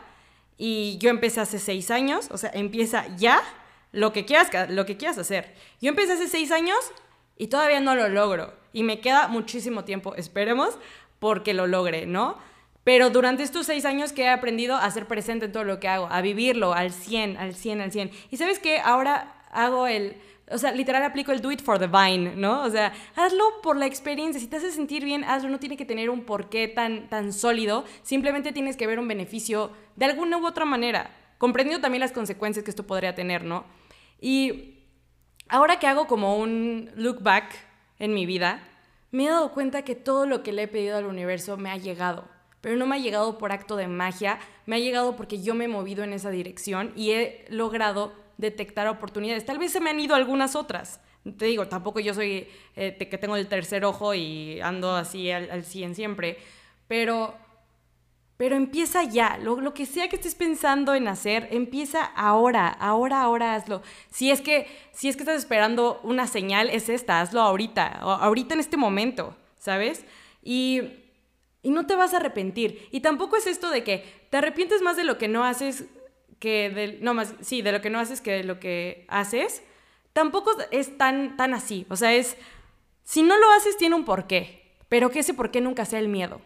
Y 0.57 0.97
yo 0.97 1.09
empecé 1.09 1.39
hace 1.39 1.57
seis 1.57 1.89
años, 1.89 2.27
o 2.31 2.37
sea, 2.37 2.51
empieza 2.53 3.07
ya 3.15 3.41
lo 3.93 4.11
que 4.11 4.25
quieras, 4.25 4.49
lo 4.69 4.85
que 4.85 4.97
quieras 4.97 5.17
hacer. 5.17 5.53
Yo 5.79 5.87
empecé 5.87 6.13
hace 6.13 6.27
seis 6.27 6.51
años 6.51 6.77
y 7.37 7.47
todavía 7.47 7.79
no 7.79 7.95
lo 7.95 8.09
logro. 8.09 8.53
Y 8.73 8.83
me 8.83 8.99
queda 8.99 9.27
muchísimo 9.27 9.83
tiempo, 9.83 10.15
esperemos, 10.15 10.77
porque 11.19 11.53
lo 11.53 11.67
logre, 11.67 12.05
¿no? 12.05 12.37
Pero 12.83 13.09
durante 13.09 13.43
estos 13.43 13.65
seis 13.65 13.85
años 13.85 14.11
que 14.11 14.23
he 14.23 14.29
aprendido 14.29 14.75
a 14.75 14.91
ser 14.91 15.07
presente 15.07 15.45
en 15.45 15.51
todo 15.51 15.63
lo 15.63 15.79
que 15.79 15.87
hago, 15.87 16.07
a 16.11 16.21
vivirlo 16.21 16.73
al 16.73 16.91
100, 16.91 17.37
al 17.37 17.55
100, 17.55 17.81
al 17.81 17.91
100. 17.91 18.11
Y 18.29 18.37
sabes 18.37 18.59
que 18.59 18.79
ahora 18.79 19.35
hago 19.51 19.87
el, 19.87 20.17
o 20.51 20.57
sea, 20.57 20.73
literal 20.73 21.03
aplico 21.03 21.31
el 21.31 21.41
do 21.41 21.51
it 21.51 21.61
for 21.61 21.79
the 21.79 21.87
vine, 21.87 22.35
¿no? 22.35 22.63
O 22.63 22.69
sea, 22.69 22.91
hazlo 23.15 23.43
por 23.61 23.77
la 23.77 23.85
experiencia. 23.85 24.39
Si 24.39 24.47
te 24.47 24.57
hace 24.57 24.71
sentir 24.71 25.05
bien, 25.05 25.23
hazlo. 25.23 25.49
No 25.49 25.59
tiene 25.59 25.77
que 25.77 25.85
tener 25.85 26.09
un 26.09 26.25
porqué 26.25 26.67
tan, 26.67 27.07
tan 27.07 27.31
sólido. 27.31 27.85
Simplemente 28.01 28.51
tienes 28.51 28.75
que 28.75 28.85
ver 28.85 28.99
un 28.99 29.07
beneficio 29.07 29.71
de 29.95 30.05
alguna 30.05 30.37
u 30.37 30.45
otra 30.45 30.65
manera, 30.65 31.09
comprendiendo 31.37 31.81
también 31.81 32.01
las 32.01 32.11
consecuencias 32.11 32.65
que 32.65 32.71
esto 32.71 32.85
podría 32.85 33.15
tener, 33.15 33.45
¿no? 33.45 33.63
Y 34.19 34.72
ahora 35.53 35.77
que 35.77 35.85
hago 35.85 36.07
como 36.07 36.37
un 36.37 36.89
look 36.95 37.21
back 37.21 37.53
en 37.99 38.15
mi 38.15 38.25
vida, 38.25 38.63
me 39.11 39.25
he 39.25 39.29
dado 39.29 39.51
cuenta 39.51 39.83
que 39.83 39.93
todo 39.93 40.25
lo 40.25 40.41
que 40.41 40.51
le 40.51 40.63
he 40.63 40.67
pedido 40.67 40.97
al 40.97 41.05
universo 41.05 41.57
me 41.57 41.69
ha 41.69 41.77
llegado. 41.77 42.25
Pero 42.59 42.75
no 42.75 42.87
me 42.87 42.95
ha 42.95 42.99
llegado 42.99 43.37
por 43.37 43.51
acto 43.51 43.75
de 43.75 43.87
magia, 43.87 44.39
me 44.65 44.77
ha 44.77 44.79
llegado 44.79 45.15
porque 45.15 45.43
yo 45.43 45.53
me 45.53 45.65
he 45.65 45.67
movido 45.67 46.03
en 46.03 46.11
esa 46.11 46.31
dirección 46.31 46.91
y 46.95 47.11
he 47.11 47.45
logrado 47.49 48.13
detectar 48.37 48.87
oportunidades. 48.87 49.45
Tal 49.45 49.59
vez 49.59 49.71
se 49.71 49.79
me 49.79 49.91
han 49.91 49.99
ido 49.99 50.15
algunas 50.15 50.55
otras. 50.55 50.99
Te 51.37 51.45
digo, 51.45 51.67
tampoco 51.67 51.99
yo 51.99 52.15
soy 52.15 52.47
eh, 52.75 52.97
que 52.97 53.17
tengo 53.19 53.35
el 53.35 53.47
tercer 53.47 53.85
ojo 53.85 54.15
y 54.15 54.59
ando 54.59 54.95
así 54.95 55.29
al, 55.29 55.51
al 55.51 55.63
100 55.63 55.93
siempre, 55.93 56.39
pero 56.87 57.37
pero 58.37 58.55
empieza 58.55 59.03
ya, 59.03 59.37
lo, 59.37 59.73
que 59.73 59.85
sea 59.85 60.09
que 60.09 60.15
estés 60.15 60.35
pensando 60.35 60.95
en 60.95 61.07
hacer, 61.07 61.47
empieza 61.51 62.03
ahora, 62.03 62.67
ahora, 62.67 63.21
ahora 63.21 63.55
hazlo. 63.55 63.81
Si 64.09 64.31
es 64.31 64.41
que, 64.41 64.67
si 64.91 65.07
es 65.07 65.15
que 65.15 65.21
estás 65.21 65.37
esperando 65.37 65.99
una 66.03 66.27
señal, 66.27 66.69
es 66.69 66.89
esta, 66.89 67.21
hazlo 67.21 67.41
ahorita, 67.41 67.87
ahorita 67.87 68.55
en 68.55 68.59
este 68.59 68.75
momento, 68.75 69.35
¿sabes? 69.59 70.03
Y, 70.41 70.81
y 71.61 71.69
no 71.69 71.85
te 71.85 71.95
vas 71.95 72.13
a 72.13 72.17
arrepentir. 72.17 72.87
Y 72.91 73.01
tampoco 73.01 73.37
es 73.37 73.47
esto 73.47 73.69
de 73.69 73.83
que 73.83 74.03
te 74.29 74.37
arrepientes 74.37 74.81
más 74.81 74.97
de 74.97 75.03
lo 75.03 75.17
que 75.17 75.27
no 75.27 75.43
haces 75.43 75.85
que 76.39 76.69
de, 76.69 76.97
no 77.01 77.13
más, 77.13 77.35
sí, 77.39 77.61
de 77.61 77.71
lo 77.71 77.79
que 77.79 77.89
no 77.89 77.99
haces 77.99 78.19
que 78.19 78.43
lo 78.43 78.59
que 78.59 79.05
haces. 79.07 79.63
Tampoco 80.11 80.51
es 80.71 80.97
tan, 80.97 81.37
tan 81.37 81.53
así. 81.53 81.85
O 81.89 81.95
sea, 81.95 82.13
es, 82.13 82.35
si 83.03 83.23
no 83.23 83.37
lo 83.37 83.49
haces 83.51 83.77
tiene 83.77 83.95
un 83.95 84.03
porqué, 84.03 84.75
pero 84.89 85.09
que 85.09 85.19
ese 85.19 85.33
porqué 85.33 85.61
nunca 85.61 85.85
sea 85.85 85.99
el 85.99 86.09
miedo. 86.09 86.41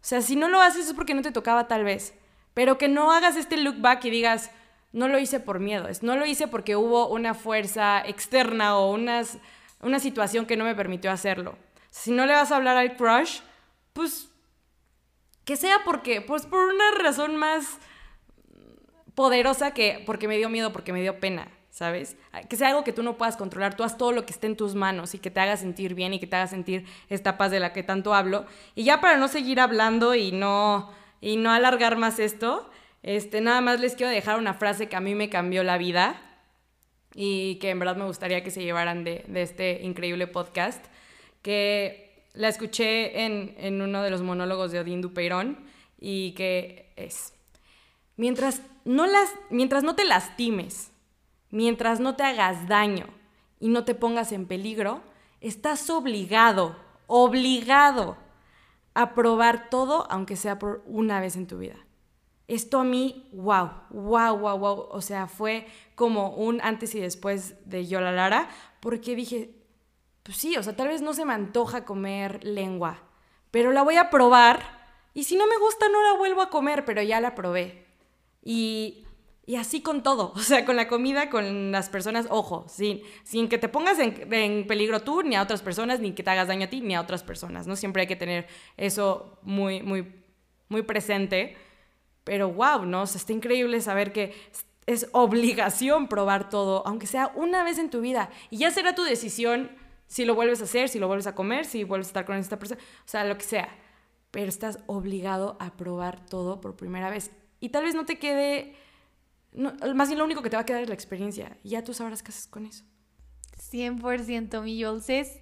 O 0.00 0.04
sea, 0.08 0.22
si 0.22 0.36
no 0.36 0.48
lo 0.48 0.60
haces 0.60 0.86
es 0.86 0.94
porque 0.94 1.14
no 1.14 1.22
te 1.22 1.32
tocaba 1.32 1.68
tal 1.68 1.84
vez, 1.84 2.14
pero 2.54 2.78
que 2.78 2.88
no 2.88 3.12
hagas 3.12 3.36
este 3.36 3.56
look 3.56 3.80
back 3.80 4.04
y 4.04 4.10
digas, 4.10 4.50
no 4.92 5.08
lo 5.08 5.18
hice 5.18 5.40
por 5.40 5.60
miedo, 5.60 5.88
no 6.02 6.16
lo 6.16 6.26
hice 6.26 6.48
porque 6.48 6.76
hubo 6.76 7.08
una 7.08 7.34
fuerza 7.34 8.02
externa 8.06 8.78
o 8.78 8.92
unas, 8.92 9.38
una 9.80 10.00
situación 10.00 10.46
que 10.46 10.56
no 10.56 10.64
me 10.64 10.74
permitió 10.74 11.10
hacerlo. 11.10 11.56
Si 11.90 12.10
no 12.10 12.26
le 12.26 12.32
vas 12.32 12.52
a 12.52 12.56
hablar 12.56 12.76
al 12.76 12.96
crush, 12.96 13.40
pues 13.92 14.30
que 15.44 15.56
sea 15.56 15.78
porque, 15.84 16.20
pues 16.20 16.46
por 16.46 16.60
una 16.60 16.90
razón 17.02 17.36
más 17.36 17.78
poderosa 19.14 19.72
que 19.72 20.02
porque 20.06 20.28
me 20.28 20.36
dio 20.36 20.48
miedo, 20.48 20.72
porque 20.72 20.92
me 20.92 21.00
dio 21.00 21.18
pena. 21.20 21.48
¿Sabes? 21.78 22.16
Que 22.48 22.56
sea 22.56 22.70
algo 22.70 22.82
que 22.82 22.92
tú 22.92 23.04
no 23.04 23.16
puedas 23.16 23.36
controlar, 23.36 23.76
tú 23.76 23.84
haz 23.84 23.96
todo 23.96 24.10
lo 24.10 24.26
que 24.26 24.32
esté 24.32 24.48
en 24.48 24.56
tus 24.56 24.74
manos 24.74 25.14
y 25.14 25.20
que 25.20 25.30
te 25.30 25.38
haga 25.38 25.56
sentir 25.56 25.94
bien 25.94 26.12
y 26.12 26.18
que 26.18 26.26
te 26.26 26.34
haga 26.34 26.48
sentir 26.48 26.84
esta 27.08 27.38
paz 27.38 27.52
de 27.52 27.60
la 27.60 27.72
que 27.72 27.84
tanto 27.84 28.14
hablo. 28.14 28.46
Y 28.74 28.82
ya 28.82 29.00
para 29.00 29.16
no 29.16 29.28
seguir 29.28 29.60
hablando 29.60 30.16
y 30.16 30.32
no, 30.32 30.90
y 31.20 31.36
no 31.36 31.52
alargar 31.52 31.96
más 31.96 32.18
esto, 32.18 32.68
este, 33.04 33.40
nada 33.40 33.60
más 33.60 33.78
les 33.78 33.94
quiero 33.94 34.10
dejar 34.10 34.40
una 34.40 34.54
frase 34.54 34.88
que 34.88 34.96
a 34.96 35.00
mí 35.00 35.14
me 35.14 35.30
cambió 35.30 35.62
la 35.62 35.78
vida 35.78 36.20
y 37.14 37.60
que 37.60 37.70
en 37.70 37.78
verdad 37.78 37.94
me 37.94 38.06
gustaría 38.06 38.42
que 38.42 38.50
se 38.50 38.64
llevaran 38.64 39.04
de, 39.04 39.24
este 39.36 39.80
increíble 39.84 40.26
podcast, 40.26 40.84
que 41.42 42.24
la 42.34 42.48
escuché 42.48 43.24
en, 43.24 43.54
en 43.56 43.82
uno 43.82 44.02
de 44.02 44.10
los 44.10 44.22
monólogos 44.22 44.72
de 44.72 44.80
Odín 44.80 45.00
Dupeirón 45.00 45.64
y 46.00 46.32
que 46.32 46.92
es, 46.96 47.34
mientras 48.16 48.62
no, 48.84 49.06
las, 49.06 49.32
mientras 49.50 49.84
no 49.84 49.94
te 49.94 50.04
lastimes, 50.04 50.90
mientras 51.50 52.00
no 52.00 52.16
te 52.16 52.22
hagas 52.22 52.68
daño 52.68 53.06
y 53.60 53.68
no 53.68 53.84
te 53.84 53.94
pongas 53.94 54.32
en 54.32 54.46
peligro, 54.46 55.02
estás 55.40 55.88
obligado, 55.90 56.76
obligado 57.06 58.16
a 58.94 59.14
probar 59.14 59.70
todo, 59.70 60.06
aunque 60.10 60.36
sea 60.36 60.58
por 60.58 60.82
una 60.86 61.20
vez 61.20 61.36
en 61.36 61.46
tu 61.46 61.58
vida. 61.58 61.76
Esto 62.48 62.80
a 62.80 62.84
mí, 62.84 63.28
wow, 63.32 63.70
wow, 63.90 64.36
wow, 64.38 64.58
wow. 64.58 64.88
O 64.90 65.00
sea, 65.00 65.26
fue 65.26 65.66
como 65.94 66.30
un 66.30 66.60
antes 66.62 66.94
y 66.94 67.00
después 67.00 67.54
de 67.68 67.86
Yola 67.86 68.10
Lara, 68.10 68.48
porque 68.80 69.14
dije, 69.14 69.54
pues 70.22 70.38
sí, 70.38 70.56
o 70.56 70.62
sea, 70.62 70.74
tal 70.74 70.88
vez 70.88 71.02
no 71.02 71.12
se 71.12 71.24
me 71.24 71.34
antoja 71.34 71.84
comer 71.84 72.42
lengua, 72.44 73.02
pero 73.50 73.72
la 73.72 73.82
voy 73.82 73.96
a 73.96 74.10
probar 74.10 74.78
y 75.14 75.24
si 75.24 75.36
no 75.36 75.46
me 75.46 75.58
gusta 75.58 75.88
no 75.88 76.02
la 76.02 76.18
vuelvo 76.18 76.42
a 76.42 76.50
comer, 76.50 76.84
pero 76.84 77.02
ya 77.02 77.20
la 77.20 77.34
probé. 77.34 77.86
Y 78.42 79.04
y 79.48 79.56
así 79.56 79.80
con 79.80 80.02
todo, 80.02 80.32
o 80.36 80.40
sea, 80.40 80.66
con 80.66 80.76
la 80.76 80.88
comida, 80.88 81.30
con 81.30 81.72
las 81.72 81.88
personas, 81.88 82.26
ojo, 82.28 82.66
sin, 82.68 83.00
sin 83.24 83.48
que 83.48 83.56
te 83.56 83.70
pongas 83.70 83.98
en, 83.98 84.66
peligro 84.66 85.00
tú, 85.00 85.22
ni 85.22 85.36
a 85.36 85.42
otras 85.42 85.62
personas, 85.62 86.00
ni 86.00 86.12
que 86.12 86.22
te 86.22 86.28
hagas 86.28 86.48
daño 86.48 86.66
a 86.66 86.68
ti, 86.68 86.82
ni 86.82 86.94
a 86.94 87.00
otras 87.00 87.22
personas, 87.22 87.66
¿no? 87.66 87.74
Siempre 87.74 88.02
hay 88.02 88.06
que 88.06 88.14
tener 88.14 88.46
eso 88.76 89.38
muy, 89.40 89.80
muy, 89.80 90.06
muy 90.68 90.82
presente. 90.82 91.56
Pero 92.24 92.52
wow, 92.52 92.84
¿no? 92.84 93.02
O 93.02 93.06
sea, 93.06 93.18
está 93.18 93.32
increíble 93.32 93.80
saber 93.80 94.12
que 94.12 94.34
es 94.84 95.08
obligación 95.12 96.08
probar 96.08 96.50
todo, 96.50 96.86
aunque 96.86 97.06
sea 97.06 97.32
una 97.34 97.64
vez 97.64 97.78
en 97.78 97.88
tu 97.88 98.02
vida. 98.02 98.28
Y 98.50 98.58
ya 98.58 98.70
será 98.70 98.94
tu 98.94 99.02
decisión 99.02 99.70
si 100.08 100.26
lo 100.26 100.34
vuelves 100.34 100.60
a 100.60 100.64
hacer, 100.64 100.90
si 100.90 100.98
lo 100.98 101.06
vuelves 101.06 101.26
a 101.26 101.34
comer, 101.34 101.64
si 101.64 101.84
vuelves 101.84 102.08
a 102.08 102.10
estar 102.10 102.26
con 102.26 102.36
esta 102.36 102.58
persona, 102.58 102.82
o 102.82 103.08
sea, 103.08 103.24
lo 103.24 103.38
que 103.38 103.44
sea. 103.44 103.70
Pero 104.30 104.50
estás 104.50 104.80
obligado 104.84 105.56
a 105.58 105.74
probar 105.78 106.26
todo 106.26 106.60
por 106.60 106.76
primera 106.76 107.08
vez. 107.08 107.30
Y 107.60 107.70
tal 107.70 107.84
vez 107.84 107.94
no 107.94 108.04
te 108.04 108.18
quede 108.18 108.76
más 109.52 110.08
bien 110.08 110.18
lo 110.18 110.24
único 110.24 110.42
que 110.42 110.50
te 110.50 110.56
va 110.56 110.62
a 110.62 110.66
quedar 110.66 110.82
es 110.82 110.88
la 110.88 110.94
experiencia. 110.94 111.56
Ya 111.64 111.82
tú 111.82 111.94
sabrás 111.94 112.22
qué 112.22 112.30
haces 112.30 112.46
con 112.46 112.66
eso. 112.66 112.84
100% 113.72 114.62
mi 114.62 114.82
Jules. 114.82 115.08
Es 115.08 115.40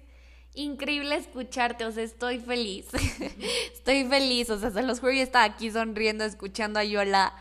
increíble 0.53 1.15
escucharte, 1.15 1.85
o 1.85 1.91
sea, 1.91 2.03
estoy 2.03 2.39
feliz. 2.39 2.87
estoy 3.73 4.05
feliz, 4.05 4.49
o 4.49 4.59
sea, 4.59 4.71
se 4.71 4.81
los 4.81 4.99
juro, 4.99 5.13
yo 5.13 5.21
estaba 5.21 5.45
aquí 5.45 5.71
sonriendo, 5.71 6.23
escuchando 6.23 6.79
a 6.79 6.83
Yola. 6.83 7.33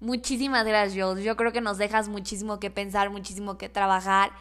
Muchísimas 0.00 0.66
gracias, 0.66 1.02
Jules. 1.02 1.24
Yo 1.24 1.36
creo 1.36 1.52
que 1.52 1.60
nos 1.60 1.78
dejas 1.78 2.08
muchísimo 2.08 2.60
que 2.60 2.70
pensar, 2.70 3.10
muchísimo 3.10 3.56
que 3.56 3.68
trabajar. 3.68 4.32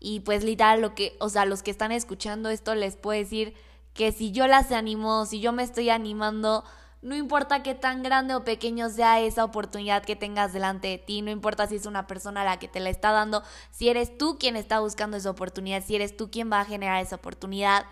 Y 0.00 0.20
pues 0.20 0.44
literal, 0.44 0.80
lo 0.80 0.94
que, 0.94 1.16
o 1.20 1.28
sea, 1.28 1.44
los 1.44 1.62
que 1.62 1.70
están 1.70 1.92
escuchando 1.92 2.50
esto 2.50 2.74
les 2.74 2.96
puedo 2.96 3.18
decir 3.18 3.54
que 3.94 4.12
si 4.12 4.32
Yola 4.32 4.62
se 4.64 4.74
animó, 4.74 5.24
si 5.24 5.40
yo 5.40 5.52
me 5.52 5.62
estoy 5.62 5.88
animando, 5.90 6.64
no 7.04 7.14
importa 7.14 7.62
qué 7.62 7.74
tan 7.74 8.02
grande 8.02 8.34
o 8.34 8.44
pequeño 8.44 8.88
sea 8.88 9.20
esa 9.20 9.44
oportunidad 9.44 10.02
que 10.02 10.16
tengas 10.16 10.54
delante 10.54 10.88
de 10.88 10.96
ti, 10.96 11.20
no 11.20 11.30
importa 11.30 11.66
si 11.66 11.76
es 11.76 11.84
una 11.84 12.06
persona 12.06 12.44
la 12.44 12.58
que 12.58 12.66
te 12.66 12.80
la 12.80 12.88
está 12.88 13.12
dando, 13.12 13.42
si 13.70 13.90
eres 13.90 14.16
tú 14.16 14.38
quien 14.38 14.56
está 14.56 14.80
buscando 14.80 15.18
esa 15.18 15.28
oportunidad, 15.28 15.84
si 15.84 15.96
eres 15.96 16.16
tú 16.16 16.30
quien 16.30 16.50
va 16.50 16.60
a 16.60 16.64
generar 16.64 17.02
esa 17.02 17.16
oportunidad. 17.16 17.84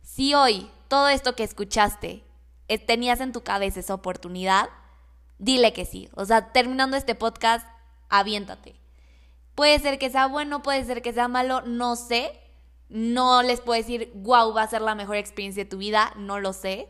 Si 0.00 0.32
hoy 0.32 0.70
todo 0.88 1.10
esto 1.10 1.36
que 1.36 1.44
escuchaste 1.44 2.24
eh, 2.68 2.78
tenías 2.78 3.20
en 3.20 3.32
tu 3.32 3.42
cabeza 3.42 3.80
esa 3.80 3.92
oportunidad, 3.92 4.70
dile 5.38 5.74
que 5.74 5.84
sí. 5.84 6.08
O 6.14 6.24
sea, 6.24 6.50
terminando 6.52 6.96
este 6.96 7.14
podcast, 7.14 7.66
aviéntate. 8.08 8.80
Puede 9.54 9.78
ser 9.78 9.98
que 9.98 10.08
sea 10.08 10.26
bueno, 10.26 10.62
puede 10.62 10.82
ser 10.86 11.02
que 11.02 11.12
sea 11.12 11.28
malo, 11.28 11.60
no 11.66 11.96
sé. 11.96 12.40
No 12.88 13.42
les 13.42 13.60
puedo 13.60 13.78
decir, 13.78 14.10
wow, 14.14 14.54
va 14.54 14.62
a 14.62 14.68
ser 14.68 14.80
la 14.80 14.94
mejor 14.94 15.16
experiencia 15.16 15.64
de 15.64 15.70
tu 15.70 15.76
vida, 15.76 16.14
no 16.16 16.40
lo 16.40 16.54
sé. 16.54 16.88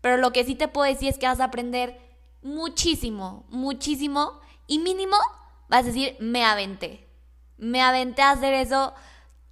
Pero 0.00 0.16
lo 0.16 0.32
que 0.32 0.44
sí 0.44 0.54
te 0.54 0.68
puedo 0.68 0.90
decir 0.90 1.08
es 1.08 1.18
que 1.18 1.26
vas 1.26 1.40
a 1.40 1.44
aprender 1.44 1.98
muchísimo, 2.42 3.44
muchísimo. 3.48 4.40
Y 4.66 4.78
mínimo 4.78 5.16
vas 5.68 5.82
a 5.82 5.86
decir, 5.86 6.16
me 6.20 6.44
aventé. 6.44 7.08
Me 7.56 7.82
aventé 7.82 8.22
a 8.22 8.30
hacer 8.30 8.54
eso 8.54 8.94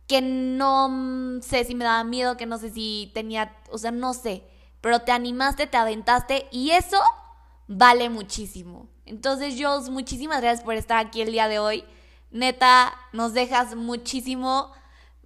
que 0.06 0.22
no 0.22 1.40
sé 1.42 1.64
si 1.64 1.74
me 1.74 1.84
daba 1.84 2.02
miedo, 2.02 2.36
que 2.36 2.46
no 2.46 2.56
sé 2.56 2.70
si 2.70 3.10
tenía, 3.14 3.56
o 3.70 3.78
sea, 3.78 3.90
no 3.90 4.14
sé. 4.14 4.42
Pero 4.80 5.00
te 5.00 5.12
animaste, 5.12 5.66
te 5.66 5.76
aventaste 5.76 6.48
y 6.50 6.70
eso 6.70 6.98
vale 7.66 8.08
muchísimo. 8.08 8.88
Entonces, 9.04 9.54
Jules, 9.54 9.90
muchísimas 9.90 10.40
gracias 10.40 10.64
por 10.64 10.74
estar 10.74 11.04
aquí 11.04 11.20
el 11.20 11.32
día 11.32 11.48
de 11.48 11.58
hoy. 11.58 11.84
Neta, 12.30 12.94
nos 13.12 13.34
dejas 13.34 13.74
muchísimo 13.74 14.72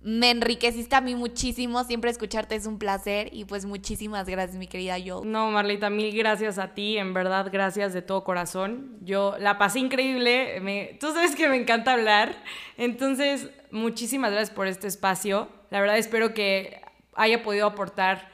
me 0.03 0.31
enriqueciste 0.31 0.97
a 0.97 1.01
mí 1.01 1.15
muchísimo, 1.15 1.85
siempre 1.85 2.11
escucharte 2.11 2.57
es 2.57 2.67
un 2.67 2.79
placer 2.79 3.29
y 3.33 3.45
pues 3.45 3.65
muchísimas 3.65 4.27
gracias 4.27 4.59
mi 4.59 4.67
querida 4.67 4.99
yo. 4.99 5.23
No, 5.25 5.51
Marlita, 5.51 5.91
mil 5.91 6.17
gracias 6.17 6.59
a 6.59 6.75
ti, 6.75 6.99
en 6.99 7.15
verdad 7.15 7.49
gracias 7.53 7.93
de 7.93 8.03
todo 8.03 8.25
corazón. 8.25 8.99
Yo 9.01 9.37
la 9.39 9.59
pasé 9.59 9.79
increíble, 9.79 10.97
tú 11.01 11.13
sabes 11.13 11.37
que 11.37 11.49
me 11.49 11.57
encanta 11.57 11.93
hablar, 11.93 12.43
entonces 12.77 13.51
muchísimas 13.71 14.33
gracias 14.33 14.55
por 14.55 14.67
este 14.67 14.89
espacio. 14.89 15.49
La 15.71 15.81
verdad 15.81 15.97
espero 15.99 16.35
que 16.35 16.81
haya 17.15 17.43
podido 17.43 17.67
aportar 17.67 18.31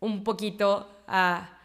un 0.00 0.24
poquito 0.24 0.90
a, 1.06 1.58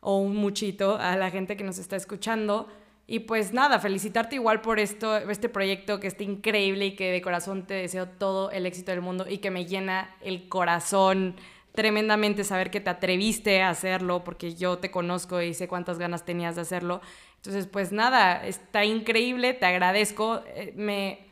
o 0.00 0.18
un 0.18 0.36
muchito 0.36 0.96
a 0.96 1.16
la 1.16 1.30
gente 1.30 1.56
que 1.56 1.64
nos 1.64 1.78
está 1.78 1.96
escuchando. 1.96 2.68
Y 3.08 3.20
pues 3.20 3.52
nada, 3.52 3.78
felicitarte 3.78 4.34
igual 4.34 4.60
por 4.62 4.80
esto, 4.80 5.16
este 5.16 5.48
proyecto 5.48 6.00
que 6.00 6.08
está 6.08 6.24
increíble 6.24 6.86
y 6.86 6.96
que 6.96 7.12
de 7.12 7.22
corazón 7.22 7.66
te 7.66 7.74
deseo 7.74 8.08
todo 8.08 8.50
el 8.50 8.66
éxito 8.66 8.90
del 8.90 9.00
mundo 9.00 9.26
y 9.28 9.38
que 9.38 9.52
me 9.52 9.64
llena 9.64 10.16
el 10.20 10.48
corazón 10.48 11.36
tremendamente 11.72 12.42
saber 12.42 12.70
que 12.70 12.80
te 12.80 12.90
atreviste 12.90 13.62
a 13.62 13.68
hacerlo 13.70 14.24
porque 14.24 14.54
yo 14.54 14.78
te 14.78 14.90
conozco 14.90 15.40
y 15.40 15.54
sé 15.54 15.68
cuántas 15.68 15.98
ganas 15.98 16.24
tenías 16.24 16.56
de 16.56 16.62
hacerlo. 16.62 17.00
Entonces, 17.36 17.68
pues 17.68 17.92
nada, 17.92 18.44
está 18.44 18.84
increíble, 18.84 19.54
te 19.54 19.66
agradezco, 19.66 20.42
eh, 20.46 20.72
me 20.74 21.26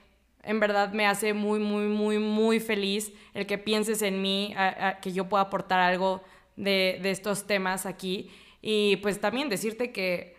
en 0.44 0.60
verdad 0.60 0.92
me 0.92 1.06
hace 1.06 1.32
muy, 1.32 1.58
muy, 1.58 1.86
muy, 1.86 2.18
muy 2.18 2.60
feliz 2.60 3.12
el 3.32 3.46
que 3.46 3.58
pienses 3.58 4.02
en 4.02 4.20
mí, 4.20 4.54
que 5.00 5.12
yo 5.12 5.28
pueda 5.28 5.44
aportar 5.44 5.80
algo 5.80 6.22
de, 6.56 6.98
de 7.02 7.10
estos 7.10 7.46
temas 7.46 7.86
aquí. 7.86 8.30
Y 8.60 8.96
pues 8.96 9.20
también 9.20 9.48
decirte 9.48 9.90
que 9.90 10.33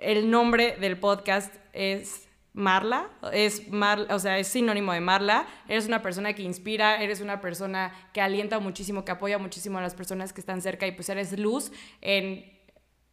el 0.00 0.30
nombre 0.30 0.76
del 0.80 0.98
podcast 0.98 1.54
es 1.72 2.28
Marla, 2.52 3.08
es 3.32 3.68
Mar, 3.68 4.06
o 4.10 4.18
sea, 4.18 4.38
es 4.38 4.48
sinónimo 4.48 4.92
de 4.92 5.00
Marla. 5.00 5.46
Eres 5.68 5.86
una 5.86 6.02
persona 6.02 6.32
que 6.32 6.42
inspira, 6.42 7.02
eres 7.02 7.20
una 7.20 7.40
persona 7.40 7.92
que 8.12 8.20
alienta 8.20 8.58
muchísimo, 8.58 9.04
que 9.04 9.12
apoya 9.12 9.38
muchísimo 9.38 9.78
a 9.78 9.82
las 9.82 9.94
personas 9.94 10.32
que 10.32 10.40
están 10.40 10.60
cerca 10.60 10.86
y 10.86 10.92
pues 10.92 11.08
eres 11.08 11.38
luz 11.38 11.70
en, 12.00 12.52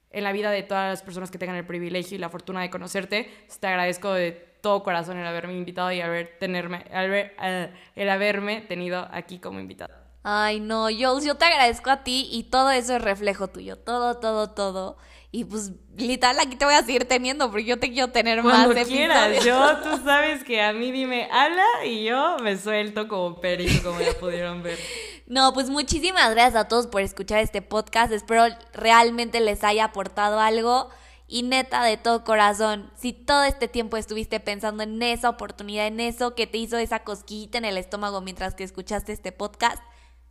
en 0.10 0.24
la 0.24 0.32
vida 0.32 0.50
de 0.50 0.64
todas 0.64 0.90
las 0.90 1.04
personas 1.04 1.30
que 1.30 1.38
tengan 1.38 1.58
el 1.58 1.66
privilegio 1.66 2.16
y 2.16 2.20
la 2.20 2.30
fortuna 2.30 2.62
de 2.62 2.70
conocerte. 2.70 3.30
Te 3.60 3.68
agradezco 3.68 4.14
de 4.14 4.32
todo 4.62 4.82
corazón 4.82 5.18
el 5.18 5.28
haberme 5.28 5.54
invitado 5.54 5.92
y 5.92 6.02
haber 6.02 6.40
tenerme, 6.40 6.84
eh, 6.90 7.72
el 7.96 8.10
haberme 8.10 8.62
tenido 8.62 9.08
aquí 9.12 9.38
como 9.38 9.60
invitada. 9.60 10.06
Ay, 10.24 10.60
no, 10.60 10.90
yo, 10.90 11.20
yo 11.22 11.36
te 11.36 11.46
agradezco 11.46 11.92
a 11.92 12.04
ti 12.04 12.28
y 12.32 12.46
todo 12.46 12.72
eso 12.72 12.96
es 12.96 13.02
reflejo 13.04 13.48
tuyo, 13.48 13.78
todo, 13.78 14.18
todo, 14.18 14.50
todo. 14.50 14.98
Y 15.36 15.44
pues, 15.44 15.74
literal, 15.98 16.40
aquí 16.40 16.56
te 16.56 16.64
voy 16.64 16.76
a 16.76 16.82
seguir 16.82 17.04
teniendo 17.04 17.52
porque 17.52 17.66
yo 17.66 17.78
te 17.78 17.92
quiero 17.92 18.10
tener 18.10 18.42
Cuando 18.42 18.74
más 18.74 18.88
quieras, 18.88 19.44
yo, 19.44 19.80
tú 19.80 20.02
sabes 20.06 20.46
que 20.46 20.62
a 20.62 20.72
mí 20.72 20.94
dime, 20.94 21.28
habla 21.30 21.66
y 21.84 22.06
yo 22.06 22.38
me 22.42 22.58
suelto 22.58 23.10
como 23.10 23.42
perito, 23.42 23.84
como 23.84 24.00
ya 24.00 24.14
pudieron 24.14 24.64
ver. 24.64 24.80
No, 25.28 25.54
pues 25.54 25.70
muchísimas 25.70 26.30
gracias 26.32 26.56
a 26.56 26.68
todos 26.70 26.88
por 26.88 27.02
escuchar 27.02 27.40
este 27.42 27.62
podcast. 27.62 28.14
Espero 28.14 28.46
realmente 28.74 29.42
les 29.42 29.64
haya 29.64 29.86
aportado 29.86 30.40
algo. 30.40 30.90
Y 31.28 31.42
neta, 31.44 31.84
de 31.84 31.98
todo 31.98 32.24
corazón, 32.24 32.92
si 32.96 33.12
todo 33.12 33.44
este 33.44 33.68
tiempo 33.68 33.98
estuviste 33.98 34.40
pensando 34.40 34.84
en 34.84 35.02
esa 35.02 35.28
oportunidad, 35.28 35.88
en 35.88 36.00
eso 36.00 36.36
que 36.36 36.46
te 36.46 36.60
hizo 36.60 36.78
esa 36.78 37.00
cosquillita 37.00 37.58
en 37.58 37.66
el 37.66 37.78
estómago 37.78 38.22
mientras 38.22 38.54
que 38.54 38.64
escuchaste 38.64 39.12
este 39.12 39.32
podcast, 39.32 39.84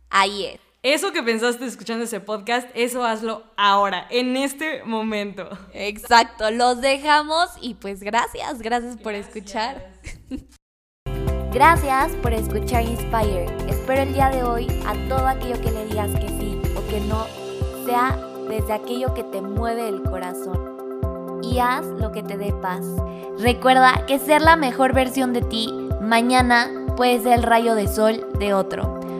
ahí 0.09 0.45
es. 0.45 0.61
Eso 0.85 1.11
que 1.11 1.23
pensaste 1.23 1.65
escuchando 1.65 2.03
ese 2.03 2.19
podcast, 2.19 2.69
eso 2.75 3.03
hazlo 3.03 3.41
ahora, 3.57 4.05
en 4.11 4.37
este 4.37 4.83
momento. 4.83 5.49
Exacto, 5.73 6.51
los 6.51 6.79
dejamos 6.79 7.49
y 7.59 7.73
pues 7.73 8.01
gracias, 8.01 8.61
gracias, 8.61 8.95
por 8.97 9.15
escuchar. 9.15 9.83
Gracias 11.51 12.11
por 12.21 12.33
escuchar 12.33 12.83
Inspire. 12.83 13.47
Espero 13.67 14.03
el 14.03 14.13
día 14.13 14.29
de 14.29 14.43
hoy 14.43 14.67
a 14.85 14.93
todo 15.09 15.27
aquello 15.27 15.59
que 15.59 15.71
le 15.71 15.85
digas 15.85 16.11
que 16.19 16.27
sí 16.27 16.61
o 16.77 16.87
que 16.87 16.99
no 16.99 17.25
sea 17.87 18.15
desde 18.47 18.73
aquello 18.73 19.11
que 19.15 19.23
te 19.23 19.41
mueve 19.41 19.89
el 19.89 20.03
corazón. 20.03 21.41
Y 21.41 21.57
haz 21.57 21.87
lo 21.99 22.11
que 22.11 22.21
te 22.21 22.37
dé 22.37 22.53
paz. 22.53 22.85
Recuerda 23.39 24.05
que 24.05 24.19
ser 24.19 24.43
la 24.43 24.55
mejor 24.55 24.93
versión 24.93 25.33
de 25.33 25.41
ti 25.41 25.73
mañana 25.99 26.69
puede 26.95 27.19
ser 27.23 27.39
el 27.39 27.43
rayo 27.43 27.73
de 27.73 27.87
sol 27.87 28.27
de 28.37 28.53
otro. 28.53 29.04